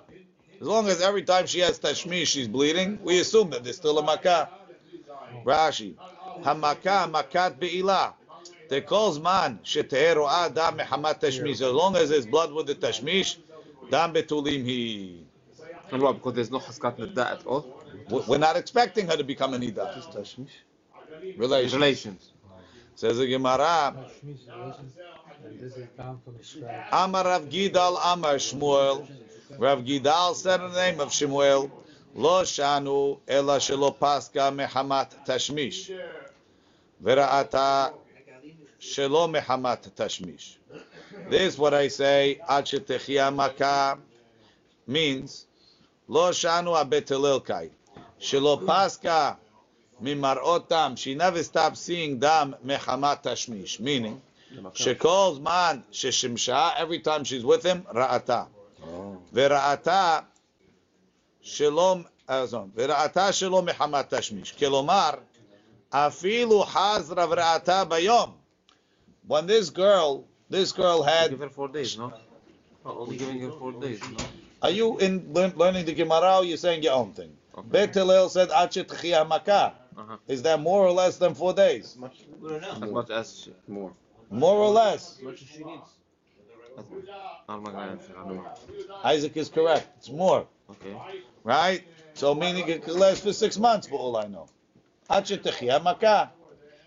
As 0.60 0.66
long 0.66 0.88
as 0.88 1.00
every 1.00 1.22
time 1.22 1.46
she 1.46 1.60
has 1.60 1.78
tashmish, 1.78 2.26
she's 2.26 2.48
bleeding, 2.48 2.98
we 3.02 3.20
assume 3.20 3.50
that 3.50 3.62
there's 3.64 3.76
still 3.76 3.98
a 3.98 4.02
makah. 4.02 4.48
Rashi, 5.44 5.94
hamakah 6.42 7.10
makat 7.10 7.58
be'ilah. 7.58 8.14
They 8.68 8.80
calls 8.80 9.20
man 9.20 9.60
sheteru 9.64 10.28
adam 10.28 10.80
ah, 10.80 10.84
mehamat 10.84 11.20
tashmish. 11.20 11.60
As 11.62 11.72
long 11.72 11.96
as 11.96 12.10
there's 12.10 12.26
blood 12.26 12.52
with 12.52 12.66
the 12.66 12.74
tashmish, 12.74 13.36
dam 13.90 14.12
betulim 14.12 14.64
he. 14.64 15.24
And 15.92 16.02
why? 16.02 16.12
Because 16.12 16.34
there's 16.34 16.50
no 16.50 16.58
haskat 16.58 16.98
nida 16.98 17.32
at 17.32 17.46
all. 17.46 17.82
We're 18.26 18.38
not 18.38 18.56
expecting 18.56 19.06
her 19.08 19.16
to 19.16 19.24
become 19.24 19.54
an 19.54 19.62
ida. 19.62 19.92
Just 19.94 20.10
tashmish. 20.10 20.50
Relations. 21.36 21.74
Relations. 21.74 22.32
Says 22.96 23.18
the 23.18 23.26
Gemara. 23.28 23.94
Amar 26.92 27.24
Rav 27.24 27.48
Gidal 27.48 27.98
Amar 28.04 28.34
Shmuel. 28.34 29.08
Rav 29.56 29.80
Gidal 29.84 30.34
said 30.34 30.60
in 30.60 30.72
the 30.72 30.78
name 30.78 31.00
of 31.00 31.08
Shmuel, 31.08 31.70
Lo 32.14 32.42
shanu 32.42 33.18
ela 33.26 33.58
shelo 33.58 33.96
paska 33.96 34.52
mehamat 34.54 35.24
tashmish. 35.26 35.90
Vera'ata 37.02 37.94
shelo 38.80 39.32
mehamat 39.32 39.90
tashmish. 39.92 40.56
This 41.30 41.54
is 41.54 41.58
what 41.58 41.72
I 41.74 41.88
say, 41.88 42.40
ad 42.48 42.66
shetechia 42.66 43.34
maka, 43.34 43.98
means, 44.86 45.46
Lo 46.08 46.30
shanu 46.30 46.76
abetelil 46.76 47.44
kai. 47.44 47.70
Shelo 48.20 48.62
paska 48.64 49.36
mimarotam. 50.02 50.98
She 50.98 51.14
never 51.14 51.42
stopped 51.42 51.78
seeing 51.78 52.18
dam 52.18 52.54
mehamat 52.64 53.22
tashmish. 53.22 53.80
Meaning, 53.80 54.20
she 54.74 54.94
calls 54.94 55.40
man 55.40 55.84
sheshimsha 55.92 56.74
every 56.76 56.98
time 57.00 57.24
she's 57.24 57.44
with 57.44 57.62
him 57.62 57.82
ra'ata. 57.94 58.48
ורעתה 59.33 60.19
שלום, 61.41 62.03
עזוב, 62.27 62.69
ורעתה 62.75 63.31
שלא 63.33 63.61
מחמת 63.61 64.13
תשמיש. 64.13 64.51
כלומר, 64.51 65.09
אפילו 65.89 66.63
חזרה 66.63 67.25
וראתה 67.29 67.85
ביום. 67.85 68.31
When 69.27 69.47
this 69.47 69.69
girl, 69.69 70.25
this 70.49 70.71
girl 70.71 71.01
had, 71.03 71.29
Give 71.31 71.39
her 71.39 71.49
four 71.49 71.69
days, 71.69 71.97
no? 71.97 72.11
Only 72.85 73.17
giving 73.17 73.39
her 73.39 73.51
four 73.51 73.71
days, 73.73 74.01
no? 74.01 74.17
are 74.61 74.71
you 74.71 74.97
in 74.97 75.33
learn, 75.33 75.53
learning 75.55 75.85
the 75.85 75.93
Gemara 75.93 76.37
or 76.39 76.43
you 76.45 76.57
saying 76.57 76.83
your 76.83 76.93
own 76.93 77.13
thing? 77.13 77.31
Okay. 77.57 77.67
Bet 77.69 77.93
Hillel 77.93 78.29
said, 78.29 78.49
"Ad 78.51 78.71
shetchia 78.71 79.27
makah." 79.27 79.73
Uh-huh. 79.95 80.17
Is 80.27 80.41
that 80.41 80.59
more 80.59 80.81
or 80.87 80.91
less 80.91 81.17
than 81.17 81.35
four 81.35 81.53
days? 81.53 81.95
We 82.41 82.49
don't 82.49 82.61
know. 82.61 82.87
As 82.87 82.91
much 82.91 83.09
as 83.11 83.39
she, 83.39 83.53
More. 83.67 83.93
More 84.29 84.57
or 84.57 84.71
less. 84.71 85.17
As 85.17 85.23
much 85.23 85.41
as 85.41 85.47
she 85.47 85.63
needs. 85.63 85.89
Isaac 89.04 89.36
is 89.36 89.48
correct. 89.48 89.88
It's 89.98 90.10
more, 90.10 90.46
Okay. 90.70 90.96
right? 91.44 91.82
So 92.14 92.34
meaning 92.34 92.68
it 92.68 92.82
could 92.82 92.96
last 92.96 93.22
for 93.22 93.32
six 93.32 93.58
months, 93.58 93.86
for 93.86 93.98
all 93.98 94.16
I 94.16 94.26
know. 94.26 94.48
Ad 95.08 95.24
shetchia 95.24 95.80
makah. 95.82 96.30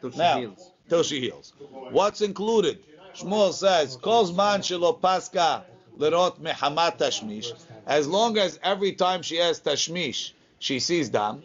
Till 0.01 0.11
she 0.11 0.17
Now, 0.17 0.39
heals. 0.39 0.71
till 0.89 1.03
she 1.03 1.19
heals. 1.19 1.53
What's 1.91 2.21
included? 2.21 2.79
Shmuel 3.15 3.53
says, 3.53 3.97
"Kol 3.97 4.25
zman 4.25 4.59
shelo 4.59 4.99
paska 4.99 5.63
lerot 5.97 6.39
mehamat 6.39 6.97
tashmish." 6.97 7.53
As 7.85 8.07
long 8.07 8.37
as 8.37 8.59
every 8.63 8.93
time 8.93 9.21
she 9.21 9.37
has 9.37 9.59
tashmish, 9.59 10.31
she 10.59 10.79
sees 10.79 11.09
dam, 11.09 11.43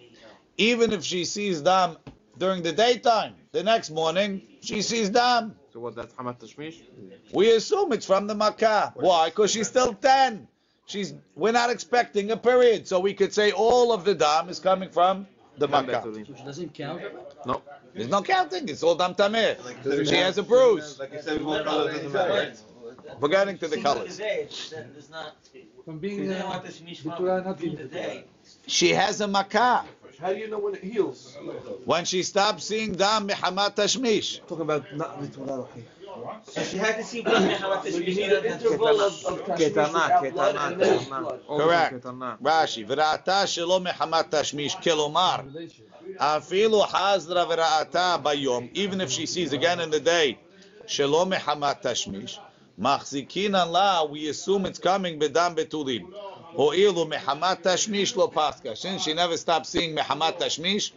even 0.56 0.92
if 0.92 1.04
she 1.04 1.24
sees 1.24 1.60
dam 1.60 1.96
during 2.38 2.62
the 2.62 2.72
daytime, 2.72 3.34
the 3.52 3.62
next 3.62 3.90
morning 3.90 4.42
she 4.60 4.82
sees 4.82 5.10
dam. 5.10 5.54
So 5.76 5.80
what? 5.80 5.94
That's 5.94 6.14
hamat 6.14 6.38
tashmish. 6.40 6.76
We 7.34 7.50
assume 7.50 7.92
it's 7.92 8.06
from 8.06 8.26
the 8.26 8.34
makkah. 8.34 8.94
Why? 8.96 9.28
Because 9.28 9.50
she's 9.50 9.68
still 9.68 9.92
ten. 9.92 10.48
She's. 10.86 11.12
We're 11.34 11.52
not 11.52 11.68
expecting 11.68 12.30
a 12.30 12.36
period, 12.38 12.88
so 12.88 12.98
we 12.98 13.12
could 13.12 13.34
say 13.34 13.52
all 13.52 13.92
of 13.92 14.06
the 14.06 14.14
dam 14.14 14.48
is 14.48 14.58
coming 14.58 14.88
from 14.88 15.26
the 15.58 15.66
Them 15.66 15.84
makkah. 15.86 16.08
betulim. 16.08 16.26
So 16.28 16.34
she 16.34 16.44
doesn't 16.44 16.72
count? 16.72 17.02
No. 17.44 17.60
There's 17.92 18.08
no 18.08 18.22
counting. 18.22 18.66
It's 18.70 18.82
all 18.82 18.94
dam 18.94 19.14
tameh. 19.14 20.08
She 20.08 20.16
has 20.16 20.38
a 20.38 20.42
bruise. 20.42 20.98
Like 20.98 21.12
you 21.12 21.20
said, 21.20 21.40
we 21.40 21.44
won't 21.44 21.66
know. 21.66 21.82
It 21.88 21.92
doesn't 21.92 22.12
matter, 22.12 22.32
right? 22.32 23.20
We're 23.20 23.28
getting 23.28 23.58
to 23.58 23.68
the 23.68 23.82
colors. 23.82 24.16
today, 24.16 24.44
it's- 24.44 24.72
it's 24.96 25.10
not. 25.10 25.36
From 25.84 25.98
being 25.98 26.20
didn't 26.22 26.40
uh, 26.40 26.58
the 26.60 26.68
shmish 26.70 27.02
B'Torah, 27.02 27.36
from 27.42 27.44
not 27.48 27.58
during 27.58 27.74
even 27.74 27.86
the 27.88 27.94
day. 27.94 28.24
She 28.66 28.88
has 28.94 29.20
a 29.20 29.28
makkah. 29.28 29.84
How 30.20 30.32
do 30.32 30.38
you 30.38 30.48
know 30.48 30.58
when 30.58 30.74
it 30.74 30.84
heals? 30.84 31.36
When 31.84 32.04
she 32.04 32.22
stops 32.22 32.64
seeing 32.64 32.92
dam 32.92 33.28
mehamat 33.28 33.76
tashmish. 33.76 34.40
Talking 34.46 34.62
about 34.62 34.84
not 34.96 35.20
mitzvah 35.20 35.66
so 36.44 36.62
she 36.62 36.78
had 36.78 36.96
to 36.96 37.04
see 37.04 37.22
blood 37.22 37.82
so 37.82 37.98
you 37.98 38.14
need 38.14 38.32
an 38.32 38.44
interval 38.44 39.00
of, 39.00 39.24
of 39.26 39.44
ketana, 39.44 40.20
ketana, 40.22 40.76
ketana. 40.78 41.46
Correct. 41.46 42.04
Rashi, 42.42 42.86
v'ra'ata 42.86 43.44
shelo 43.44 43.84
mehamat 43.84 44.30
tashmish, 44.30 44.76
kelomar. 44.82 45.44
Afilu 46.18 46.86
hazra 46.86 47.46
v'ra'ata 47.46 48.22
bayom. 48.22 48.70
Even 48.74 49.00
if 49.00 49.10
she 49.10 49.26
sees 49.26 49.52
again 49.52 49.80
in 49.80 49.90
the 49.90 50.00
day, 50.00 50.38
shelo 50.86 51.30
mehamat 51.30 51.82
tashmish. 51.82 52.38
Machzikin 52.80 53.58
Allah, 53.58 54.06
we 54.10 54.28
assume 54.28 54.66
it's 54.66 54.78
coming 54.78 55.18
bedam 55.18 55.56
betulim. 55.56 56.12
בתולים. 56.55 56.55
הואילו 56.55 57.05
מחמת 57.05 57.67
תשמיש 57.67 58.17
לא 58.17 58.29
פסקה. 58.33 58.69
Since 58.73 59.03
she 59.03 59.13
never 59.13 59.37
stopped 59.37 59.65
seeing 59.65 59.95
מחמת 59.95 60.41
תשמיש, 60.41 60.91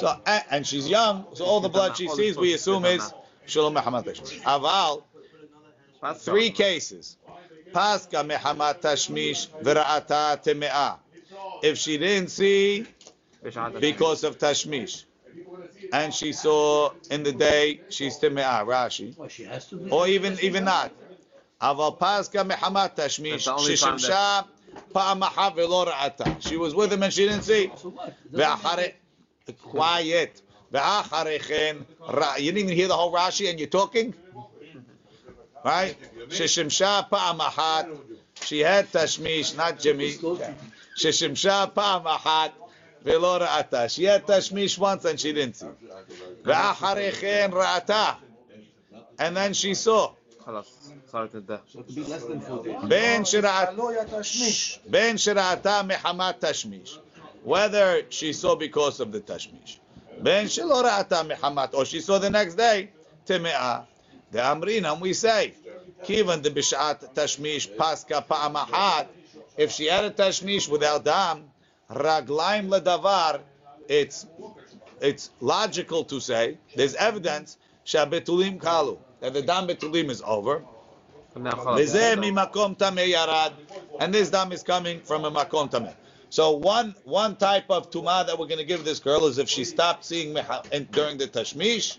so, 0.00 0.06
and 0.26 0.42
and 0.50 0.66
she's 0.66 0.88
young, 0.88 1.24
so 1.34 1.44
all 1.44 1.60
the 1.60 1.68
blood 1.68 1.96
she 1.96 2.08
sees, 2.08 2.36
we 2.36 2.54
assume 2.54 2.84
is 2.84 3.12
שלא 3.46 3.70
מחמת 3.70 4.08
תשמיש. 4.08 4.40
אבל, 4.44 4.96
Pascha. 6.00 6.30
three 6.30 6.50
cases. 6.50 7.16
פסקה 7.72 8.22
מחמת 8.22 8.86
תשמיש 8.86 9.48
וראתה 9.64 10.34
טמאה. 10.42 10.94
If 11.62 11.78
she 11.78 11.98
didn't 11.98 12.30
see 12.30 12.84
בשעת 13.42 13.74
השמש. 13.74 13.80
because 13.80 14.24
of 14.24 14.38
tashmish. 14.38 15.04
And 15.92 16.14
she 16.14 16.32
saw 16.32 16.90
in 17.10 17.22
the 17.22 17.32
day 17.32 17.80
she's 17.90 18.18
teme'ah, 18.18 18.64
Rashi. 18.64 19.16
Well, 19.16 19.28
she 19.28 19.44
has 19.44 19.66
to 19.66 19.76
be. 19.76 19.90
Or 19.90 20.06
even 20.06 20.38
even 20.40 20.64
not. 20.64 20.90
אבל 21.60 21.88
פסקה 21.98 22.42
מחמת 22.42 23.00
תשמיש, 23.00 23.48
That's 23.48 23.50
the 23.50 23.62
only 23.62 23.76
time 23.76 23.98
ששימשה 23.98 24.40
פעם 24.92 25.22
אחת 25.22 25.52
ולא 25.56 25.82
ראתה. 25.88 26.24
She 26.40 26.56
was 26.56 26.74
with 26.74 26.92
him 26.92 27.02
and 27.02 27.12
she 27.12 27.26
didn't 27.26 27.44
see. 27.44 27.70
So 27.82 27.88
what? 27.88 28.10
ואחרי, 28.32 28.88
quiet. 29.62 30.40
ואחרי 30.72 31.38
כן, 31.40 31.76
רא- 32.00 32.36
you 32.38 32.52
didn't 32.52 32.58
even 32.58 32.76
hear 32.76 32.88
the 32.88 32.96
whole 32.96 33.12
Rashi 33.12 33.48
and 33.50 33.58
you're 33.60 33.66
talking? 33.80 34.12
Right? 35.64 35.96
ששימשה 36.30 37.00
פעם 37.10 37.40
אחת, 37.40 37.86
she 38.40 38.60
had 38.62 38.96
תשמיש, 38.96 39.54
not 39.56 39.80
Jimmy. 39.80 40.24
ששימשה 40.96 41.64
פעם 41.74 42.06
אחת 42.06 42.50
ולא 43.02 43.36
ראתה. 43.36 43.86
She 43.88 44.02
had 44.02 44.30
תשמיש 44.30 44.78
once 44.78 45.04
and 45.04 45.18
she 45.20 45.32
didn't 45.32 45.56
see. 45.56 45.66
ואחרי 46.44 47.12
כן 47.12 47.50
ראתה. 47.52 48.12
And 49.18 49.36
then 49.36 49.52
she 49.54 49.74
saw. 49.74 50.08
خلاص 50.48 50.66
صارت 51.12 51.34
الده 51.34 51.60
So 51.68 51.78
it 51.78 51.86
could 51.86 51.94
be 51.94 52.04
less 52.04 52.24
than 52.24 52.40
four 52.40 52.64
days. 52.64 52.88
בין 52.88 53.24
שראתה, 53.24 53.70
לא 53.72 53.90
היה 53.90 54.04
תשמיש. 54.04 54.78
בין 54.86 55.18
שראתה 55.18 55.80
מחמת 55.82 56.44
תשמיש. 56.44 56.98
Whether 57.46 58.02
she 58.10 58.32
saw 58.32 58.54
because 58.56 59.00
of 59.00 59.12
the 59.12 59.20
תשמיש. 59.32 59.78
בין 60.22 60.48
שלא 60.48 60.80
ראתה 60.80 61.22
מחמת, 61.22 61.74
or 61.74 61.84
she 61.84 62.00
saw 62.00 62.18
the 62.18 62.30
next 62.30 62.56
day, 62.56 62.86
טמאה. 63.24 63.80
דאמרינם, 64.32 64.96
we 65.02 65.24
say, 65.24 65.70
כיוון 66.04 66.42
דבשעת 66.42 67.04
תשמיש 67.18 67.66
פסקה 67.76 68.20
פעם 68.20 68.56
אחת, 68.56 69.06
if 69.56 69.70
she 69.70 69.84
had 69.88 70.04
a 70.04 70.22
תשמיש 70.22 70.68
without 70.68 71.02
דם, 71.02 71.42
רגליים 71.90 72.72
לדבר, 72.72 73.30
it's, 73.88 74.26
it's 75.00 75.30
logical 75.40 76.04
to 76.04 76.20
say, 76.20 76.56
there's 76.74 76.94
evidence 76.94 77.56
שהבתולים 77.84 78.58
כלו, 78.58 78.96
that 79.21 79.33
the 79.33 79.41
dam 79.41 79.67
betulim 79.67 80.09
is 80.09 80.21
over. 80.25 80.63
And 81.35 81.45
this 84.13 84.29
dam 84.29 84.51
is 84.51 84.63
coming 84.63 85.01
from 85.01 85.25
a 85.25 85.31
makom 85.31 85.69
tameh. 85.69 85.93
So 86.31 86.51
one 86.51 86.93
one 87.05 87.35
type 87.35 87.65
of 87.69 87.89
tuma 87.89 88.25
that 88.27 88.37
we're 88.37 88.47
going 88.47 88.59
to 88.59 88.65
give 88.65 88.85
this 88.85 88.99
girl 88.99 89.25
is 89.25 89.39
if 89.39 89.49
she 89.49 89.63
stopped 89.63 90.05
seeing 90.05 90.33
meha 90.33 90.91
during 90.91 91.17
the 91.17 91.27
tashmish. 91.27 91.97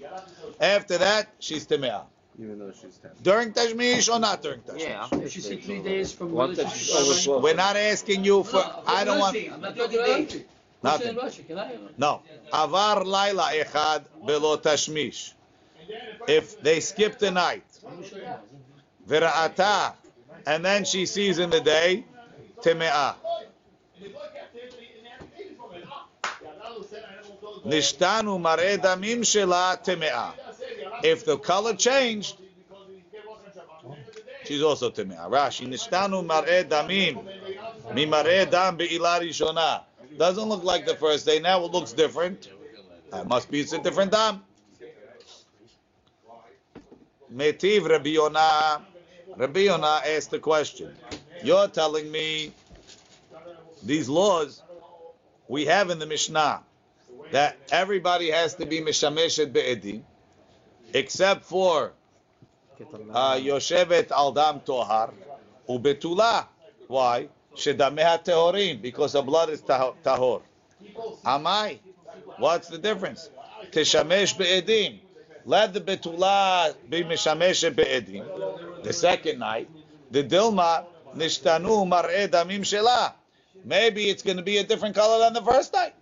After 0.61 0.99
that, 0.99 1.29
she's 1.39 1.67
temeah. 1.67 2.05
Even 2.41 2.59
though 2.59 2.73
she's 2.73 2.97
ten. 2.97 3.11
During 3.23 3.53
Tashmish 3.53 4.13
or 4.13 4.19
not 4.19 4.43
during 4.43 4.61
Tashmish? 4.61 4.81
Yeah, 4.81 5.29
she 5.29 5.41
said 5.41 5.63
three 5.63 5.83
days 5.83 6.13
from 6.13 6.33
what 6.33 6.51
Tashmish. 6.53 7.43
We're 7.43 7.55
not 7.55 7.77
asking 7.77 8.25
you 8.25 8.45
for. 8.45 8.57
No, 8.57 8.83
I 8.87 9.05
don't 9.05 9.19
want. 9.19 9.37
I'm 9.37 9.61
not 9.61 9.77
Nothing. 10.83 11.19
No. 11.99 12.23
Avar 12.53 13.05
Laila 13.05 13.51
Echad 13.53 14.05
Belo 14.25 14.61
Tashmish. 14.63 15.35
If 16.29 16.61
they 16.61 16.81
skip 16.81 17.19
the 17.19 17.31
night, 17.31 17.65
v'ra'ata, 19.09 19.95
and 20.47 20.65
then 20.65 20.85
she 20.85 21.07
sees 21.07 21.39
in 21.39 21.51
the 21.51 21.61
day, 21.61 22.05
temeah. 22.63 23.15
Nishtanu 27.65 28.41
mare 28.41 28.79
damim 28.79 29.21
shela 29.21 29.83
temeah. 29.85 30.33
If 31.03 31.25
the 31.25 31.39
color 31.39 31.75
changed, 31.75 32.37
she's 34.45 34.63
also 34.63 34.91
temeah. 34.91 35.29
Rashi, 35.31 35.67
nishtanu 35.67 36.25
mare 36.25 36.65
damim, 36.65 37.25
mi 37.95 38.07
mare 38.07 38.47
dam 38.47 38.77
be'ilah 38.77 39.21
rishona. 39.21 39.83
Doesn't 40.17 40.49
look 40.49 40.65
like 40.65 40.87
the 40.87 40.97
first 40.97 41.27
day. 41.27 41.39
Now 41.39 41.65
it 41.65 41.73
looks 41.73 41.93
different. 41.93 42.49
That 43.11 43.27
must 43.27 43.51
be 43.51 43.61
it's 43.61 43.73
a 43.73 43.79
different 43.79 44.13
dam. 44.13 44.43
Metiv 47.35 47.89
Rabbi 47.89 48.11
Yonah. 48.11 48.83
Rabbi 49.37 49.61
Yonah 49.61 50.03
asked 50.07 50.31
the 50.31 50.39
question. 50.39 50.95
You're 51.45 51.69
telling 51.69 52.11
me 52.11 52.53
these 53.85 54.09
laws 54.09 54.63
we 55.49 55.67
have 55.67 55.91
in 55.91 55.99
the 55.99 56.07
Mishnah 56.07 56.63
that 57.33 57.57
everybody 57.73 58.31
has 58.31 58.55
to 58.57 58.67
be 58.67 58.81
mishameshet 58.81 59.53
be'edim, 59.53 60.03
except 60.95 61.45
for 61.45 61.93
uh, 63.13 63.35
Yoshevet 63.37 64.11
al 64.13 64.33
dam 64.33 64.61
tohar 64.61 65.13
ubetula. 65.69 66.47
Why? 66.89 67.29
Shedameha 67.57 68.25
tehorim 68.25 68.83
because 68.83 69.13
the 69.15 69.23
blood 69.23 69.51
is 69.51 69.61
tah- 69.63 69.95
tahor. 70.05 70.43
Amai. 71.25 71.79
What's 72.39 72.69
the 72.69 72.79
difference? 72.79 73.31
Teshamesh 73.73 74.39
be'edim. 74.39 75.01
Let 75.45 75.73
the 75.73 75.81
betula 75.81 76.75
be 76.89 77.03
mishameshet 77.03 77.75
be'edim. 77.77 78.83
The 78.85 78.93
second 78.93 79.39
night, 79.39 79.69
the 80.11 80.23
dilma 80.23 80.85
nishtanu 81.17 81.89
mar'e 81.89 82.29
damim 82.29 82.61
shela. 82.61 83.13
Maybe 83.65 84.09
it's 84.09 84.23
going 84.23 84.37
to 84.37 84.43
be 84.43 84.59
a 84.59 84.65
different 84.65 84.95
color 84.95 85.19
than 85.21 85.33
the 85.35 85.43
first 85.43 85.73
night. 85.73 85.95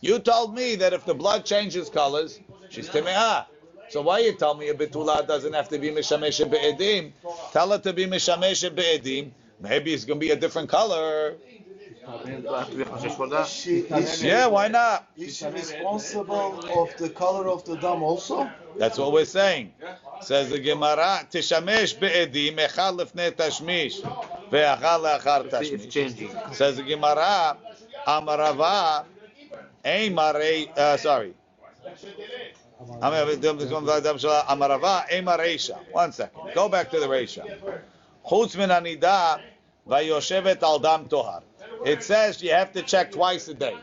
You 0.00 0.18
told 0.18 0.54
me 0.54 0.76
that 0.76 0.92
if 0.92 1.04
the 1.04 1.14
blood 1.14 1.44
changes 1.44 1.88
colors, 1.88 2.38
she's 2.68 2.88
temeah. 2.88 3.46
So 3.88 4.02
why 4.02 4.18
you 4.18 4.32
tell 4.36 4.54
me 4.54 4.68
a 4.68 4.74
betula 4.74 5.26
doesn't 5.26 5.52
have 5.52 5.68
to 5.70 5.78
be 5.78 5.90
mishameshet 5.90 6.50
be'edim? 6.50 7.12
Tell 7.52 7.70
her 7.70 7.78
to 7.78 7.92
be 7.92 8.06
mishameshet 8.06 8.74
be'edim. 8.74 9.30
Maybe 9.60 9.94
it's 9.94 10.04
going 10.04 10.20
to 10.20 10.26
be 10.26 10.32
a 10.32 10.36
different 10.36 10.68
color. 10.68 11.36
She, 13.46 13.78
is, 13.78 14.18
she, 14.20 14.26
Yeah, 14.28 14.46
why 14.46 14.68
not? 14.68 15.08
is 15.16 15.36
she 15.38 15.46
responsible 15.46 16.60
of 16.78 16.96
the 16.98 17.10
color 17.10 17.48
of 17.48 17.64
the 17.64 17.76
dam 17.76 18.02
also? 18.02 18.48
That's 18.76 18.98
what 18.98 19.12
we're 19.12 19.24
saying. 19.24 19.72
Says 20.20 20.50
the 20.50 20.58
Gemara, 20.60 21.26
Tishamesh 21.30 21.98
be'edim 21.98 22.56
echal 22.58 22.98
lefnei 22.98 23.32
tashmish 23.32 24.00
ve'achal 24.50 25.00
le'achar 25.02 25.44
It's 25.46 25.54
tashmish. 25.86 25.90
changing. 25.90 26.30
Says 26.52 26.76
the 26.76 26.84
Gemara, 26.84 27.56
Amarava, 28.06 29.04
Eimarei, 29.84 30.68
uh, 30.78 30.96
sorry. 30.96 31.34
Amarava, 34.48 35.08
Eimareisha. 35.08 35.76
One 35.92 36.12
second. 36.12 36.40
Go 36.54 36.68
back 36.68 36.90
to 36.90 37.00
the 37.00 37.06
Reisha. 37.06 37.44
Chutz 38.24 38.56
min 38.56 38.70
anida, 38.70 39.40
vayoshevet 39.88 40.62
al 40.62 40.78
dam 40.78 41.06
tohar. 41.06 41.42
It 41.84 42.02
says 42.02 42.42
you 42.42 42.50
have 42.50 42.72
to 42.72 42.82
check 42.82 43.12
twice 43.12 43.48
a 43.48 43.54
day. 43.54 43.76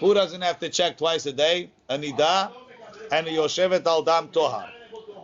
Who 0.00 0.14
doesn't 0.14 0.40
have 0.42 0.60
to 0.60 0.68
check 0.68 0.96
twice 0.98 1.26
a 1.26 1.32
day? 1.32 1.70
Anida 1.90 2.50
and 3.10 3.26
a 3.26 3.30
yoshevet 3.30 3.86
al 3.86 4.02
dam 4.02 4.28
tohar. 4.28 4.68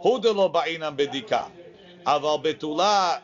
Who 0.02 0.20
de 0.20 0.32
lo 0.32 0.48
ba'inam 0.50 0.96
bedika? 0.96 1.50
Aval 2.06 2.42
betula 2.42 3.20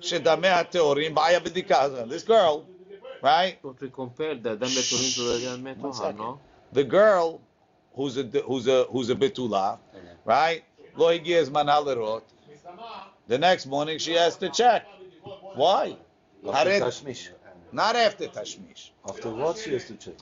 shedameh 0.00 0.70
teorim 0.70 1.14
ba'aya 1.14 1.40
bedika. 1.40 2.08
This 2.08 2.22
girl, 2.22 2.66
right? 3.22 3.58
But 3.62 3.80
we 3.80 3.90
compare 3.90 4.34
the 4.34 4.56
dam 4.56 4.68
beturim 4.68 5.14
to 5.14 5.22
the 5.22 5.72
dam 5.74 5.82
One 5.82 6.16
no? 6.16 6.40
The 6.72 6.84
girl 6.84 7.40
who's 7.94 8.16
a 8.16 8.22
who's 8.22 8.66
a 8.66 8.84
who's 8.84 9.10
a 9.10 9.14
betula, 9.14 9.78
right? 10.24 10.64
Lo 10.96 11.06
higiez 11.08 11.50
man 11.52 11.66
halerot. 11.66 12.22
The 13.28 13.38
next 13.38 13.66
morning 13.66 13.98
she 13.98 14.12
has 14.14 14.36
to 14.36 14.48
check. 14.48 14.86
Why? 15.54 15.96
After 16.46 16.70
Hared- 16.70 16.82
tashmish. 16.82 17.30
Not 17.72 17.96
after 17.96 18.26
tashmish. 18.28 18.90
After 19.08 19.30
what 19.30 19.58
she 19.58 19.72
has 19.72 19.84
to 19.86 19.94
check? 19.96 20.14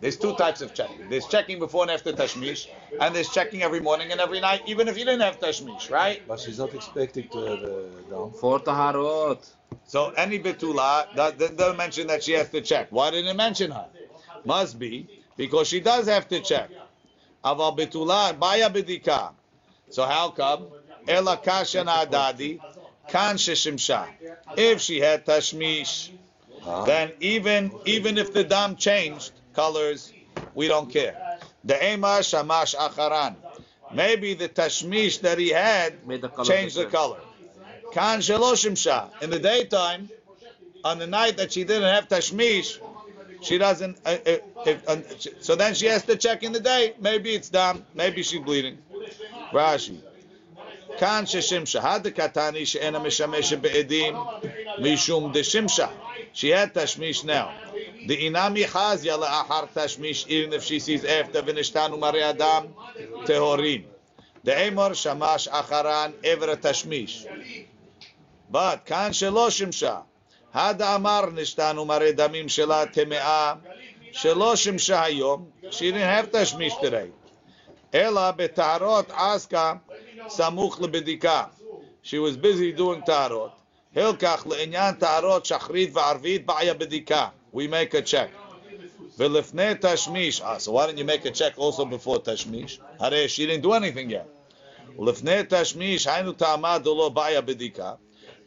There's 0.00 0.16
two 0.16 0.34
types 0.34 0.60
of 0.60 0.74
checking. 0.74 1.08
There's 1.08 1.26
checking 1.26 1.58
before 1.58 1.82
and 1.82 1.90
after 1.90 2.12
tashmish, 2.12 2.68
and 3.00 3.14
there's 3.14 3.28
checking 3.28 3.62
every 3.62 3.80
morning 3.80 4.12
and 4.12 4.20
every 4.20 4.40
night, 4.40 4.62
even 4.66 4.88
if 4.88 4.98
you 4.98 5.04
didn't 5.04 5.20
have 5.22 5.38
tashmish, 5.38 5.90
right? 5.90 6.22
But 6.26 6.40
she's 6.40 6.58
not 6.58 6.74
expecting 6.74 7.28
to 7.28 7.38
have 7.38 7.62
uh, 7.62 7.68
a 7.68 8.02
dam. 8.10 8.30
Four 8.32 8.60
taharot. 8.60 9.46
So 9.86 10.10
any 10.10 10.38
betula 10.38 11.14
that 11.14 11.38
that 11.38 11.56
doesn't 11.56 11.76
mention 11.76 12.06
that 12.08 12.24
she 12.24 12.32
has 12.32 12.50
to 12.50 12.60
check. 12.62 12.88
Why 12.90 13.10
didn't 13.10 13.30
it 13.30 13.36
mention 13.36 13.70
her? 13.70 13.86
Must 14.44 14.78
be 14.78 15.06
because 15.36 15.68
she 15.68 15.80
does 15.80 16.08
have 16.08 16.28
to 16.28 16.40
check. 16.40 16.70
Aval 17.44 17.76
betula 17.78 18.38
baya 18.38 18.70
bedika. 18.70 19.32
So 19.90 20.04
how 20.04 20.30
come? 20.30 20.66
Ela 21.06 21.36
kasha 21.36 21.84
adadi 21.84 22.60
kan 23.08 23.36
sheshimsha. 23.36 24.08
If 24.56 24.80
she 24.80 25.00
had 25.00 25.24
tashmish, 25.26 26.10
then 26.86 27.12
even 27.20 27.72
even 27.84 28.18
if 28.18 28.32
the 28.32 28.44
dam 28.44 28.76
changed 28.76 29.32
colors, 29.54 30.12
we 30.54 30.68
don't 30.68 30.90
care. 30.90 31.38
The 31.64 31.92
ema 31.92 32.22
shamash 32.22 32.74
acharan. 32.74 33.36
Maybe 33.92 34.34
the 34.34 34.48
tashmish 34.48 35.20
that 35.20 35.38
he 35.38 35.50
had 35.50 36.06
Made 36.06 36.22
the 36.22 36.28
color 36.28 36.44
changed 36.44 36.76
the 36.76 36.86
color. 36.86 37.20
Kan 37.92 38.18
sheloshimsha. 38.18 39.22
In 39.22 39.30
the 39.30 39.38
daytime, 39.38 40.10
on 40.84 40.98
the 40.98 41.06
night 41.06 41.36
that 41.36 41.52
she 41.52 41.64
didn't 41.64 41.94
have 41.94 42.08
tashmish, 42.08 42.80
she 43.42 43.58
doesn't. 43.58 43.98
Uh, 44.04 44.18
uh, 44.26 44.36
if, 44.66 44.88
uh, 44.88 44.96
so 45.40 45.54
then 45.54 45.74
she 45.74 45.86
has 45.86 46.02
to 46.04 46.16
check 46.16 46.42
in 46.42 46.52
the 46.52 46.60
day. 46.60 46.94
Maybe 47.00 47.34
it's 47.34 47.48
dam. 47.48 47.84
Maybe 47.94 48.22
she's 48.22 48.40
bleeding. 48.40 48.78
Rashi. 49.52 50.00
כאן 50.98 51.26
ששם 51.26 51.62
הדקתני 51.80 52.66
שאין 52.66 52.94
המשמש 52.94 53.52
בעדים 53.52 54.16
משום 54.78 55.32
דשמשה, 55.32 55.86
שיהיה 56.32 56.66
תשמיש 56.74 57.24
נאו. 57.24 57.46
דאינמי 58.06 58.68
חזיה 58.68 59.16
לאחר 59.16 59.64
תשמיש 59.74 60.26
עיר 60.26 60.48
נפשי 60.48 60.80
סיז 60.80 61.04
אפתא 61.04 61.40
ונשתן 61.46 61.90
מרי 62.00 62.30
אדם 62.30 62.66
טהורים. 63.26 63.82
דאמור 64.44 64.92
שמש 64.92 65.48
אחרן 65.48 66.10
עבר 66.22 66.50
התשמיש. 66.50 67.26
בת, 68.50 68.78
כאן 68.84 69.12
שלא 69.12 69.50
שמשה. 69.50 69.96
הדאמר 70.54 71.26
נשתן 71.34 71.76
מרי 71.76 72.12
דמים 72.12 72.48
שלה 72.48 72.86
טמאה, 72.86 73.54
שלא 74.12 74.56
שמשה 74.56 75.02
היום, 75.02 75.50
שירים 75.70 76.02
הפתא 76.02 76.44
שמיש 76.44 76.74
תראה. 76.80 77.04
אלא 77.94 78.30
בטהרות 78.30 79.10
עסקה 79.10 79.74
samuch 80.24 80.78
lebedika. 80.78 81.50
She 82.02 82.18
was 82.18 82.36
busy 82.36 82.72
doing 82.72 83.02
taharot. 83.02 83.52
Hilkach 83.94 84.44
le'inyan 84.44 84.98
taharot 84.98 85.44
shachrit 85.44 85.92
va'arvit 85.92 86.44
ba'ya 86.44 86.74
bedika. 86.74 87.32
We 87.52 87.68
make 87.68 87.94
a 87.94 88.02
check. 88.02 88.30
V'lefne 89.18 89.80
tashmish. 89.80 90.40
Ah, 90.44 90.58
so 90.58 90.72
why 90.72 90.86
didn't 90.86 90.98
you 90.98 91.04
make 91.04 91.24
a 91.24 91.30
check 91.30 91.54
also 91.56 91.84
before 91.84 92.18
tashmish? 92.20 92.78
Hare, 93.00 93.28
she 93.28 93.46
didn't 93.46 93.62
do 93.62 93.72
anything 93.72 94.10
yet. 94.10 94.28
Lefne 94.98 95.44
tashmish 95.44 96.06
haynu 96.06 96.36
ta'amad 96.36 96.84
lo 96.84 97.10
ba'ya 97.10 97.42
bedika. 97.42 97.98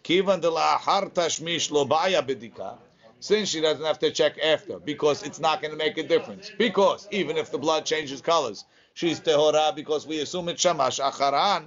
Kivan 0.03 0.41
de 0.41 0.49
la'ahar 0.49 1.11
tashmish 1.13 1.71
lo 1.71 1.85
ba'ya 1.85 2.25
bedika 2.25 2.77
since 3.19 3.49
she 3.49 3.61
doesn't 3.61 3.85
have 3.85 3.99
to 3.99 4.11
check 4.11 4.37
after 4.39 4.79
because 4.79 5.23
it's 5.23 5.39
not 5.39 5.61
going 5.61 5.71
to 5.71 5.77
make 5.77 5.97
a 5.97 6.03
difference. 6.03 6.51
Because 6.57 7.07
even 7.11 7.37
if 7.37 7.51
the 7.51 7.57
blood 7.57 7.85
changes 7.85 8.21
colors, 8.21 8.65
she's 8.99 9.19
tehora 9.21 9.73
because 9.75 10.05
we 10.05 10.19
assume 10.19 10.49
it's 10.49 10.61
shamash 10.61 10.99
acharan. 10.99 11.63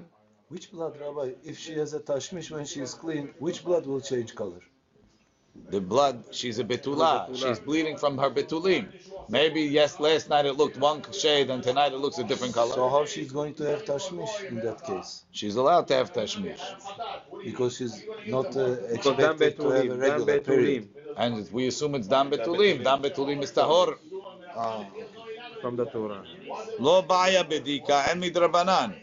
Which 0.48 0.70
blood, 0.70 0.94
Rabbi? 1.00 1.30
If 1.44 1.58
she 1.58 1.72
has 1.82 1.94
a 1.94 2.00
tashmish 2.00 2.50
when 2.50 2.66
she 2.66 2.80
is 2.80 2.92
clean, 2.92 3.30
which 3.38 3.64
blood 3.64 3.86
will 3.86 4.02
change 4.02 4.34
color? 4.34 4.60
The 5.70 5.80
blood, 5.80 6.24
she's 6.30 6.58
a 6.58 6.64
betula. 6.64 7.12
She's 7.42 7.58
bleeding 7.58 7.96
from 7.96 8.18
her 8.18 8.30
betulim. 8.30 8.84
Maybe 9.28 9.62
yes, 9.62 9.98
last 10.00 10.28
night 10.28 10.44
it 10.46 10.54
looked 10.60 10.76
one 10.78 11.00
shade 11.12 11.48
and 11.50 11.62
tonight 11.62 11.92
it 11.92 11.98
looks 12.04 12.18
a 12.18 12.24
different 12.24 12.54
color. 12.54 12.74
So 12.74 12.88
how 12.88 13.04
she's 13.06 13.32
going 13.32 13.54
to 13.54 13.64
have 13.64 13.84
tashmish 13.84 14.34
in 14.50 14.60
that 14.60 14.82
case? 14.84 15.24
She's 15.30 15.56
allowed 15.56 15.88
to 15.88 15.94
have 15.94 16.12
tashmish. 16.12 16.60
Because 17.44 17.76
she's 17.76 18.04
not 18.26 18.56
uh, 18.56 18.76
Because 18.92 19.16
dam 19.16 19.30
expected 19.42 19.56
to 19.56 19.70
have 19.70 19.84
a 19.84 19.88
betulim, 19.88 20.00
regular 20.00 20.40
period. 20.40 20.88
betulim 20.88 21.18
And 21.22 21.52
we 21.52 21.66
assume 21.68 21.94
it's 21.94 22.08
dam 22.08 22.30
betulim. 22.30 22.84
Dam 22.84 23.02
betulim 23.02 23.42
is 23.42 23.52
tahor. 23.52 23.96
Ah, 24.54 24.84
from 25.62 25.76
the 25.76 25.86
Torah. 25.86 26.24
Lo 26.80 27.00
baya 27.02 27.44
bedika 27.44 28.10
and 28.10 28.22
midrabanan. 28.22 28.94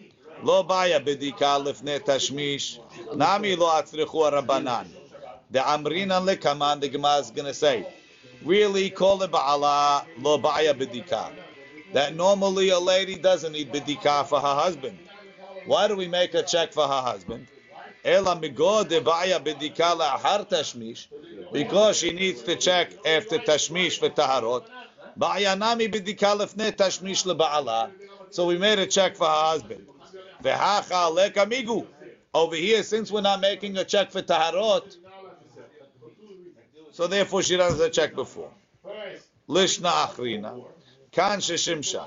Lo 0.43 0.62
baya 0.64 0.99
bedika 0.99 1.57
lifne 1.64 1.99
tashmish. 1.99 2.80
Nami 3.16 3.55
lo 3.55 3.68
atzrichu 3.68 4.32
rabanan. 4.32 4.86
The 5.49 5.60
amrina 5.60 6.20
lekaman, 6.24 6.82
the 6.82 6.89
Gemara 6.89 7.20
is 7.20 7.32
going 7.32 7.47
to 7.47 7.53
say, 7.53 7.88
really 8.43 8.89
call 8.91 9.24
it 9.24 9.32
ba'ala 9.32 10.05
lo 10.20 10.38
baya 10.38 10.74
bedika. 10.74 11.32
That 11.93 12.14
normally 12.16 12.70
a 12.70 12.80
lady 12.80 13.16
doesn't 13.18 13.53
need 13.53 13.72
bedika 13.74 14.26
for 14.28 14.39
her 14.39 14.55
husband. 14.55 14.99
Why 15.66 15.88
do 15.88 15.95
we 15.95 16.07
make 16.07 16.34
a 16.36 16.43
check 16.43 16.74
for 16.74 16.84
her 16.88 17.01
husband? 17.01 17.47
Because 21.51 21.97
she 21.97 22.12
needs 22.12 22.43
to 22.43 22.55
check 22.55 22.93
after 23.05 23.38
tashmish 23.39 23.99
for 23.99 24.10
taharot. 24.10 24.66
נמי 25.57 25.89
בדיקה 25.89 26.35
לפני 26.35 26.71
תשמיש 26.77 27.27
לבעלה. 27.27 27.87
So 28.31 28.47
we 28.47 28.59
made 28.59 28.79
a 28.79 28.87
check 28.87 29.17
for 29.17 29.27
her 29.27 29.45
husband. 29.53 29.91
והכה 30.43 31.07
עלק 31.07 31.39
מיגו. 31.39 31.85
Over 32.35 32.57
here, 32.57 32.83
since 32.83 33.12
we're 33.12 33.21
not 33.21 33.41
making 33.41 33.77
a 33.79 33.85
check 33.85 34.11
for 34.11 34.21
taharot, 34.21 34.97
so 36.91 37.07
therefore 37.07 37.43
she 37.43 37.57
does 37.57 37.79
a 37.79 37.91
check 37.91 38.15
before. 38.15 38.51
לישנה 39.49 40.05
אחרינה, 40.05 40.53
כאן 41.12 41.41
ששימשה, 41.41 42.05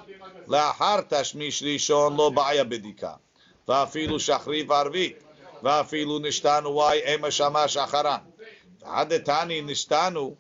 לאחר 0.48 1.02
תשמיש 1.10 1.64
ראשון 1.64 2.18
לא 2.18 2.30
בעיה 2.30 2.64
בדיקה, 2.64 3.14
ואפילו 3.68 4.20
שחרית 4.20 4.70
וערבית, 4.70 5.24
ואפילו 5.64 6.20
נשתנו 6.20 6.70
וואי 6.70 7.00
אימה 7.00 7.32
שמש 7.32 7.78
אחרן. 7.78 8.20
עדתני 8.84 9.62
נשתנו 9.62 10.36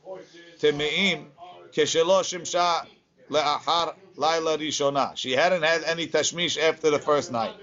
טמאים 0.57 1.29
Keshelo 1.72 2.20
Shimsha 2.22 2.86
Le'achar 3.30 3.94
Laila 4.16 4.58
Rishona. 4.58 5.16
She 5.16 5.32
hadn't 5.32 5.62
had 5.62 5.84
any 5.84 6.06
tashmish 6.06 6.58
after 6.62 6.90
the 6.90 6.98
first 6.98 7.32
night. 7.32 7.54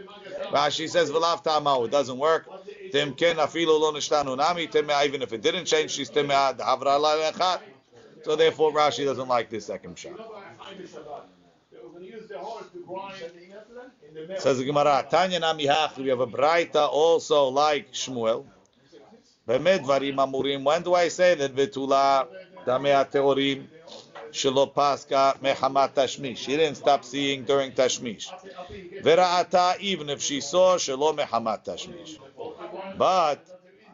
Rashi 0.52 0.90
says 0.90 1.12
V'lav 1.12 1.44
Ta'amau. 1.44 1.86
It 1.86 1.92
doesn't 1.92 2.18
work. 2.18 2.48
Timken 2.92 3.36
Afilu 3.36 3.80
Lo 3.80 3.92
Nishtanu 3.94 4.36
Nami. 4.36 4.68
Timea, 4.68 5.06
even 5.06 5.22
if 5.22 5.32
it 5.32 5.42
didn't 5.42 5.66
change, 5.66 5.92
she's 5.92 6.10
teme'a. 6.10 6.58
Davra 6.58 7.00
Laila 7.00 7.32
Echad. 7.32 7.62
So 8.24 8.36
therefore, 8.36 8.72
Rashi 8.74 9.06
doesn't 9.06 9.28
like 9.28 9.50
this 9.50 9.66
second 9.66 9.98
shot. 9.98 10.20
Says 14.40 14.58
the 14.58 14.66
Gemara, 14.66 15.06
Tanya 15.10 15.40
Nami 15.40 15.66
Hachli. 15.68 16.04
We 16.04 16.10
have 16.10 16.20
a 16.20 16.28
brayta 16.28 16.88
also 16.90 17.48
like 17.50 17.94
Shmuel. 17.94 18.46
When 19.46 19.64
do 20.84 20.94
I 20.94 21.08
say 21.08 21.36
that 21.36 21.56
Vetula 21.56 22.28
Damea 22.66 23.10
Teorim? 23.10 23.68
shelo 24.33 24.73
paska 24.73 25.37
mehamat 25.41 25.95
tashmish? 25.95 26.39
She 26.39 26.57
didn't 26.57 26.77
stop 26.77 27.05
seeing 27.05 27.45
during 27.45 27.73
tashmish. 27.73 28.27
Vera'ata, 29.03 29.79
even 29.81 30.11
if 30.11 30.23
she 30.23 30.41
saw 30.41 30.77
shelo 30.77 31.17
mehamat 31.17 31.65
tashmish. 31.65 32.19
But 32.97 33.45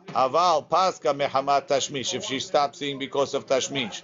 aval 0.09 0.69
paska 0.69 1.15
mehamat 1.15 1.69
tashmish, 1.69 2.15
if 2.15 2.25
she 2.25 2.41
stopped 2.41 2.77
seeing 2.77 2.99
because 2.99 3.35
of 3.35 3.47
tashmish. 3.47 4.03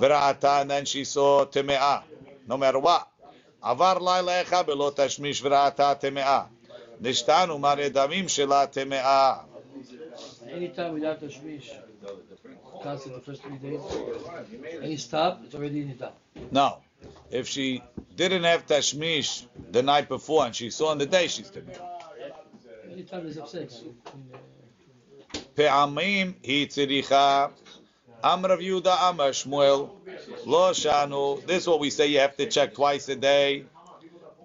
Vera'ata, 0.00 0.62
and 0.62 0.70
then 0.70 0.84
she 0.84 1.04
saw 1.04 1.44
teme'ah, 1.44 2.02
no 2.46 2.56
matter 2.56 2.78
what. 2.78 3.08
עבר 3.62 3.98
לילה 3.98 4.42
אחד 4.42 4.66
בלא 4.66 4.92
תשמיש 4.96 5.42
וראתה 5.42 5.94
טמאה. 5.94 6.42
נשתנו 7.00 7.58
מראה 7.58 7.88
דמים 7.88 8.28
שלה 8.28 8.66
טמאה. 8.66 9.34
Anytime 10.46 10.92
without 10.94 11.20
tashmish, 11.20 11.68
constant 12.82 13.14
the 13.14 13.20
first 13.20 13.42
three 13.42 13.56
days, 13.56 13.80
any 14.82 14.96
stop, 14.96 15.40
it's 15.44 15.54
already 15.54 15.80
in 15.80 15.96
the 15.98 16.10
No. 16.50 16.78
If 17.30 17.48
she 17.48 17.82
didn't 18.14 18.44
have 18.44 18.66
tashmish 18.66 19.46
the 19.70 19.82
night 19.82 20.08
before 20.08 20.46
and 20.46 20.54
she 20.54 20.70
saw 20.70 20.88
on 20.88 20.98
the 20.98 21.06
day, 21.06 21.26
she's 21.28 21.50
טמאה. 21.50 21.78
Anytime 22.92 23.24
there's 23.24 23.38
upset. 23.38 23.72
פעמים 25.54 26.32
היא 26.42 26.68
צריכה, 26.68 27.46
אמר 28.24 28.52
רב 28.52 28.60
יהודה 28.60 29.08
אמר 29.08 29.32
שמואל, 29.32 29.80
לא 30.46 30.72
שענו, 30.72 31.38
this 31.46 31.62
is 31.62 31.68
what 31.68 31.80
we 31.80 31.90
say 31.90 32.06
you 32.06 32.18
have 32.18 32.36
to 32.36 32.46
check 32.46 32.74
twice 32.74 33.08
a 33.08 33.16
day, 33.16 33.64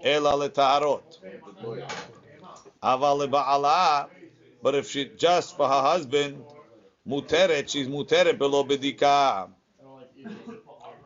אלא 0.04 0.40
לטהרות. 0.46 1.20
אבל 2.84 3.24
לבעלה, 3.24 4.04
but 4.64 4.76
if 4.76 4.90
she, 4.90 5.06
just 5.18 5.58
for 5.58 5.68
her 5.68 5.82
husband, 5.82 6.44
מותרת, 7.06 7.70
she's 7.70 7.90
מותרת 7.90 8.38
בלא 8.38 8.64
בדיקה. 8.64 9.46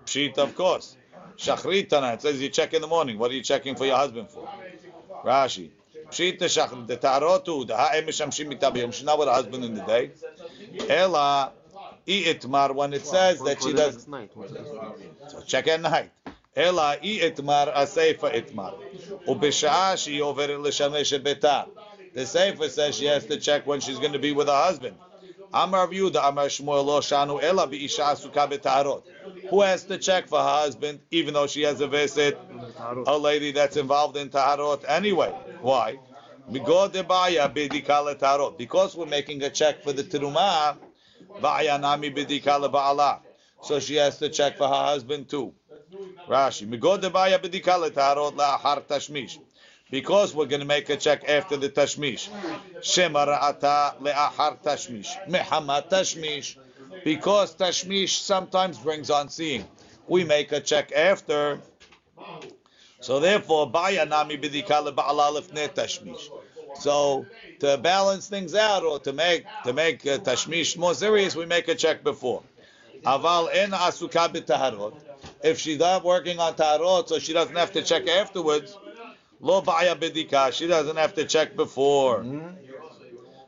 Pshit, 0.06 0.38
of 0.38 0.56
course. 0.56 0.98
Shachrit 1.38 1.90
tonight, 1.90 2.14
it 2.14 2.22
says 2.22 2.42
you 2.42 2.50
check 2.50 2.74
in 2.74 2.82
the 2.82 2.88
morning. 2.88 3.18
What 3.18 3.32
are 3.32 3.34
you 3.34 3.42
checking 3.42 3.76
for 3.76 3.86
your 3.86 3.98
husband 3.98 4.30
for? 4.30 4.48
Rashi. 5.24 5.72
Pshit 6.10 6.38
shachrit, 6.40 6.88
the 6.88 6.98
tarotu, 6.98 7.68
the 7.68 7.76
ha'em 7.76 8.06
mishamshim 8.06 8.54
mitabiyim. 8.54 8.94
She's 8.94 9.04
not 9.04 9.18
with 9.18 9.28
her 9.28 9.34
husband 9.34 9.66
in 9.66 9.74
the 9.74 9.82
day. 9.82 10.12
Ela, 10.88 11.52
i 12.08 12.12
itmar, 12.12 12.74
when 12.76 12.94
it 12.94 13.06
says 13.06 13.42
that 13.42 13.64
she 13.64 13.74
does, 13.74 14.08
night. 14.08 14.32
so 15.28 15.42
check 15.42 15.68
at 15.68 15.82
night. 15.82 16.12
Ela, 16.56 16.98
i 17.02 17.20
itmar, 17.22 17.72
a 17.74 17.86
seifa 17.86 18.34
itmar. 18.34 18.76
Ubishah, 19.28 19.98
she 19.98 20.20
overet 20.20 20.62
l'shamesh 20.62 21.14
et 21.14 21.24
beta. 21.24 21.68
The 22.14 22.22
seifa 22.22 22.70
says 22.70 22.96
she 22.96 23.06
has 23.06 23.26
to 23.26 23.38
check 23.38 23.66
when 23.66 23.80
she's 23.82 24.00
going 24.00 24.14
to 24.14 24.20
be 24.20 24.32
with 24.32 24.48
her 24.48 24.54
husband. 24.54 24.96
Amar 25.53 25.89
Yehuda, 25.89 26.29
Amar 26.29 26.47
Shmuel, 26.47 26.85
lo 26.85 27.01
shanu 27.01 27.43
ela 27.43 27.67
bi'isha 27.67 28.13
asuka 28.13 28.49
b'tarot. 28.49 29.03
Who 29.51 29.63
has 29.63 29.85
to 29.85 29.99
check 29.99 30.29
for 30.29 30.39
her 30.39 30.45
husband, 30.45 31.01
even 31.11 31.35
though 31.35 31.49
she 31.49 31.63
has 31.63 31.81
a 31.81 31.89
visit, 31.89 32.39
a 33.07 33.19
lady 33.19 33.51
that's 33.53 33.77
involved 33.77 34.17
in 34.17 34.31
taharot 34.31 34.85
anyway? 34.87 35.31
Why? 35.61 35.99
Because 36.51 36.93
we're 38.97 39.07
making 39.07 39.43
a 39.43 39.51
check 39.51 39.83
for 39.83 39.93
the 39.93 40.05
teruma, 40.05 40.77
ba'ya 41.41 41.81
nami 41.81 42.11
bidika 42.11 42.61
leba'ala. 42.61 43.19
So 43.63 43.81
she 43.81 43.97
has 43.97 44.19
to 44.19 44.29
check 44.29 44.57
for 44.57 44.69
her 44.69 44.75
husband 44.75 45.29
too. 45.29 45.53
Rashi. 46.29 46.69
Migo 46.69 46.97
debaya 46.99 47.39
bidika 47.39 47.91
letarot 47.91 48.37
la'achar 48.37 48.83
tashmish. 48.83 49.39
Because 49.91 50.35
we're 50.35 50.47
going 50.47 50.61
to 50.61 50.67
make 50.67 50.89
a 50.89 50.97
check 50.97 51.29
after 51.29 51.57
the 51.57 51.69
tashmish. 51.69 52.29
Shema 52.83 53.27
ra'ata 53.27 53.99
le'achar 53.99 54.63
tashmish. 54.63 55.09
Mehamat 55.29 55.91
tashmish. 55.91 56.57
Because 57.05 57.55
tashmish 57.57 58.11
sometimes 58.11 58.79
brings 58.79 59.11
on 59.11 59.29
seeing. 59.29 59.65
We 60.07 60.25
make 60.25 60.53
a 60.53 60.61
check 60.61 60.93
after. 60.93 61.61
So 63.01 63.19
therefore, 63.19 63.69
baya 63.71 64.07
nami 64.07 64.37
bidika 64.37 64.87
leba'ala 64.87 65.41
lifnei 65.41 65.69
tashmish. 65.75 66.31
So 66.79 67.27
to 67.59 67.77
balance 67.79 68.29
things 68.29 68.55
out 68.55 68.85
or 68.85 69.01
to 69.01 69.13
make 69.13 69.45
to 69.65 69.73
make 69.73 70.07
uh, 70.07 70.19
tashmish 70.19 70.77
more 70.77 70.95
serious, 70.95 71.35
we 71.35 71.47
make 71.47 71.67
a 71.69 71.75
check 71.75 72.05
before. 72.05 72.43
Aval 73.05 73.49
en 73.53 73.71
asuka 73.71 74.33
b'taharot. 74.33 74.95
If 75.43 75.59
she's 75.59 75.79
not 75.79 76.05
working 76.05 76.39
on 76.39 76.55
taharot, 76.55 77.09
so 77.09 77.19
she 77.19 77.33
doesn't 77.33 77.57
have 77.57 77.73
to 77.73 77.83
check 77.83 78.07
afterwards. 78.07 78.77
Lo 79.41 79.63
ba'ya 79.63 79.97
bidika. 79.97 80.53
She 80.53 80.67
doesn't 80.67 80.97
have 80.97 81.15
to 81.15 81.25
check 81.25 81.57
before. 81.57 82.21
Mm-hmm. 82.21 82.57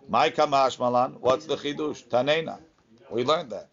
My 0.09 0.30
kamash 0.30 0.78
malan. 0.78 1.12
What's 1.20 1.47
the 1.47 1.57
chidush? 1.57 2.07
Tanena. 2.09 2.59
We 3.11 3.24
learned 3.24 3.51
that. 3.51 3.68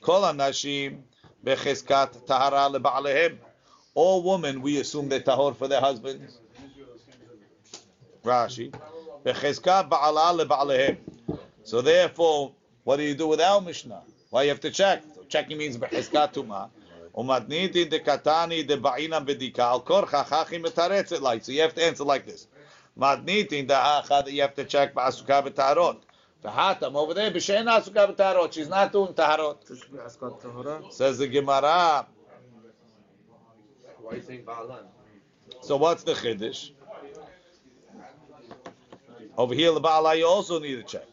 Kol 0.00 0.22
anashim 0.22 1.02
becheskat 1.44 2.26
tahara 2.26 2.70
leba'alehem. 2.72 3.36
All 3.94 4.22
women, 4.22 4.62
we 4.62 4.78
assume 4.78 5.08
they're 5.08 5.20
tahor 5.20 5.56
for 5.56 5.68
their 5.68 5.80
husbands. 5.80 6.38
Rashi. 8.24 8.72
Becheskat 9.24 9.90
ba'ala 9.90 10.44
leba'alehem. 10.44 10.96
So 11.64 11.82
therefore, 11.82 12.52
what 12.84 12.96
do 12.96 13.02
you 13.02 13.14
do 13.14 13.26
with 13.28 13.40
our 13.40 13.60
Mishnah? 13.60 14.02
Why 14.30 14.44
you 14.44 14.48
have 14.50 14.60
to 14.60 14.70
check? 14.70 15.02
Checking 15.28 15.58
means 15.58 15.76
becheskat 15.76 16.32
tuma. 16.32 16.70
Umatniti 17.18 17.90
de 17.90 17.98
katani 17.98 18.64
de 18.66 18.76
ba'ina 18.76 19.20
bedika 19.26 19.64
al 19.72 19.80
kor 19.80 20.06
chachachi 20.06 20.62
metaretzet 20.64 21.20
like. 21.20 21.44
So 21.44 21.50
you 21.50 21.62
have 21.62 21.74
to 21.74 21.84
answer 21.84 22.04
like 22.04 22.24
this. 22.24 22.46
Matniti 22.96 23.66
de 23.66 23.74
acha 23.74 24.24
that 24.24 24.32
you 24.32 24.42
have 24.42 24.54
to 24.54 24.64
check 24.64 24.94
ba'asuka 24.94 25.50
b'tarot. 25.50 25.98
V'hatam 26.44 26.94
over 26.94 27.14
there 27.14 27.32
b'shein 27.32 27.66
asuka 27.66 28.14
b'tarot. 28.14 28.52
She's 28.52 28.68
not 28.68 28.92
doing 28.92 29.14
tarot. 29.14 29.58
Says 30.90 31.18
the 31.18 31.26
Gemara. 31.26 32.06
Why 34.00 34.12
are 34.12 34.16
you 34.16 34.22
saying 34.22 34.44
Ba'alan? 34.44 34.84
So 35.60 35.76
what's 35.76 36.02
the 36.04 36.14
chiddush? 36.14 36.70
Over 39.36 39.54
here, 39.54 39.72
the 39.72 39.80
Ba'ala, 39.80 40.16
you 40.16 40.26
also 40.26 40.60
need 40.60 40.76
to 40.76 40.82
check. 40.82 41.06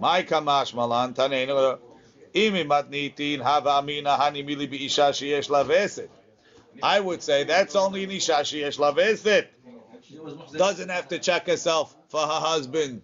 My 0.00 0.22
kamash 0.22 0.74
malan 0.74 1.14
taneinu 1.14 1.78
I 2.36 2.50
would 7.00 7.22
say 7.22 7.44
that's 7.44 7.76
only 7.76 8.02
an 8.04 8.10
isha 8.10 8.32
sheyesh 8.32 8.78
la 8.80 8.92
veset. 8.92 9.46
Doesn't 10.52 10.88
have 10.88 11.08
to 11.08 11.18
check 11.20 11.46
herself 11.46 11.94
for 12.08 12.20
her 12.20 12.26
husband. 12.26 13.02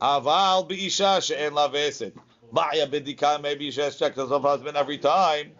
Aval 0.00 0.68
bi'isha 0.68 1.20
she'en 1.22 1.52
la 1.54 1.68
veset. 1.68 2.12
Ba'ya 2.52 2.86
bidika, 2.86 3.40
maybe 3.42 3.70
she 3.72 3.80
has 3.80 3.96
checked 3.96 4.16
herself 4.16 4.42
for 4.42 4.48
husband 4.48 4.76
every 4.76 4.98
time. 4.98 5.52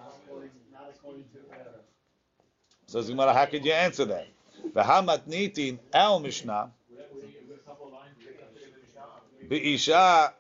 Says 2.87 3.09
Gemara, 3.09 3.33
how 3.33 3.47
could 3.47 3.65
you 3.65 3.73
answer 3.73 4.05
that? 4.05 4.29
V'hamat 4.73 5.23
nitin 5.27 5.79
el 5.93 6.21
mishnah 6.21 6.71
Be'isha 9.49 10.33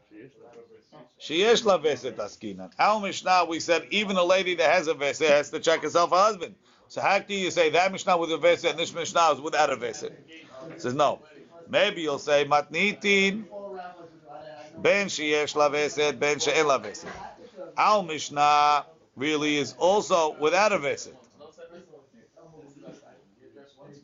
sheyesh 1.23 1.65
la 1.65 1.79
veset 1.79 2.17
askinan. 2.17 2.71
Al 2.79 3.01
mishnah 3.01 3.47
we 3.49 3.61
said 3.61 3.87
even 3.91 4.17
a 4.17 4.25
lady 4.25 4.55
that 4.57 4.71
has 4.73 4.89
a 4.89 4.95
veset 4.95 5.29
has 5.29 5.51
to 5.51 5.61
check 5.61 5.83
herself 5.83 6.13
a 6.13 6.17
husband. 6.17 6.55
So 6.89 7.01
how 7.01 7.19
can 7.21 7.39
you 7.39 7.51
say 7.51 7.71
that 7.71 7.93
mishnah 7.93 8.17
with 8.19 8.33
a 8.33 8.39
veset 8.39 8.71
and 8.71 8.79
this 8.79 8.93
mishnah 8.93 9.33
is 9.33 9.41
without 9.41 9.73
a 9.73 9.77
veset? 9.77 10.13
Says 10.79 10.95
no. 10.95 11.21
Maybe 11.69 12.03
you'll 12.03 12.19
say 12.19 12.45
matnitin 12.45 13.45
ben 14.79 15.07
sheyesh 15.07 15.55
la 15.55 15.71
veset 15.71 16.19
ben 16.19 16.39
she'en 16.39 16.67
la 16.67 16.79
veset. 16.79 17.09
Al 17.77 18.03
mishnah 18.03 18.87
really 19.17 19.57
is 19.57 19.75
also 19.79 20.37
without 20.39 20.73
a 20.73 20.79
veset. 20.79 21.15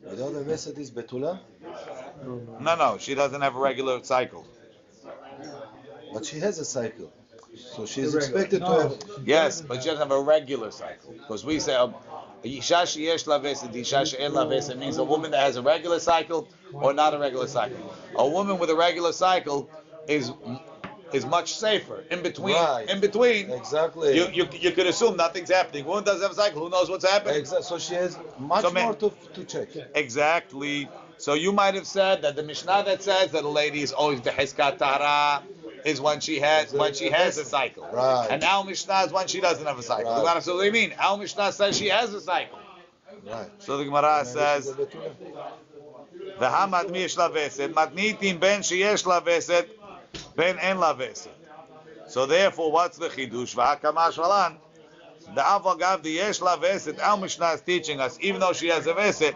Without 0.03 0.33
a 0.33 0.43
veset 0.43 0.77
is 0.77 0.89
betula, 0.89 1.39
No, 2.59 2.75
no, 2.75 2.97
she 2.97 3.13
doesn't 3.13 3.41
have 3.41 3.55
a 3.55 3.59
regular 3.59 4.03
cycle. 4.03 4.45
But 6.13 6.25
she 6.25 6.39
has 6.39 6.59
a 6.59 6.65
cycle. 6.65 7.11
So 7.55 7.85
she's 7.85 8.05
is 8.07 8.15
expected 8.15 8.59
to 8.65 8.65
have. 8.65 8.97
Yes, 9.25 9.61
but 9.61 9.81
she 9.81 9.89
doesn't 9.89 10.09
have 10.09 10.11
a 10.11 10.21
regular 10.21 10.71
cycle. 10.71 11.13
Because 11.13 11.45
we 11.45 11.59
say, 11.59 11.75
um, 11.75 11.95
Isha 12.43 12.73
sheyesh 12.85 13.27
la 13.27 13.39
veset, 13.39 13.75
Isha 13.75 14.05
she'en 14.05 14.33
la 14.33 14.45
means 14.45 14.97
a 14.97 15.03
woman 15.03 15.31
that 15.31 15.41
has 15.41 15.55
a 15.55 15.61
regular 15.61 15.99
cycle 15.99 16.49
or 16.73 16.93
not 16.93 17.13
a 17.13 17.19
regular 17.19 17.47
cycle. 17.47 17.93
A 18.15 18.27
woman 18.27 18.59
with 18.59 18.69
a 18.69 18.75
regular 18.75 19.11
cycle 19.11 19.69
is 20.07 20.31
is 21.11 21.25
much 21.25 21.53
safer. 21.55 22.03
In 22.11 22.21
between, 22.21 22.55
Right. 22.55 22.87
in 22.89 22.99
between, 22.99 23.49
Exactly. 23.51 24.15
you, 24.15 24.27
you 24.31 24.47
you 24.51 24.71
could 24.71 24.85
assume 24.85 25.17
nothing's 25.17 25.49
happening. 25.49 25.85
Woman 25.85 26.03
doesn't 26.03 26.21
have 26.21 26.31
a 26.31 26.35
cycle. 26.35 26.61
Who 26.63 26.69
knows 26.69 26.89
what's 26.89 27.09
happening? 27.09 27.37
Exactly. 27.37 27.63
So 27.65 27.77
she 27.79 27.95
has 27.95 28.17
much 28.37 28.63
So, 28.63 28.71
more 28.71 28.93
to, 28.93 29.11
to 29.33 29.43
check. 29.43 29.69
Exactly. 29.95 30.87
So 31.17 31.33
you 31.33 31.51
might 31.51 31.75
have 31.75 31.87
said 31.87 32.21
that 32.21 32.35
the 32.35 32.43
Mishnah 32.43 32.83
that 32.85 33.01
says 33.03 33.31
that 33.31 33.43
a 33.43 33.49
lady 33.49 33.81
is 33.81 33.91
always 33.91 34.21
beheskat 34.21 34.77
tara 34.77 35.43
is 35.85 36.01
when 36.01 36.19
she 36.19 36.39
has 36.39 36.73
when 36.73 36.93
she 36.93 37.09
has 37.09 37.37
a 37.37 37.45
cycle. 37.45 37.87
Right. 37.91 38.27
And 38.29 38.41
now 38.41 38.63
Mishnah 38.63 39.01
is 39.05 39.11
when 39.11 39.27
she 39.27 39.41
doesn't 39.41 39.65
have 39.65 39.79
a 39.79 39.83
cycle. 39.83 40.11
Right. 40.11 40.15
The 40.15 40.21
Gemara 40.21 40.41
says, 40.41 40.53
what 40.53 40.59
do 40.59 40.65
you 40.65 40.71
mean? 40.71 40.93
Al 40.97 41.17
Mishnah 41.17 41.51
says 41.51 41.77
she 41.77 41.87
has 41.87 42.13
a 42.13 42.21
cycle. 42.21 42.59
Right. 43.25 43.49
So 43.59 43.77
the 43.77 43.85
Gemara 43.85 44.23
says, 44.25 44.69
"V'hamad 46.39 46.89
mi 46.91 47.01
yesh 47.01 47.17
la 47.17 47.29
veset, 47.29 47.73
matnitin 47.73 48.39
ben 48.39 48.61
sheyesh 48.61 49.05
la 49.05 49.21
veset, 49.21 49.67
ben 50.35 50.57
en 50.59 50.79
la 50.79 50.93
veset." 50.93 51.29
So 52.07 52.25
therefore, 52.25 52.71
what's 52.71 52.97
the 52.97 53.09
chidush? 53.09 53.55
Valan. 53.55 54.57
The 55.35 55.41
avagav 55.41 56.01
the 56.01 56.11
yesh 56.11 56.41
la 56.41 56.57
veset. 56.57 56.99
Al 56.99 57.17
Mishnah 57.17 57.51
is 57.51 57.61
teaching 57.61 57.99
us, 57.99 58.17
even 58.21 58.39
though 58.39 58.53
she 58.53 58.67
has 58.67 58.87
a 58.87 58.93
veset, 58.93 59.35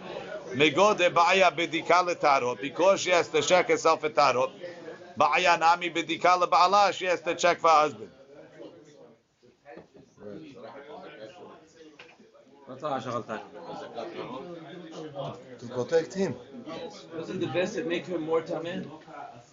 mego 0.54 0.98
de 0.98 1.10
ba'aya 1.10 1.52
bedika 1.56 2.04
letarot, 2.08 2.62
because 2.62 3.02
she 3.02 3.10
has 3.10 3.28
to 3.28 3.42
check 3.42 3.68
herself 3.68 4.04
at 4.04 4.16
tarot. 4.16 4.52
Ba'aya 5.18 5.58
nami 5.60 5.90
bedika 5.90 6.38
leba'ala, 6.42 6.94
she 6.94 7.06
has 7.06 7.22
to 7.22 7.36
check 7.36 7.60
for 7.60 7.70
her 7.70 7.82
husband. 7.82 8.10
To 15.60 15.68
protect 15.68 16.14
him. 16.14 16.36
Doesn't 17.16 17.40
the 17.40 17.48
Veset 17.48 17.86
make 17.86 18.08
her 18.08 18.18
more 18.20 18.42
tameh? 18.42 18.86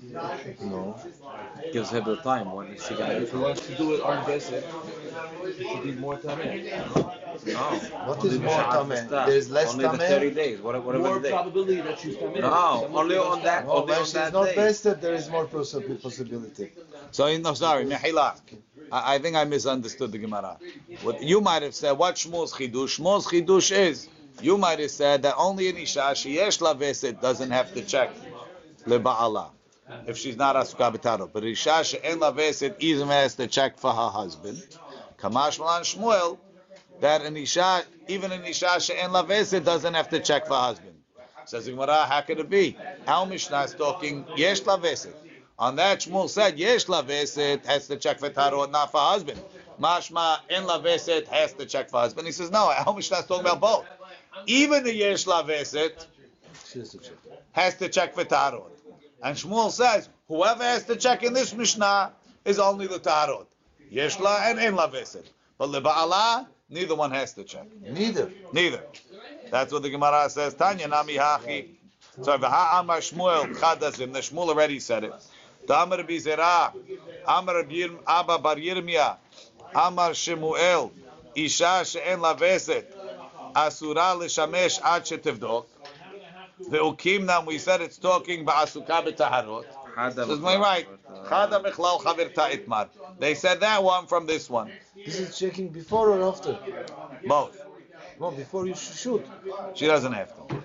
No. 0.02 0.98
Gives 1.72 1.90
her 1.90 2.00
the 2.00 2.16
time 2.16 2.52
when 2.52 2.76
she 2.78 2.94
got 2.94 3.10
If 3.12 3.30
she 3.30 3.36
wants 3.36 3.66
to 3.66 3.74
do 3.76 3.94
it 3.94 4.00
on 4.00 4.24
Veset, 4.24 4.64
she 5.58 5.68
should 5.68 5.82
be 5.82 5.92
more 5.92 6.16
tameh. 6.16 6.64
No. 7.46 7.60
What 8.08 8.24
is 8.24 8.38
more 8.40 8.62
tameh? 8.62 9.08
There 9.08 9.36
is 9.36 9.50
less 9.50 9.72
Only 9.72 9.86
the 9.88 9.98
30 9.98 10.30
days, 10.30 10.60
whatever, 10.60 10.84
whatever 10.86 11.04
More 11.04 11.18
the 11.18 11.28
day. 11.28 11.30
probability 11.30 11.80
that 11.82 11.98
she's 11.98 12.16
tameh. 12.16 12.40
No, 12.40 12.88
only 12.94 13.16
on 13.18 13.42
that, 13.42 13.66
Oh, 13.68 13.82
only 13.82 13.90
when 13.90 13.98
on 13.98 14.04
she's 14.04 14.12
that 14.14 14.32
not 14.32 14.44
day. 14.46 14.54
vested, 14.54 15.00
there 15.02 15.14
is 15.14 15.28
more 15.28 15.46
possi- 15.46 16.02
possibility. 16.02 16.72
So 17.10 17.36
no, 17.36 17.54
sorry, 17.54 17.84
mehila. 17.84 18.40
I, 18.90 19.16
I 19.16 19.18
think 19.18 19.36
I 19.36 19.44
misunderstood 19.44 20.12
the 20.12 20.18
Gemara. 20.18 20.56
What 21.02 21.22
you 21.22 21.40
might 21.40 21.62
have 21.62 21.74
said, 21.74 21.92
what 21.92 22.14
Shmuel's 22.16 22.52
chidush? 22.54 22.98
Shmuel's 22.98 23.26
chidush 23.26 23.70
is 23.76 24.08
you 24.40 24.56
might 24.56 24.78
have 24.78 24.90
said 24.90 25.22
that 25.22 25.34
only 25.36 25.68
an 25.68 25.76
isha 25.76 26.00
sheyesh 26.14 26.60
la 26.62 26.74
veset 26.74 27.20
doesn't 27.20 27.50
have 27.50 27.72
to 27.74 27.82
check 27.82 28.10
leba'ala 28.86 29.50
if 30.06 30.16
she's 30.18 30.36
not 30.36 30.56
asuka 30.56 30.94
b'taro. 30.96 31.30
But 31.32 31.44
isha 31.44 31.84
she'en 31.84 32.20
la 32.20 32.32
veset 32.32 32.76
even 32.78 33.08
has 33.08 33.34
to 33.36 33.46
check 33.46 33.78
for 33.78 33.90
her 33.92 34.08
husband. 34.08 34.62
Kamash 35.18 35.58
malan 35.58 35.82
Shmuel 35.82 36.38
that 37.00 37.22
an 37.22 37.36
isha 37.36 37.84
even 38.08 38.32
an 38.32 38.44
isha 38.44 38.80
she'en 38.80 39.12
la 39.12 39.24
veset 39.24 39.64
doesn't 39.64 39.94
have 39.94 40.08
to 40.10 40.20
check 40.20 40.46
for 40.46 40.54
husband. 40.54 40.96
Says 41.46 41.66
Gemara, 41.66 42.04
how 42.04 42.20
could 42.20 42.38
it 42.38 42.48
be? 42.50 42.76
Al 43.06 43.26
Mishnah 43.26 43.62
is 43.62 43.74
talking 43.74 44.24
yesh 44.36 44.64
la 44.66 44.78
veset. 44.78 45.14
On 45.58 45.76
that, 45.76 46.00
Shmuel 46.00 46.30
said, 46.30 46.58
Yesh 46.58 46.88
la 46.88 47.02
veset 47.02 47.66
has 47.66 47.86
to 47.88 47.96
check 47.96 48.18
for 48.18 48.30
tarot, 48.30 48.66
not 48.70 48.90
for 48.90 48.98
husband. 49.00 49.38
Mashma 49.78 50.38
in 50.48 50.64
la 50.66 50.80
veset 50.80 51.26
has 51.28 51.52
to 51.52 51.66
check 51.66 51.90
for 51.90 51.98
husband. 51.98 52.26
He 52.26 52.32
says, 52.32 52.50
no, 52.50 52.72
Al 52.72 52.94
Mishnah 52.94 53.18
is 53.18 53.26
talking 53.26 53.44
about 53.46 53.60
both. 53.60 53.84
Even 54.46 54.84
the 54.84 54.94
Yesh 54.94 55.26
la 55.26 55.42
veset 55.42 56.06
She 56.66 56.78
has 56.78 56.90
to 56.92 56.98
check. 56.98 57.12
has 57.52 57.74
to 57.76 57.88
check 57.90 58.14
for 58.14 58.24
tarot. 58.24 58.66
And 59.22 59.36
Shmuel 59.36 59.70
says, 59.70 60.08
whoever 60.28 60.62
has 60.62 60.84
to 60.84 60.96
check 60.96 61.22
in 61.22 61.32
this 61.32 61.54
Mishnah 61.54 62.12
is 62.44 62.58
only 62.58 62.86
the 62.86 62.98
tarot. 62.98 63.46
Yesh 63.90 64.18
la 64.18 64.40
and 64.44 64.58
in 64.58 64.74
la. 64.76 64.86
But 64.88 65.68
le 65.68 65.80
ba'ala, 65.80 66.46
neither 66.68 66.94
one 66.94 67.10
has 67.10 67.34
to 67.34 67.44
check. 67.44 67.66
Neither. 67.82 68.30
Neither. 68.52 68.82
That's 69.50 69.72
what 69.72 69.82
the 69.82 69.90
Gemara 69.90 70.30
says. 70.30 70.54
Tanya 70.54 70.88
nami 70.88 71.14
hachi. 71.14 71.68
Sorry, 72.22 72.38
V'ha 72.38 72.80
Amar 72.80 72.98
Shmuel 72.98 73.54
Chadazim. 73.56 74.12
The 74.12 74.20
Shmuel 74.20 74.48
already 74.48 74.80
said 74.80 75.04
it. 75.04 75.12
Damar 75.66 75.98
Bizera, 75.98 76.72
Amar 77.26 77.64
Abba 78.06 78.38
Bar 78.38 78.56
Yirmiyah, 78.56 79.16
Amar 79.74 80.14
Shemuel, 80.14 80.92
Isha 81.34 81.84
she'en 81.84 82.20
la 82.20 82.34
veset, 82.34 82.86
Asura 83.54 84.14
l'shamesh 84.14 84.80
ad 84.82 85.04
shetivdok. 86.68 86.96
Ve'ukimnam, 86.98 87.46
we 87.46 87.58
said 87.58 87.80
it's 87.80 87.98
talking 87.98 88.44
ba'asuka 88.44 89.04
b'taharot. 89.06 89.64
Hada 89.96 90.14
This 90.14 90.28
is 90.28 90.40
my 90.40 90.56
right. 90.56 90.86
Chada 91.28 91.62
mechlal 91.62 92.00
chavirta 92.00 92.50
itmar. 92.50 92.88
They 93.18 93.34
said 93.34 93.60
that 93.60 93.82
one 93.82 94.06
from 94.06 94.26
this 94.26 94.48
one. 94.48 94.70
This 94.94 95.18
is 95.18 95.38
checking 95.38 95.68
before 95.68 96.10
or 96.10 96.28
after? 96.28 96.58
Both. 97.26 97.56
No, 98.18 98.30
before 98.30 98.66
you 98.66 98.74
sh- 98.74 98.98
shoot. 98.98 99.26
She 99.74 99.86
doesn't 99.86 100.12
have 100.12 100.28
to. 100.48 100.62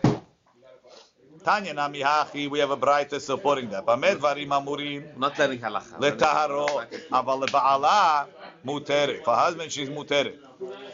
Tanya 1.44 1.74
nami 1.74 2.00
hachi, 2.02 2.50
we 2.50 2.60
have 2.60 2.72
a 2.72 2.78
brayta 2.78 3.20
supporting 3.22 3.70
that. 3.70 3.86
Bamed 3.86 4.20
varim 4.20 4.48
amurim 4.50 5.16
Not 5.18 5.38
learning 5.38 5.60
halacha. 5.60 6.00
letaharot, 6.00 6.88
aval 7.12 7.46
leba'ala 7.46 8.28
muteret. 8.66 9.24
For 9.24 9.36
husband, 9.36 9.72
she's 9.72 9.90
muteret 9.90 10.38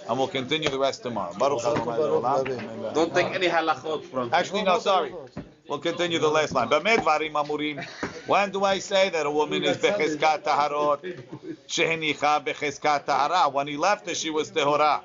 And 0.08 0.18
we'll 0.18 0.28
continue 0.28 0.68
the 0.68 0.78
rest 0.78 1.02
tomorrow. 1.02 1.34
Baruch 1.38 1.64
Adonai 1.64 1.84
Baruch 1.84 2.22
le'olam. 2.22 2.44
Rabbeinu. 2.44 2.94
Don't 2.94 3.14
take 3.14 3.26
any 3.34 3.48
halachot 3.48 4.04
from. 4.04 4.30
Actually, 4.32 4.62
no, 4.62 4.78
sorry. 4.78 5.12
We'll 5.68 5.80
continue 5.80 6.18
the 6.18 6.28
last 6.28 6.54
line. 6.54 6.68
Bamed 6.68 7.02
varim 7.02 7.32
amurim. 7.32 7.84
When 8.26 8.50
do 8.50 8.64
I 8.64 8.78
say 8.78 9.08
that 9.10 9.26
a 9.26 9.30
woman 9.30 9.64
is 9.64 9.76
becheskat 9.78 10.44
taharot? 10.44 11.00
Shehenicha 11.66 12.44
becheskat 12.44 13.06
tahara. 13.06 13.48
When 13.50 13.66
he 13.66 13.76
left 13.76 14.06
her, 14.08 14.14
she 14.14 14.30
was 14.30 14.50
tehora. 14.50 15.00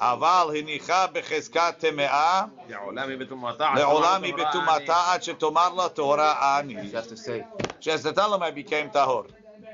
אבל 0.00 0.56
הניחה 0.58 1.06
בחזקת 1.12 1.74
טמאה, 1.78 2.44
לעולם 2.68 3.08
היא 3.10 3.18
בטומאתה. 3.18 3.72
לעולם 3.76 4.22
היא 4.22 4.34
בטומאתה 4.34 5.12
עד 5.12 5.22
שתאמר 5.22 5.74
לה 5.74 5.88
טהורה 5.88 6.58
אני. 6.58 6.74
She 6.90 6.94
has 6.94 7.06
to 7.08 7.16
say. 7.16 7.44
She 7.80 7.90
has 7.90 8.02
to 8.02 8.12
tell 8.12 8.32
him 8.34 8.42
I 8.42 8.50
became 8.50 8.90
tahor. 8.90 9.26